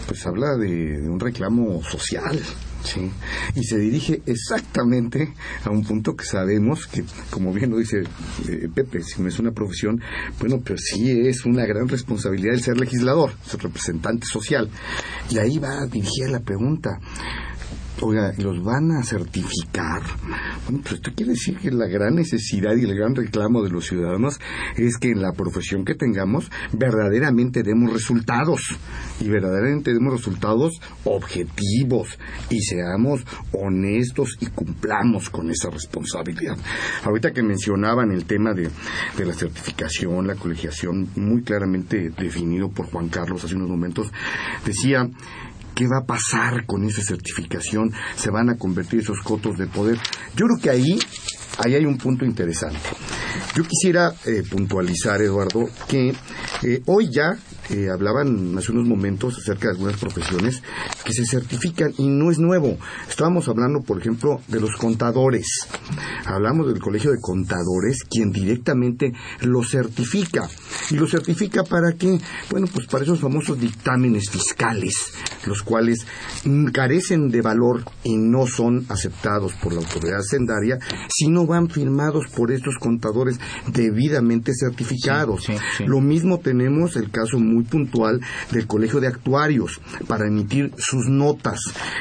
pues 0.06 0.26
habla 0.26 0.56
de, 0.56 1.00
de 1.00 1.08
un 1.08 1.18
reclamo 1.18 1.82
social. 1.82 2.38
Sí, 2.84 3.10
y 3.54 3.64
se 3.64 3.78
dirige 3.78 4.20
exactamente 4.26 5.32
a 5.64 5.70
un 5.70 5.82
punto 5.84 6.14
que 6.14 6.24
sabemos 6.24 6.86
que, 6.86 7.02
como 7.30 7.50
bien 7.50 7.70
lo 7.70 7.78
dice 7.78 8.02
eh, 8.46 8.68
Pepe, 8.74 9.02
si 9.02 9.22
no 9.22 9.28
es 9.28 9.38
una 9.38 9.52
profesión, 9.52 10.02
bueno, 10.38 10.60
pero 10.62 10.76
sí 10.78 11.10
es 11.26 11.46
una 11.46 11.64
gran 11.64 11.88
responsabilidad 11.88 12.54
el 12.54 12.62
ser 12.62 12.78
legislador, 12.78 13.32
ser 13.42 13.62
representante 13.62 14.26
social. 14.26 14.68
Y 15.30 15.38
ahí 15.38 15.58
va 15.58 15.86
dirigida 15.86 16.28
la 16.28 16.40
pregunta. 16.40 17.00
Oiga, 18.00 18.32
¿los 18.38 18.62
van 18.64 18.90
a 18.90 19.04
certificar? 19.04 20.02
Bueno, 20.64 20.80
pues 20.82 20.94
esto 20.94 21.12
quiere 21.14 21.32
decir 21.32 21.56
que 21.58 21.70
la 21.70 21.86
gran 21.86 22.16
necesidad 22.16 22.74
y 22.74 22.82
el 22.82 22.96
gran 22.96 23.14
reclamo 23.14 23.62
de 23.62 23.70
los 23.70 23.86
ciudadanos 23.86 24.40
es 24.76 24.98
que 24.98 25.10
en 25.10 25.22
la 25.22 25.32
profesión 25.32 25.84
que 25.84 25.94
tengamos 25.94 26.50
verdaderamente 26.72 27.62
demos 27.62 27.92
resultados 27.92 28.76
y 29.20 29.28
verdaderamente 29.28 29.92
demos 29.92 30.12
resultados 30.12 30.72
objetivos 31.04 32.18
y 32.50 32.60
seamos 32.62 33.24
honestos 33.52 34.38
y 34.40 34.46
cumplamos 34.46 35.30
con 35.30 35.50
esa 35.50 35.70
responsabilidad. 35.70 36.58
Ahorita 37.04 37.32
que 37.32 37.44
mencionaban 37.44 38.10
el 38.10 38.24
tema 38.24 38.54
de, 38.54 38.70
de 39.16 39.24
la 39.24 39.34
certificación, 39.34 40.26
la 40.26 40.34
colegiación, 40.34 41.10
muy 41.14 41.42
claramente 41.42 42.10
definido 42.10 42.70
por 42.70 42.86
Juan 42.86 43.08
Carlos 43.08 43.44
hace 43.44 43.54
unos 43.54 43.70
momentos, 43.70 44.10
decía 44.66 45.08
¿Qué 45.74 45.86
va 45.86 45.98
a 46.02 46.06
pasar 46.06 46.66
con 46.66 46.84
esa 46.84 47.02
certificación? 47.02 47.92
¿Se 48.16 48.30
van 48.30 48.48
a 48.48 48.56
convertir 48.56 49.00
esos 49.00 49.20
cotos 49.20 49.58
de 49.58 49.66
poder? 49.66 49.98
Yo 50.36 50.46
creo 50.46 50.58
que 50.62 50.70
ahí, 50.70 50.98
ahí 51.58 51.74
hay 51.74 51.84
un 51.84 51.98
punto 51.98 52.24
interesante. 52.24 52.78
Yo 53.56 53.64
quisiera 53.64 54.12
eh, 54.24 54.42
puntualizar, 54.48 55.20
Eduardo, 55.20 55.68
que 55.88 56.14
eh, 56.62 56.82
hoy 56.86 57.10
ya 57.10 57.36
eh, 57.70 57.88
hablaban 57.90 58.56
hace 58.58 58.72
unos 58.72 58.86
momentos 58.86 59.38
acerca 59.38 59.68
de 59.68 59.74
algunas 59.74 59.96
profesiones 59.96 60.62
que 61.04 61.12
se 61.12 61.24
certifican 61.24 61.92
y 61.98 62.08
no 62.08 62.30
es 62.30 62.38
nuevo. 62.38 62.76
Estábamos 63.08 63.48
hablando, 63.48 63.80
por 63.80 63.98
ejemplo, 63.98 64.40
de 64.48 64.60
los 64.60 64.76
contadores. 64.76 65.46
Hablamos 66.26 66.66
del 66.66 66.80
Colegio 66.80 67.10
de 67.10 67.20
Contadores, 67.20 68.04
quien 68.04 68.32
directamente 68.32 69.12
lo 69.40 69.62
certifica. 69.62 70.48
¿Y 70.90 70.96
lo 70.96 71.06
certifica 71.06 71.64
para 71.64 71.92
qué? 71.92 72.18
Bueno, 72.50 72.66
pues 72.72 72.86
para 72.86 73.04
esos 73.04 73.20
famosos 73.20 73.58
dictámenes 73.58 74.30
fiscales, 74.30 75.12
los 75.46 75.62
cuales 75.62 76.06
mm, 76.44 76.66
carecen 76.66 77.28
de 77.28 77.40
valor 77.40 77.84
y 78.02 78.16
no 78.16 78.46
son 78.46 78.84
aceptados 78.88 79.54
por 79.54 79.72
la 79.72 79.80
autoridad 79.80 80.18
hacendaria, 80.18 80.78
sino 81.08 81.46
van 81.46 81.68
firmados 81.68 82.26
por 82.34 82.52
estos 82.52 82.76
contadores 82.78 83.38
debidamente 83.72 84.52
certificados. 84.54 85.44
Sí, 85.44 85.52
sí, 85.52 85.58
sí. 85.78 85.84
Lo 85.86 86.00
mismo 86.00 86.38
tenemos 86.38 86.96
el 86.96 87.10
caso 87.10 87.38
muy 87.38 87.53
muy 87.54 87.64
puntual 87.64 88.20
del 88.50 88.66
Colegio 88.66 89.00
de 89.00 89.06
Actuarios 89.06 89.80
para 90.06 90.26
emitir 90.26 90.72
sus 90.76 91.06
notas. 91.08 91.60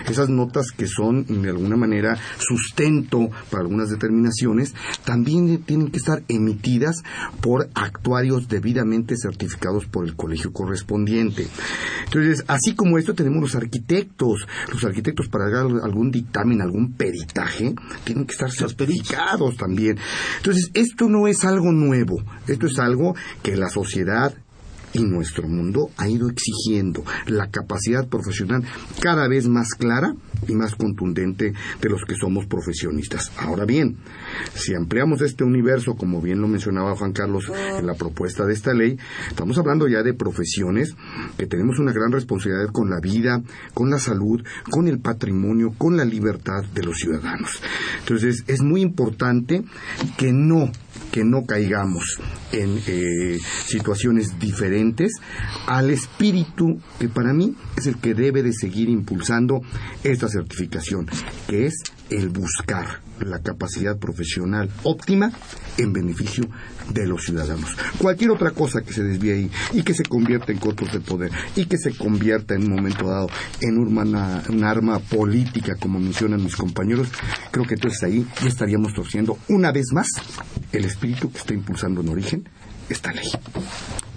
Esas 0.09 0.29
notas 0.29 0.71
que 0.71 0.87
son 0.87 1.25
de 1.41 1.49
alguna 1.49 1.75
manera 1.75 2.17
sustento 2.39 3.29
para 3.49 3.63
algunas 3.63 3.89
determinaciones, 3.89 4.73
también 5.05 5.63
tienen 5.63 5.91
que 5.91 5.97
estar 5.97 6.23
emitidas 6.27 7.03
por 7.41 7.69
actuarios 7.73 8.47
debidamente 8.47 9.15
certificados 9.17 9.85
por 9.85 10.05
el 10.05 10.15
colegio 10.15 10.51
correspondiente. 10.51 11.47
Entonces, 12.05 12.43
así 12.47 12.75
como 12.75 12.97
esto 12.97 13.13
tenemos 13.13 13.41
los 13.41 13.55
arquitectos. 13.55 14.47
Los 14.71 14.83
arquitectos 14.83 15.27
para 15.27 15.49
dar 15.49 15.65
algún 15.83 16.11
dictamen, 16.11 16.61
algún 16.61 16.93
peritaje, 16.93 17.73
tienen 18.03 18.25
que 18.25 18.33
estar 18.33 18.51
certificados 18.51 19.57
también. 19.57 19.97
Entonces, 20.37 20.71
esto 20.73 21.07
no 21.09 21.27
es 21.27 21.43
algo 21.45 21.71
nuevo, 21.71 22.23
esto 22.47 22.67
es 22.67 22.79
algo 22.79 23.15
que 23.41 23.55
la 23.55 23.69
sociedad 23.69 24.33
y 24.93 25.03
nuestro 25.03 25.47
mundo 25.47 25.89
ha 25.97 26.07
ido 26.07 26.29
exigiendo 26.29 27.03
la 27.27 27.49
capacidad 27.49 28.07
profesional 28.07 28.63
cada 29.01 29.27
vez 29.27 29.47
más 29.47 29.69
clara 29.77 30.13
y 30.47 30.53
más 30.53 30.75
contundente 30.75 31.53
de 31.81 31.89
los 31.89 32.01
que 32.07 32.15
somos 32.15 32.45
profesionistas. 32.45 33.31
Ahora 33.37 33.65
bien, 33.65 33.97
si 34.53 34.75
ampliamos 34.75 35.21
este 35.21 35.43
universo, 35.43 35.95
como 35.95 36.21
bien 36.21 36.41
lo 36.41 36.47
mencionaba 36.47 36.95
Juan 36.95 37.13
Carlos 37.13 37.51
en 37.77 37.85
la 37.85 37.95
propuesta 37.95 38.45
de 38.45 38.53
esta 38.53 38.73
ley, 38.73 38.97
estamos 39.29 39.57
hablando 39.57 39.87
ya 39.87 40.03
de 40.03 40.13
profesiones 40.13 40.95
que 41.37 41.47
tenemos 41.47 41.79
una 41.79 41.91
gran 41.91 42.11
responsabilidad 42.11 42.71
con 42.71 42.89
la 42.89 42.99
vida, 42.99 43.41
con 43.73 43.89
la 43.89 43.99
salud, 43.99 44.43
con 44.69 44.87
el 44.87 44.99
patrimonio, 44.99 45.73
con 45.77 45.97
la 45.97 46.05
libertad 46.05 46.63
de 46.73 46.83
los 46.83 46.97
ciudadanos. 46.97 47.61
Entonces, 47.99 48.43
es 48.47 48.61
muy 48.61 48.81
importante 48.81 49.63
que 50.17 50.31
no 50.31 50.71
que 51.13 51.23
no 51.23 51.45
caigamos 51.45 52.19
en 52.51 52.79
eh, 52.87 53.37
situaciones 53.67 54.39
diferentes 54.39 55.11
al 55.67 55.91
espíritu 55.91 56.79
que 56.99 57.07
para 57.07 57.33
mí 57.33 57.55
es 57.77 57.85
el 57.85 57.97
que 57.97 58.15
debe 58.15 58.41
de 58.41 58.51
seguir 58.51 58.89
impulsando 58.89 59.61
esta 60.03 60.27
certificación, 60.27 61.05
que 61.47 61.67
es 61.67 61.75
el 62.09 62.29
buscar 62.29 63.01
la 63.19 63.39
capacidad 63.39 63.97
profesional 63.97 64.69
óptima 64.83 65.31
en 65.77 65.93
beneficio 65.93 66.45
de 66.93 67.07
los 67.07 67.23
ciudadanos. 67.23 67.69
Cualquier 67.97 68.31
otra 68.31 68.51
cosa 68.51 68.81
que 68.81 68.93
se 68.93 69.03
desvíe 69.03 69.31
ahí 69.31 69.51
y 69.73 69.83
que 69.83 69.93
se 69.93 70.03
convierta 70.03 70.51
en 70.51 70.59
cortos 70.59 70.91
de 70.91 70.99
poder 70.99 71.31
y 71.55 71.65
que 71.65 71.77
se 71.77 71.95
convierta 71.95 72.55
en 72.55 72.63
un 72.63 72.75
momento 72.75 73.07
dado 73.07 73.29
en 73.61 73.77
una, 73.77 74.43
un 74.49 74.63
arma 74.63 74.99
política, 74.99 75.75
como 75.79 75.99
mencionan 75.99 76.43
mis 76.43 76.55
compañeros, 76.55 77.07
creo 77.51 77.65
que 77.65 77.75
entonces 77.75 78.03
ahí 78.03 78.27
ya 78.41 78.47
estaríamos 78.47 78.93
torciendo 78.93 79.37
una 79.47 79.71
vez 79.71 79.87
más 79.93 80.07
el 80.71 80.85
espíritu 80.85 81.31
que 81.31 81.37
está 81.37 81.53
impulsando 81.53 82.01
en 82.01 82.09
origen 82.09 82.49
esta 82.89 83.11
ley. 83.11 83.29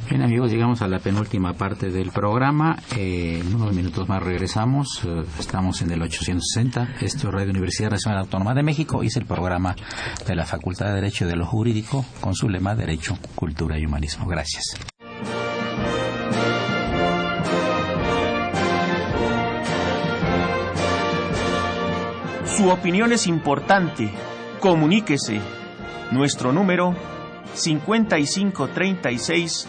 Bien 0.09 0.23
amigos, 0.23 0.53
llegamos 0.53 0.83
a 0.83 0.89
la 0.89 1.01
penúltima 1.01 1.55
parte 1.55 1.91
del 1.91 2.13
programa. 2.13 2.79
Eh, 2.97 3.41
en 3.41 3.57
unos 3.57 3.75
minutos 3.75 4.09
más 4.09 4.23
regresamos. 4.23 5.03
Eh, 5.05 5.25
estamos 5.41 5.83
en 5.83 5.91
el 5.91 6.01
860. 6.01 6.95
Esto 7.01 7.27
es 7.27 7.35
Radio 7.35 7.51
Universidad 7.51 7.91
Nacional 7.91 8.21
Autónoma 8.21 8.55
de 8.55 8.63
México 8.63 9.03
es 9.03 9.17
el 9.17 9.27
programa 9.27 9.75
de 10.25 10.37
la 10.37 10.47
Facultad 10.47 10.87
de 10.87 10.93
Derecho 10.93 11.25
y 11.25 11.29
de 11.29 11.35
lo 11.35 11.45
Jurídico 11.45 12.05
con 12.21 12.37
su 12.37 12.49
lema 12.49 12.77
Derecho, 12.77 13.19
Cultura 13.35 13.81
y 13.81 13.87
Humanismo. 13.87 14.27
Gracias. 14.27 14.77
Su 22.57 22.71
opinión 22.71 23.13
es 23.13 23.27
importante. 23.27 24.13
Comuníquese. 24.61 25.41
Nuestro 26.13 26.53
número 26.53 26.95
5536 27.55 29.69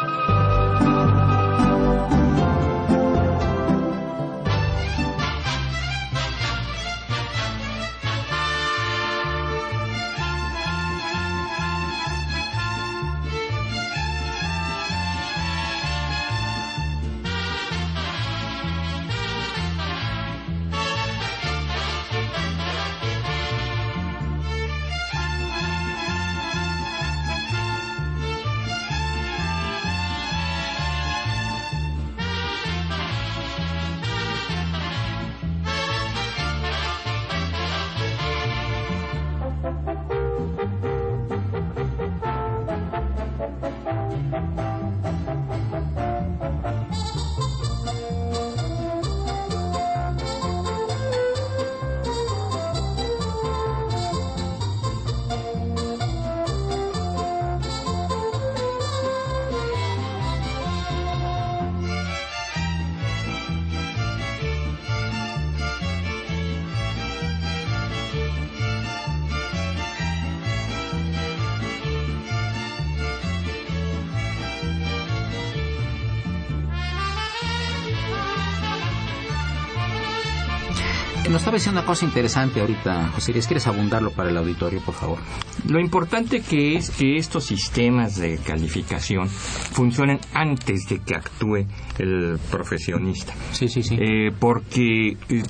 Una 81.71 81.85
cosa 81.85 82.05
interesante 82.05 82.59
ahorita, 82.59 83.09
José. 83.09 83.31
¿Quieres 83.31 83.65
abundarlo 83.65 84.11
para 84.11 84.29
el 84.29 84.37
auditorio, 84.37 84.81
por 84.81 84.93
favor? 84.93 85.19
Lo 85.67 85.79
importante 85.79 86.41
que 86.41 86.75
es 86.75 86.89
que 86.89 87.15
estos 87.15 87.45
sistemas 87.45 88.17
de 88.17 88.37
calificación 88.37 89.29
funcionen 89.29 90.19
antes 90.33 90.87
de 90.89 90.99
que 90.99 91.15
actúe 91.15 91.65
el 91.97 92.37
profesionista. 92.49 93.33
Sí, 93.53 93.69
sí, 93.69 93.83
sí. 93.83 93.95
Eh, 93.99 94.31
porque 94.37 95.17
eh, 95.29 95.43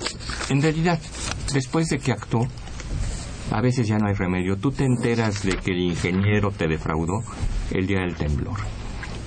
en 0.49 0.61
realidad, 0.61 0.99
después 1.53 1.89
de 1.89 1.97
que 1.97 2.11
actuó, 2.11 2.47
a 3.51 3.61
veces 3.61 3.87
ya 3.87 3.97
no 3.97 4.07
hay 4.07 4.13
remedio. 4.13 4.57
Tú 4.57 4.71
te 4.71 4.85
enteras 4.85 5.43
de 5.43 5.57
que 5.57 5.71
el 5.71 5.79
ingeniero 5.79 6.51
te 6.51 6.67
defraudó 6.67 7.23
el 7.71 7.87
día 7.87 8.01
del 8.01 8.15
temblor. 8.15 8.57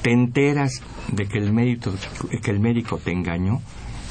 Te 0.03 0.13
enteras 0.13 0.81
de 1.13 1.27
que 1.27 1.39
el 1.39 1.53
médico, 1.53 1.93
que 2.43 2.51
el 2.51 2.61
médico 2.61 2.99
te 2.99 3.11
engañó 3.11 3.61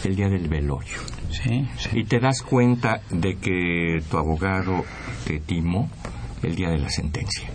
el 0.03 0.15
día 0.15 0.27
del 0.27 0.49
velorio. 0.49 0.99
Sí, 1.33 1.67
sí. 1.77 1.89
Y 1.93 2.03
te 2.05 2.19
das 2.19 2.41
cuenta 2.41 3.01
de 3.09 3.35
que 3.37 4.01
tu 4.09 4.17
abogado 4.17 4.85
te 5.25 5.39
timó 5.39 5.89
el 6.41 6.55
día 6.55 6.69
de 6.69 6.77
la 6.77 6.89
sentencia. 6.89 7.49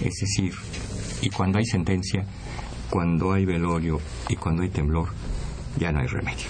Es 0.00 0.14
decir, 0.20 0.52
y 1.22 1.30
cuando 1.30 1.58
hay 1.58 1.64
sentencia, 1.64 2.24
cuando 2.90 3.32
hay 3.32 3.44
velorio 3.44 4.00
y 4.28 4.36
cuando 4.36 4.62
hay 4.62 4.68
temblor, 4.70 5.08
ya 5.78 5.92
no 5.92 6.00
hay 6.00 6.06
remedio. 6.06 6.46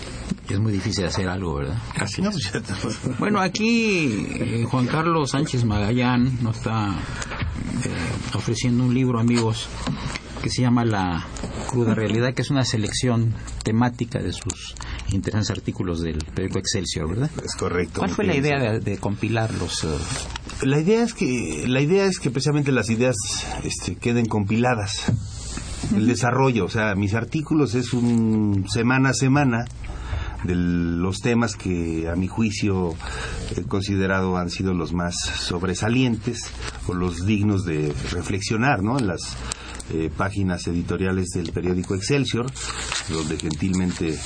Es 0.48 0.58
muy 0.58 0.72
difícil 0.72 1.04
hacer 1.04 1.28
algo, 1.28 1.54
¿verdad? 1.56 1.78
Así 1.96 2.22
No, 2.22 2.30
es. 2.30 2.52
pues 2.82 2.98
Bueno, 3.18 3.40
aquí 3.40 4.26
eh, 4.34 4.66
Juan 4.68 4.86
Carlos 4.86 5.30
Sánchez 5.30 5.64
Magallán 5.64 6.42
nos 6.42 6.58
está 6.58 6.90
eh, 7.84 7.88
ofreciendo 8.34 8.84
un 8.84 8.94
libro, 8.94 9.18
amigos, 9.18 9.68
que 10.42 10.50
se 10.50 10.62
llama 10.62 10.84
La 10.84 11.26
cruda 11.68 11.94
realidad, 11.94 12.34
que 12.34 12.42
es 12.42 12.50
una 12.50 12.64
selección 12.64 13.34
temática 13.64 14.20
de 14.20 14.32
sus 14.32 14.74
interesantes 15.12 15.50
artículos 15.50 16.00
del 16.00 16.18
periódico 16.18 16.58
Excelsior, 16.58 17.08
¿verdad? 17.08 17.30
Es 17.44 17.54
correcto. 17.54 18.00
¿Cuál 18.00 18.10
fue 18.10 18.24
la 18.24 18.36
idea 18.36 18.58
de, 18.58 18.80
de 18.80 18.98
compilarlos? 18.98 19.84
eh? 19.84 19.88
La 20.62 20.80
idea 20.80 21.02
es 21.02 21.14
que 21.14 21.64
la 21.66 21.80
idea 21.80 22.06
es 22.06 22.18
que 22.18 22.30
precisamente 22.30 22.72
las 22.72 22.88
ideas 22.90 23.16
este, 23.62 23.96
queden 23.96 24.26
compiladas. 24.26 25.12
El 25.94 26.06
desarrollo, 26.06 26.64
o 26.64 26.68
sea, 26.68 26.94
mis 26.94 27.14
artículos 27.14 27.74
es 27.74 27.92
un 27.92 28.64
semana 28.68 29.10
a 29.10 29.14
semana 29.14 29.64
de 30.44 30.54
los 30.54 31.20
temas 31.20 31.54
que 31.56 32.08
a 32.08 32.16
mi 32.16 32.26
juicio 32.28 32.94
he 33.56 33.62
considerado 33.62 34.36
han 34.36 34.50
sido 34.50 34.74
los 34.74 34.92
más 34.92 35.14
sobresalientes 35.16 36.38
o 36.86 36.94
los 36.94 37.26
dignos 37.26 37.64
de 37.64 37.92
reflexionar, 38.12 38.82
¿no? 38.82 38.98
En 38.98 39.06
las 39.08 39.36
eh, 39.92 40.10
páginas 40.16 40.66
editoriales 40.66 41.28
del 41.34 41.52
periódico 41.52 41.94
Excelsior, 41.94 42.46
donde 43.08 43.38
gentilmente 43.38 44.18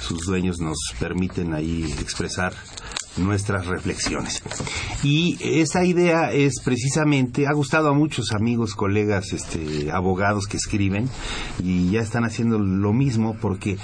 sus 0.00 0.26
dueños 0.26 0.60
nos 0.60 0.78
permiten 0.98 1.54
ahí 1.54 1.84
expresar 2.00 2.52
nuestras 3.18 3.66
reflexiones. 3.66 4.42
Y 5.02 5.38
esa 5.40 5.84
idea 5.84 6.32
es 6.32 6.60
precisamente, 6.64 7.46
ha 7.46 7.52
gustado 7.52 7.88
a 7.88 7.92
muchos 7.92 8.32
amigos, 8.32 8.74
colegas, 8.74 9.32
este, 9.32 9.90
abogados 9.90 10.46
que 10.46 10.56
escriben 10.56 11.08
y 11.62 11.90
ya 11.90 12.00
están 12.00 12.24
haciendo 12.24 12.58
lo 12.58 12.92
mismo 12.92 13.36
porque 13.40 13.72
eh, 13.72 13.78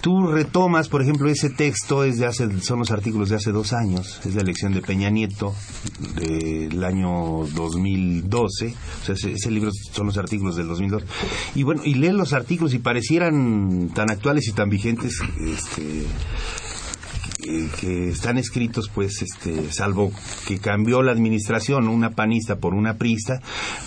tú 0.00 0.26
retomas, 0.26 0.88
por 0.88 1.02
ejemplo, 1.02 1.28
ese 1.28 1.50
texto 1.50 2.04
es 2.04 2.18
de 2.18 2.26
hace, 2.26 2.60
son 2.60 2.78
los 2.80 2.90
artículos 2.90 3.28
de 3.28 3.36
hace 3.36 3.52
dos 3.52 3.72
años, 3.72 4.20
es 4.24 4.34
la 4.34 4.42
elección 4.42 4.72
de 4.72 4.82
Peña 4.82 5.10
Nieto 5.10 5.54
del 6.16 6.82
año 6.84 7.46
2012, 7.54 8.74
o 9.02 9.04
sea, 9.04 9.14
ese, 9.14 9.50
libro 9.50 9.70
son 9.92 10.06
los 10.06 10.18
artículos 10.18 10.56
del 10.56 10.68
2002. 10.68 11.04
Y 11.54 11.62
bueno, 11.62 11.82
y 11.84 11.94
lees 11.94 12.14
los 12.14 12.32
artículos 12.32 12.74
y 12.74 12.78
parecieran 12.78 13.90
tan 13.94 14.10
actuales 14.10 14.48
y 14.48 14.52
tan 14.52 14.68
vigentes, 14.68 15.20
este, 15.40 16.06
eh, 17.46 17.68
que 17.78 18.08
están 18.08 18.38
escritos, 18.38 18.90
pues, 18.94 19.20
este, 19.20 19.70
salvo 19.70 20.12
que 20.46 20.58
cambió 20.58 21.02
la 21.02 21.12
administración, 21.12 21.88
una 21.88 22.10
panista 22.10 22.56
por 22.56 22.74
una 22.74 22.94
prista, 22.94 23.40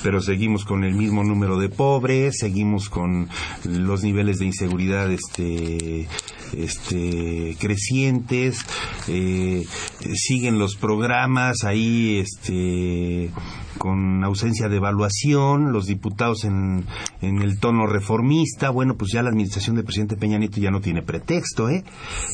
pero 0.04 0.22
seguimos 0.22 0.64
con 0.64 0.84
el 0.84 0.94
mismo 0.94 1.24
número 1.24 1.58
de 1.58 1.70
pobres, 1.70 2.38
seguimos 2.40 2.90
con 2.90 3.30
los 3.64 4.04
niveles 4.04 4.38
de 4.38 4.46
inseguridad, 4.46 5.12
este, 5.12 6.08
este, 6.56 7.56
crecientes, 7.60 8.60
eh, 9.08 9.66
siguen 10.14 10.60
los 10.60 10.76
programas 10.76 11.64
ahí, 11.64 12.20
este, 12.20 13.32
con 13.78 14.24
ausencia 14.24 14.70
de 14.70 14.78
evaluación, 14.78 15.72
los 15.72 15.88
diputados 15.88 16.44
en, 16.44 16.86
en, 17.22 17.42
el 17.42 17.60
tono 17.60 17.88
reformista, 17.88 18.70
bueno, 18.70 18.96
pues 18.96 19.12
ya 19.12 19.22
la 19.24 19.30
administración 19.30 19.76
del 19.76 19.86
presidente 19.86 20.18
Peña 20.18 20.38
Nieto 20.38 20.60
ya 20.60 20.72
no 20.72 20.82
tiene 20.82 21.02
pretexto, 21.02 21.70
¿eh? 21.70 21.84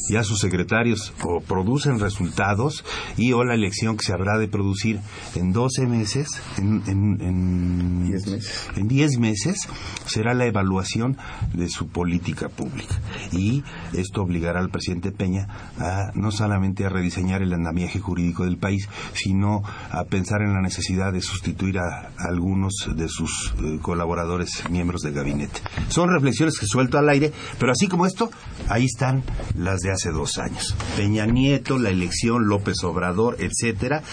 Ya 0.10 0.24
sus 0.24 0.40
secretarios 0.40 1.14
o 1.24 1.42
producen 1.42 2.00
resultados 2.00 2.84
y 3.18 3.34
o 3.34 3.44
la 3.44 3.56
elección 3.56 3.98
que 3.98 4.06
se 4.06 4.14
habrá 4.14 4.38
de 4.38 4.48
producir 4.48 5.00
en 5.36 5.52
12 5.54 5.88
meses, 5.88 6.42
en, 6.58 6.84
en, 6.88 7.22
en 7.22 8.06
10 8.08 8.28
meses. 8.28 8.70
en 8.76 8.88
10 8.88 9.20
meses, 9.20 9.68
será 10.06 10.34
la 10.34 10.46
evaluación 10.46 11.18
de 11.54 11.70
su 11.70 11.88
política 11.88 12.50
pública. 12.50 13.00
Y 13.32 13.64
esto 13.94 14.22
obligará 14.22 14.60
al 14.60 14.70
presidente 14.70 15.12
Peña 15.12 15.48
a 15.80 16.12
no 16.16 16.32
solamente 16.32 16.86
a 16.86 16.90
rediseñar 16.90 17.42
el 17.42 17.54
andamiaje 17.54 18.00
jurídico 18.00 18.46
del 18.46 18.58
país, 18.58 18.88
sino 19.14 19.62
a 19.92 20.04
pensar 20.06 20.42
en 20.42 20.54
la 20.54 20.62
necesidad 20.62 21.12
de 21.14 21.22
sustituir 21.22 21.80
a, 21.80 22.10
a 22.18 22.28
algunos 22.28 22.90
de 22.96 23.08
sus 23.08 23.54
eh, 23.60 23.80
colaboradores 23.82 24.64
miembros 24.74 25.02
del 25.02 25.14
gabinete. 25.14 25.62
Son 25.88 26.10
reflexiones 26.10 26.58
que 26.60 26.66
suelto 26.66 26.98
al 26.98 27.08
aire, 27.08 27.32
pero 27.60 27.72
así 27.72 27.88
como 27.88 28.06
esto, 28.06 28.30
ahí 28.68 28.86
están 28.86 29.24
las 29.56 29.80
de 29.82 29.92
hace 29.92 30.10
dos 30.10 30.38
años. 30.40 30.76
Peña 30.98 31.26
Nieto, 31.26 31.78
la 31.78 31.90
elección, 31.90 32.48
López 32.48 32.84
Obrador, 32.84 33.38
etcétera, 33.40 34.04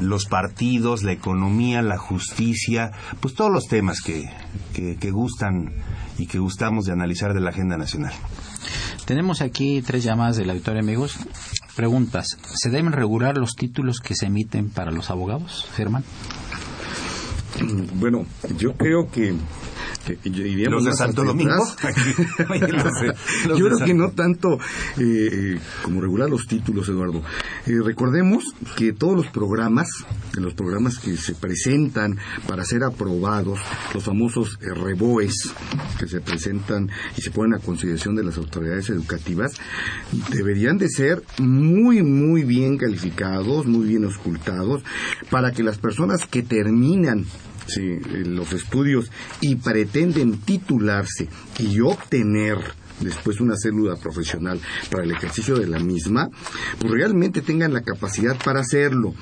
los 0.00 0.26
partidos, 0.26 1.02
la 1.02 1.12
economía, 1.12 1.82
la 1.82 1.98
justicia, 1.98 2.92
pues 3.20 3.34
todos 3.34 3.50
los 3.50 3.66
temas 3.66 4.00
que, 4.02 4.30
que, 4.74 4.96
que 4.96 5.10
gustan 5.10 5.72
y 6.18 6.26
que 6.26 6.38
gustamos 6.38 6.84
de 6.84 6.92
analizar 6.92 7.32
de 7.32 7.40
la 7.40 7.50
agenda 7.50 7.76
nacional. 7.76 8.12
Tenemos 9.06 9.40
aquí 9.40 9.82
tres 9.82 10.04
llamadas 10.04 10.36
del 10.36 10.50
auditorio, 10.50 10.80
amigos. 10.80 11.16
Preguntas. 11.74 12.36
¿Se 12.54 12.68
deben 12.68 12.92
regular 12.92 13.38
los 13.38 13.54
títulos 13.54 14.00
que 14.00 14.14
se 14.14 14.26
emiten 14.26 14.70
para 14.70 14.90
los 14.90 15.10
abogados, 15.10 15.66
Germán? 15.74 16.04
Bueno, 17.94 18.26
yo 18.56 18.72
creo 18.74 19.10
que, 19.10 19.34
Los 20.70 20.84
de 20.84 20.92
Santo 20.94 21.24
Domingo. 21.24 21.64
Yo 23.56 23.66
creo 23.66 23.78
que 23.84 23.94
no 23.94 24.10
tanto 24.10 24.58
eh, 24.98 25.58
como 25.82 26.00
regular 26.00 26.28
los 26.28 26.46
títulos, 26.46 26.88
Eduardo. 26.88 27.22
Eh, 27.66 27.78
recordemos 27.84 28.44
que 28.76 28.92
todos 28.92 29.16
los 29.16 29.26
programas, 29.28 29.88
los 30.34 30.54
programas 30.54 30.98
que 30.98 31.16
se 31.16 31.34
presentan 31.34 32.18
para 32.46 32.64
ser 32.64 32.82
aprobados, 32.84 33.58
los 33.94 34.04
famosos 34.04 34.58
reboes 34.60 35.52
que 35.98 36.08
se 36.08 36.20
presentan 36.20 36.90
y 37.16 37.22
se 37.22 37.30
ponen 37.30 37.54
a 37.54 37.58
consideración 37.58 38.14
de 38.14 38.24
las 38.24 38.38
autoridades 38.38 38.90
educativas, 38.90 39.52
deberían 40.30 40.78
de 40.78 40.88
ser 40.88 41.22
muy, 41.38 42.02
muy 42.02 42.44
bien 42.44 42.78
calificados, 42.78 43.66
muy 43.66 43.86
bien 43.86 44.04
auscultados, 44.04 44.82
para 45.30 45.52
que 45.52 45.62
las 45.62 45.78
personas 45.78 46.26
que 46.26 46.42
terminan 46.42 47.26
los 47.78 48.52
estudios 48.52 49.10
y 49.40 49.56
pretenden 49.56 50.38
titularse 50.38 51.28
y 51.58 51.80
obtener 51.80 52.58
después 53.00 53.40
una 53.40 53.56
célula 53.56 53.96
profesional 53.96 54.60
para 54.90 55.04
el 55.04 55.10
ejercicio 55.12 55.58
de 55.58 55.66
la 55.66 55.78
misma, 55.78 56.28
pues 56.78 56.92
realmente 56.92 57.42
tengan 57.42 57.72
la 57.72 57.82
capacidad 57.82 58.36
para 58.42 58.60
hacerlo. 58.60 59.14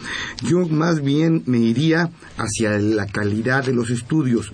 Yo 0.42 0.66
más 0.68 1.02
bien 1.02 1.42
me 1.46 1.58
iría 1.58 2.10
hacia 2.36 2.78
la 2.78 3.06
calidad 3.06 3.64
de 3.64 3.72
los 3.72 3.90
estudios. 3.90 4.52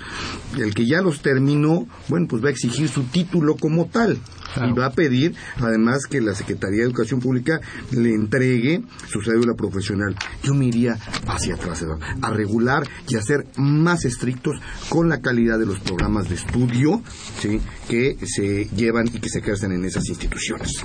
El 0.57 0.75
que 0.75 0.87
ya 0.87 1.03
los 1.03 1.21
terminó, 1.21 1.87
bueno, 2.09 2.27
pues 2.29 2.43
va 2.43 2.49
a 2.49 2.53
exigir 2.53 2.89
su 2.89 3.05
título 3.05 3.57
como 3.57 3.87
tal. 3.87 4.19
Y 4.57 4.73
va 4.73 4.87
a 4.87 4.93
pedir, 4.93 5.35
además, 5.57 6.07
que 6.09 6.21
la 6.21 6.33
Secretaría 6.33 6.79
de 6.79 6.85
Educación 6.85 7.19
Pública 7.19 7.61
le 7.91 8.15
entregue 8.15 8.83
su 9.09 9.21
cédula 9.21 9.55
profesional. 9.55 10.15
Yo 10.45 10.55
me 10.55 10.67
iría 10.67 10.97
hacia 11.27 11.55
atrás, 11.55 11.83
Eduardo, 11.83 12.05
a 12.23 12.31
regular 12.31 12.87
y 13.09 13.17
a 13.17 13.23
ser 13.23 13.47
más 13.57 14.05
estrictos 14.05 14.61
con 14.89 15.09
la 15.09 15.21
calidad 15.21 15.59
de 15.59 15.67
los 15.67 15.81
programas 15.81 16.29
de 16.29 16.37
estudio 16.37 17.03
¿sí? 17.41 17.61
que 17.89 18.17
se 18.25 18.67
llevan 18.77 19.09
y 19.15 19.21
que 19.21 19.29
se 19.29 19.39
ejercen 19.39 19.73
en 19.73 19.85
esas 19.85 20.09
instituciones. 20.09 20.85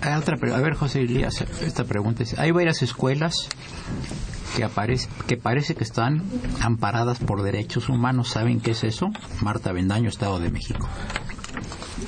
Hay 0.00 0.14
otra, 0.14 0.36
a 0.54 0.60
ver, 0.60 0.74
José 0.74 1.02
Elías, 1.02 1.44
esta 1.62 1.84
pregunta 1.84 2.24
es, 2.24 2.38
hay 2.38 2.50
varias 2.50 2.82
escuelas 2.82 3.48
que, 4.56 4.64
aparece, 4.64 5.08
que 5.28 5.36
parece 5.36 5.74
que 5.76 5.84
están 5.84 6.24
amparadas 6.60 7.20
por 7.20 7.42
derechos 7.42 7.88
humanos. 7.88 8.30
¿Saben 8.30 8.60
qué 8.60 8.72
es 8.72 8.82
eso? 8.82 9.10
Marta 9.40 9.72
Bendaño, 9.72 10.08
Estado 10.08 10.40
de 10.40 10.50
México. 10.50 10.88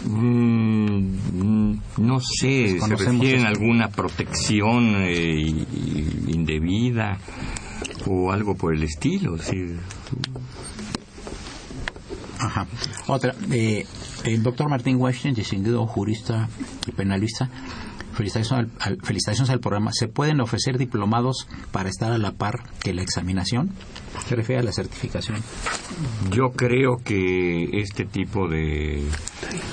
Mm, 0.05 1.77
no 1.99 2.21
sé, 2.21 2.81
se 2.81 2.97
refieren 2.97 3.47
a 3.47 3.49
alguna 3.49 3.89
protección 3.89 4.97
eh, 4.97 5.67
indebida 6.27 7.19
o 8.07 8.33
algo 8.33 8.57
por 8.57 8.75
el 8.75 8.83
estilo. 8.83 9.39
sí. 9.39 9.77
Ajá. 12.39 12.67
Otra, 13.07 13.35
eh, 13.51 13.87
el 14.25 14.43
doctor 14.43 14.69
Martín 14.69 14.97
Weinstein, 15.01 15.35
distinguido 15.35 15.87
jurista 15.87 16.49
y 16.87 16.93
penalista, 16.93 17.49
felicitaciones 18.15 18.71
al, 18.81 18.93
al- 18.93 18.99
felicitaciones 19.03 19.51
al 19.51 19.61
programa. 19.61 19.91
¿Se 19.93 20.09
pueden 20.09 20.41
ofrecer 20.41 20.79
diplomados 20.79 21.47
para 21.73 21.89
estar 21.89 22.13
a 22.13 22.19
la 22.19 22.33
par 22.33 22.63
que 22.83 22.95
la 22.95 23.03
examinación? 23.03 23.71
Se 24.29 24.37
refiere 24.37 24.61
a 24.61 24.65
la 24.65 24.73
certificación. 24.73 25.39
Yo 26.31 26.51
creo 26.53 26.97
que 27.05 27.65
este 27.81 28.05
tipo 28.05 28.49
de 28.49 29.05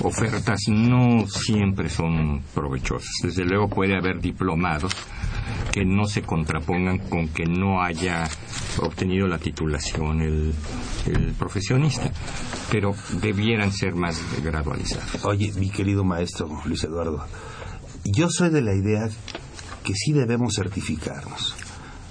ofertas 0.02 0.60
no 0.68 1.26
siempre 1.28 1.88
son 1.88 2.42
provechosas. 2.54 3.10
Desde 3.22 3.44
luego 3.44 3.68
puede 3.68 3.96
haber 3.96 4.20
diplomados 4.20 4.92
que 5.72 5.84
no 5.84 6.04
se 6.06 6.22
contrapongan 6.22 6.98
con 6.98 7.28
que 7.28 7.44
no 7.46 7.82
haya 7.82 8.28
obtenido 8.78 9.26
la 9.26 9.38
titulación 9.38 10.20
el, 10.20 10.52
el 11.06 11.32
profesionista, 11.32 12.10
pero 12.70 12.94
debieran 13.22 13.72
ser 13.72 13.94
más 13.94 14.20
gradualizados. 14.42 15.24
Oye, 15.24 15.50
mi 15.54 15.70
querido 15.70 16.04
maestro 16.04 16.48
Luis 16.66 16.84
Eduardo, 16.84 17.24
yo 18.04 18.28
soy 18.30 18.50
de 18.50 18.62
la 18.62 18.74
idea 18.74 19.08
que 19.84 19.94
sí 19.94 20.12
debemos 20.12 20.54
certificarnos, 20.54 21.54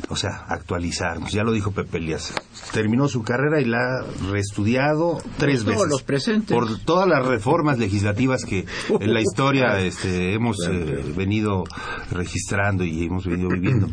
o 0.10 0.16
sea, 0.16 0.46
actualizarnos. 0.48 1.32
Ya 1.32 1.44
lo 1.44 1.52
dijo 1.52 1.72
Pepe 1.72 1.98
Elías. 1.98 2.34
Terminó 2.74 3.08
su 3.08 3.24
carrera 3.24 3.62
y 3.62 3.66
la 3.66 3.78
ha 3.78 4.32
reestudiado 4.32 5.22
tres 5.38 5.64
veces. 5.64 5.88
los 5.90 6.04
presentes. 6.04 6.56
Por 6.56 6.80
todas 6.80 7.08
las 7.08 7.26
reformas 7.26 7.78
legislativas 7.80 8.44
que 8.46 8.66
en 9.00 9.14
la 9.14 9.22
historia 9.22 9.80
este, 9.80 10.34
hemos 10.34 10.58
eh, 10.70 11.14
venido 11.16 11.64
registrando 12.12 12.84
y 12.84 13.06
hemos 13.06 13.26
venido 13.26 13.50
viviendo. 13.50 13.88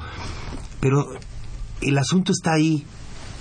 Pero 0.81 1.07
el 1.81 1.99
asunto 1.99 2.33
está 2.33 2.55
ahí. 2.55 2.85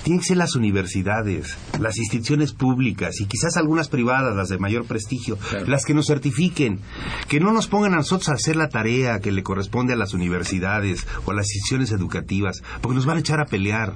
Tienen 0.08 0.22
que 0.22 0.28
ser 0.28 0.38
las 0.38 0.56
universidades, 0.56 1.58
las 1.82 1.98
instituciones 1.98 2.54
públicas 2.54 3.20
y 3.20 3.26
quizás 3.26 3.58
algunas 3.58 3.90
privadas, 3.90 4.34
las 4.38 4.48
de 4.48 4.58
mayor 4.58 4.86
prestigio, 4.86 5.38
las 5.66 5.84
que 5.84 5.94
nos 5.94 6.08
certifiquen, 6.08 6.80
que 7.28 7.42
no 7.42 7.52
nos 7.52 7.68
pongan 7.68 7.92
a 7.92 7.98
nosotros 7.98 8.30
a 8.30 8.36
hacer 8.36 8.56
la 8.56 8.70
tarea 8.70 9.20
que 9.20 9.34
le 9.34 9.44
corresponde 9.44 9.92
a 9.92 9.98
las 9.98 10.14
universidades 10.14 11.06
o 11.26 11.32
a 11.32 11.34
las 11.34 11.48
instituciones 11.48 11.92
educativas, 11.92 12.64
porque 12.80 12.96
nos 12.96 13.06
van 13.06 13.18
a 13.18 13.20
echar 13.20 13.42
a 13.42 13.48
pelear. 13.48 13.96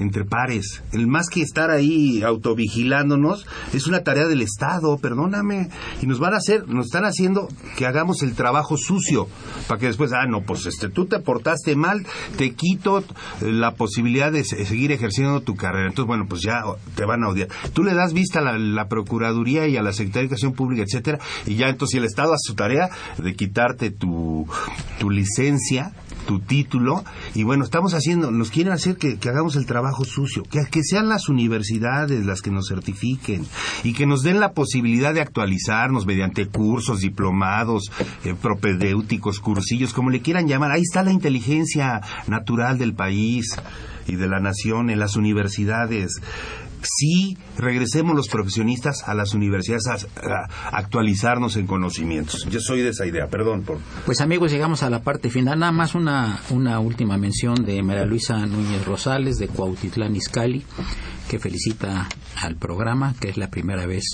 Entre 0.00 0.24
pares. 0.24 0.82
El 0.92 1.06
más 1.06 1.28
que 1.28 1.42
estar 1.42 1.70
ahí 1.70 2.22
autovigilándonos 2.22 3.46
es 3.72 3.86
una 3.86 4.00
tarea 4.00 4.26
del 4.26 4.42
Estado, 4.42 4.98
perdóname. 4.98 5.68
Y 6.02 6.06
nos 6.06 6.18
van 6.18 6.34
a 6.34 6.38
hacer, 6.38 6.66
nos 6.68 6.86
están 6.86 7.04
haciendo 7.04 7.48
que 7.76 7.86
hagamos 7.86 8.22
el 8.22 8.34
trabajo 8.34 8.76
sucio 8.76 9.28
para 9.68 9.78
que 9.78 9.86
después, 9.86 10.12
ah, 10.12 10.26
no, 10.26 10.42
pues 10.42 10.66
este, 10.66 10.88
tú 10.88 11.06
te 11.06 11.20
portaste 11.20 11.76
mal, 11.76 12.06
te 12.36 12.54
quito 12.54 12.98
eh, 12.98 13.04
la 13.42 13.74
posibilidad 13.74 14.32
de 14.32 14.44
seguir 14.44 14.92
ejerciendo 14.92 15.40
tu 15.42 15.54
carrera. 15.54 15.88
Entonces, 15.88 16.08
bueno, 16.08 16.26
pues 16.28 16.42
ya 16.42 16.62
te 16.94 17.04
van 17.04 17.22
a 17.22 17.28
odiar. 17.28 17.48
Tú 17.72 17.84
le 17.84 17.94
das 17.94 18.12
vista 18.12 18.40
a 18.40 18.58
la, 18.58 18.88
Procuraduría 18.90 19.68
y 19.68 19.76
a 19.76 19.82
la 19.82 19.92
Secretaría 19.92 20.22
de 20.22 20.26
Educación 20.26 20.52
Pública, 20.52 20.82
etcétera, 20.82 21.20
y 21.46 21.54
ya 21.54 21.68
entonces 21.68 21.98
el 21.98 22.04
Estado 22.04 22.32
hace 22.32 22.48
su 22.48 22.54
tarea 22.54 22.90
de 23.18 23.34
quitarte 23.34 23.90
tu, 23.90 24.46
tu 24.98 25.10
licencia 25.10 25.92
tu 26.26 26.40
título 26.40 27.04
y 27.34 27.42
bueno, 27.42 27.64
estamos 27.64 27.94
haciendo, 27.94 28.30
nos 28.30 28.50
quieren 28.50 28.72
hacer 28.72 28.96
que, 28.96 29.18
hagamos 29.28 29.56
el 29.56 29.66
trabajo 29.66 30.04
sucio, 30.04 30.42
que, 30.42 30.60
que, 30.70 30.82
sean 30.82 31.08
las 31.08 31.28
universidades 31.28 32.26
las 32.26 32.42
que 32.42 32.50
nos 32.50 32.68
certifiquen 32.68 33.46
y 33.84 33.92
que 33.92 34.06
nos 34.06 34.22
den 34.22 34.40
la 34.40 34.52
posibilidad 34.52 35.14
de 35.14 35.20
actualizarnos 35.20 36.06
mediante 36.06 36.46
cursos, 36.46 37.00
diplomados, 37.00 37.90
eh, 38.24 38.34
propedéuticos, 38.40 39.40
cursillos, 39.40 39.92
como 39.92 40.10
le 40.10 40.20
quieran 40.20 40.48
llamar. 40.48 40.72
Ahí 40.72 40.82
está 40.82 41.02
la 41.02 41.12
inteligencia 41.12 42.00
natural 42.26 42.78
del 42.78 42.94
país 42.94 43.56
y 44.06 44.16
de 44.16 44.28
la 44.28 44.40
nación 44.40 44.90
en 44.90 44.98
las 44.98 45.16
universidades 45.16 46.20
sí 46.82 47.36
regresemos 47.58 48.14
los 48.14 48.28
profesionistas 48.28 49.02
a 49.06 49.14
las 49.14 49.34
universidades 49.34 49.86
a, 49.86 50.76
actualizarnos 50.76 51.56
en 51.56 51.66
conocimientos. 51.66 52.46
Yo 52.50 52.60
soy 52.60 52.82
de 52.82 52.90
esa 52.90 53.06
idea, 53.06 53.28
perdón. 53.28 53.62
Por... 53.62 53.78
Pues 54.06 54.20
amigos, 54.20 54.50
llegamos 54.50 54.82
a 54.82 54.90
la 54.90 55.02
parte 55.02 55.30
final. 55.30 55.58
Nada 55.58 55.72
más 55.72 55.94
una, 55.94 56.40
una 56.50 56.80
última 56.80 57.16
mención 57.16 57.64
de 57.64 57.82
María 57.82 58.04
Luisa 58.04 58.46
Núñez 58.46 58.84
Rosales 58.84 59.38
de 59.38 59.48
Cuautitlán 59.48 60.16
Izcalli, 60.16 60.64
que 61.28 61.38
felicita 61.38 62.08
al 62.36 62.56
programa, 62.56 63.14
que 63.20 63.28
es 63.28 63.36
la 63.36 63.48
primera 63.48 63.86
vez 63.86 64.04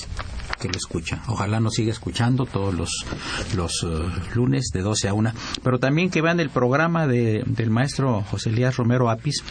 que 0.60 0.68
lo 0.68 0.76
escucha. 0.76 1.22
Ojalá 1.28 1.60
nos 1.60 1.74
siga 1.74 1.92
escuchando 1.92 2.46
todos 2.46 2.74
los, 2.74 2.90
los 3.54 3.84
eh, 3.84 4.34
lunes 4.34 4.70
de 4.72 4.82
12 4.82 5.08
a 5.08 5.14
1. 5.14 5.32
Pero 5.62 5.78
también 5.78 6.10
que 6.10 6.22
vean 6.22 6.40
el 6.40 6.50
programa 6.50 7.06
de, 7.06 7.42
del 7.46 7.70
maestro 7.70 8.22
José 8.22 8.50
Elías 8.50 8.76
Romero 8.76 9.10
Apis, 9.10 9.42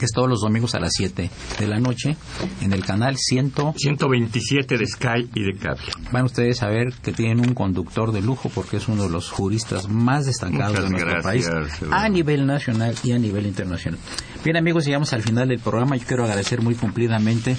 que 0.00 0.06
es 0.06 0.12
todos 0.12 0.28
los 0.28 0.40
domingos 0.40 0.74
a 0.74 0.80
las 0.80 0.92
7 0.94 1.30
de 1.58 1.66
la 1.66 1.78
noche 1.78 2.16
en 2.62 2.72
el 2.72 2.82
canal 2.84 3.18
100... 3.18 3.52
127 3.76 4.78
de 4.78 4.86
Sky 4.86 5.28
y 5.34 5.42
de 5.42 5.58
Cable. 5.58 5.84
Van 6.10 6.24
ustedes 6.24 6.62
a 6.62 6.68
ver 6.68 6.94
que 7.02 7.12
tienen 7.12 7.40
un 7.40 7.54
conductor 7.54 8.10
de 8.10 8.22
lujo 8.22 8.48
porque 8.48 8.78
es 8.78 8.88
uno 8.88 9.02
de 9.02 9.10
los 9.10 9.30
juristas 9.30 9.88
más 9.88 10.24
destacados 10.24 10.82
de 10.82 10.88
nuestro 10.88 11.22
país 11.22 11.48
a 11.90 12.08
nivel 12.08 12.46
nacional 12.46 12.94
y 13.04 13.12
a 13.12 13.18
nivel 13.18 13.46
internacional. 13.46 14.00
Bien 14.42 14.56
amigos, 14.56 14.86
llegamos 14.86 15.12
al 15.12 15.20
final 15.20 15.48
del 15.48 15.58
programa. 15.58 15.96
Yo 15.96 16.06
quiero 16.06 16.24
agradecer 16.24 16.62
muy 16.62 16.74
cumplidamente 16.74 17.56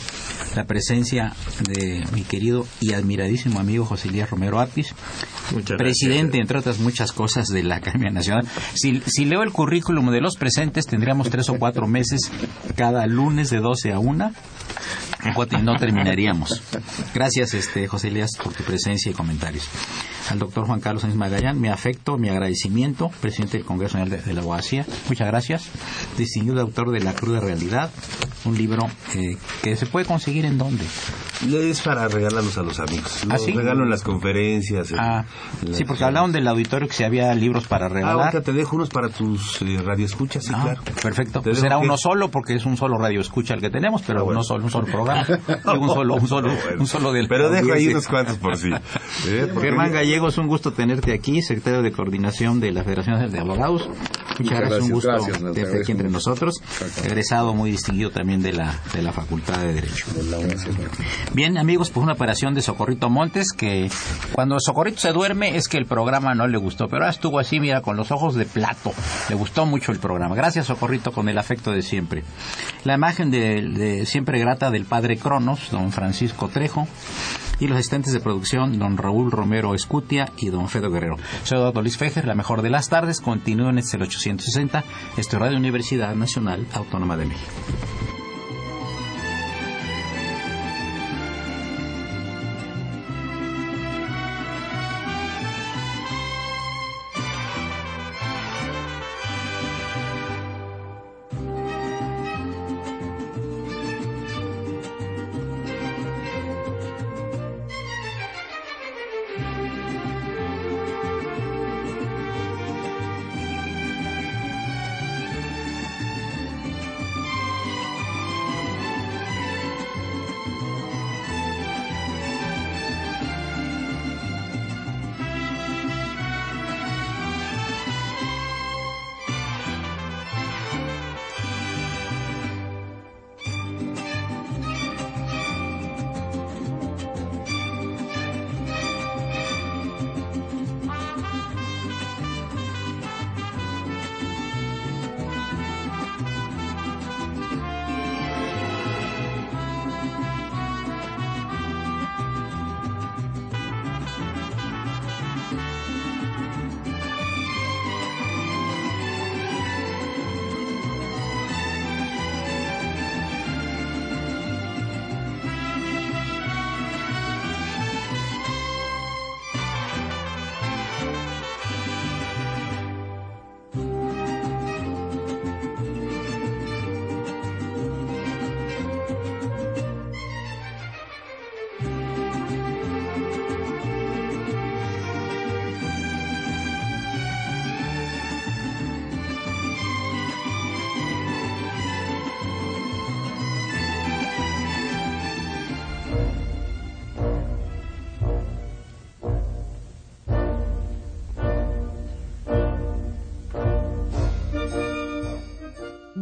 la 0.56 0.66
presencia 0.66 1.34
de 1.68 2.04
mi 2.12 2.24
querido 2.24 2.66
y 2.80 2.94
admiradísimo 2.94 3.60
amigo 3.60 3.86
José 3.86 4.08
Elías 4.08 4.32
Romero 4.32 4.60
Apis, 4.60 4.96
presidente, 5.78 6.40
entre 6.40 6.58
otras 6.58 6.80
muchas 6.80 7.12
cosas, 7.12 7.50
de 7.50 7.62
la 7.62 7.76
Academia 7.76 8.10
Nacional. 8.10 8.48
Si, 8.74 9.00
si 9.06 9.26
leo 9.26 9.44
el 9.44 9.52
currículum 9.52 10.10
de 10.10 10.22
los 10.22 10.38
presentes, 10.38 10.88
tendríamos 10.88 11.30
tres 11.30 11.50
o 11.50 11.60
cuatro 11.60 11.88
meses 11.88 12.31
cada 12.76 13.06
lunes 13.08 13.50
de 13.50 13.60
12 13.60 13.94
a 13.94 14.00
1 14.00 14.32
y 15.52 15.62
no 15.62 15.76
terminaríamos. 15.76 16.62
Gracias, 17.14 17.54
este, 17.54 17.88
José 17.88 18.08
Elías, 18.08 18.32
por 18.44 18.54
tu 18.54 18.64
presencia 18.64 19.12
y 19.12 19.14
comentarios. 19.14 19.68
Al 20.30 20.40
doctor 20.40 20.66
Juan 20.66 20.80
Carlos 20.80 21.02
Sánchez 21.02 21.18
Magallán, 21.18 21.60
mi 21.60 21.68
afecto, 21.68 22.18
mi 22.18 22.30
agradecimiento, 22.30 23.10
presidente 23.22 23.58
del 23.58 23.66
Congreso 23.66 23.98
Nacional 23.98 24.26
de, 24.26 24.34
la 24.34 24.42
Abogacía. 24.42 24.86
Muchas 25.10 25.28
gracias. 25.28 25.64
Distinguido 26.18 26.62
autor 26.62 26.92
de 26.92 27.02
La 27.02 27.14
Cruda 27.14 27.40
Realidad, 27.40 27.92
un 28.46 28.58
libro 28.58 28.90
eh, 29.16 29.38
que 29.62 29.76
se 29.76 29.86
puede 29.86 30.06
conseguir 30.06 30.46
en 30.46 30.58
dónde. 30.58 30.86
Es 31.50 31.82
para 31.82 32.08
regalarlos 32.08 32.58
a 32.58 32.64
los 32.64 32.80
amigos. 32.80 33.26
¿Ah, 33.30 33.38
regalo 33.38 33.84
en 33.84 33.90
las 33.90 34.04
conferencias. 34.04 34.94
ah, 34.98 35.26
sí, 35.72 35.86
porque 35.86 36.04
hablaron 36.04 36.32
del 36.32 36.48
auditorio 36.48 36.88
que 36.88 36.94
si 36.94 37.04
había 37.04 37.34
libros 37.34 37.68
para 37.68 37.90
regalar. 37.90 38.36
Ah, 38.36 38.42
te 38.42 38.54
dejo 38.54 38.76
unos 38.76 38.90
para 38.90 39.10
tus 39.10 39.62
eh, 39.62 39.80
radioescuchas, 39.84 40.44
sí, 40.44 40.52
ah, 40.56 40.62
claro. 40.64 40.82
Perfecto. 41.02 41.42
Pues 41.42 41.60
será 41.60 41.80
uno 41.80 41.98
solo 41.98 42.30
porque 42.30 42.54
es 42.54 42.66
un 42.66 42.78
solo 42.78 42.98
radioescucha 42.98 43.56
el 43.56 43.62
que 43.62 43.70
tenemos, 43.70 44.04
pero 44.06 44.30
ah, 44.30 44.34
no 44.34 44.44
solo, 44.44 44.66
un 44.66 44.72
solo 44.72 44.86
programa. 44.86 45.26
un 45.80 45.88
solo, 45.90 46.16
un 46.16 46.28
solo, 46.28 46.52
un 46.78 46.88
solo 46.88 47.12
del. 47.12 47.28
Pero 47.28 47.50
dejo 47.50 47.74
ahí 47.74 47.88
unos 47.88 48.08
cuantos 48.08 48.38
por 48.38 48.56
sí. 48.58 48.70
¿Eh? 49.28 49.52
Germán 49.60 49.92
Gallego, 49.92 50.28
es 50.28 50.38
un 50.38 50.48
gusto 50.48 50.74
tenerte 50.74 51.14
aquí, 51.14 51.42
secretario 51.42 51.82
de 51.82 51.92
coordinación 51.92 52.60
de 52.60 52.72
la 52.72 52.84
Federación 52.84 53.32
de 53.32 53.40
Abogados. 53.40 53.90
Muchas 54.40 54.60
gracias, 54.60 54.82
un 54.82 54.92
gusto 54.92 55.18
tenerte 55.54 55.82
aquí 55.82 55.92
entre 55.92 56.10
nosotros. 56.10 56.62
Egresado 57.04 57.54
muy 57.54 57.72
distinguido 57.72 58.12
también 58.12 58.42
de 58.42 58.54
la, 58.54 58.80
de 58.94 59.02
la 59.02 59.12
Facultad 59.12 59.60
de 59.60 59.74
Derecho. 59.74 60.06
Bien, 61.34 61.58
amigos, 61.58 61.92
pues 61.92 62.04
una 62.04 62.12
operación 62.12 62.54
de 62.54 62.62
Socorrito 62.62 63.10
Montes 63.10 63.54
que 63.54 63.90
cuando 64.34 64.60
Socorrito 64.60 65.00
se 65.00 65.14
duerme 65.14 65.56
es 65.56 65.70
que 65.70 65.78
el 65.78 65.86
programa 65.86 66.36
no 66.36 66.46
le 66.46 66.58
gustó, 66.58 66.90
pero 66.90 67.08
estuvo 67.08 67.40
así, 67.40 67.62
mira, 67.62 67.82
con 67.82 67.96
los 67.96 68.12
ojos 68.12 68.36
de 68.36 68.44
plato. 68.44 68.92
Le 69.30 69.36
gustó 69.36 69.66
mucho 69.66 69.94
el 69.94 70.00
programa. 70.00 70.36
Gracias, 70.36 70.68
Socorrito, 70.68 71.14
con 71.14 71.30
el 71.30 71.38
afecto 71.38 71.72
de 71.72 71.84
siempre. 71.84 72.26
La 72.84 72.96
imagen 72.96 73.32
de, 73.32 74.06
siempre 74.06 74.40
grata 74.40 74.72
del 74.72 74.84
padre 74.84 75.16
Cronos, 75.16 75.72
don 75.72 75.94
Francisco 75.94 76.50
Trejo 76.50 76.86
y 77.62 77.68
los 77.68 77.78
asistentes 77.78 78.12
de 78.12 78.20
producción, 78.20 78.78
don 78.78 78.98
Raúl 78.98 79.32
Romero 79.32 79.74
Escutia 79.74 80.34
y 80.36 80.50
don 80.50 80.68
Fedo 80.68 80.92
Guerrero. 80.92 81.16
Soy 81.46 81.60
Eduardo 81.60 81.82
Luis 81.82 81.98
Fejer, 81.98 82.28
la 82.28 82.36
mejor 82.36 82.62
de 82.62 82.72
las 82.72 82.90
tardes. 82.90 83.22
Continúen 83.22 83.78
este 83.78 83.96
el 83.96 84.04
860, 84.04 84.84
este 85.16 85.40
Radio 85.40 85.56
Universidad 85.56 86.14
Nacional 86.14 86.68
Autónoma 86.74 87.16
de 87.16 87.28
México. 87.28 88.21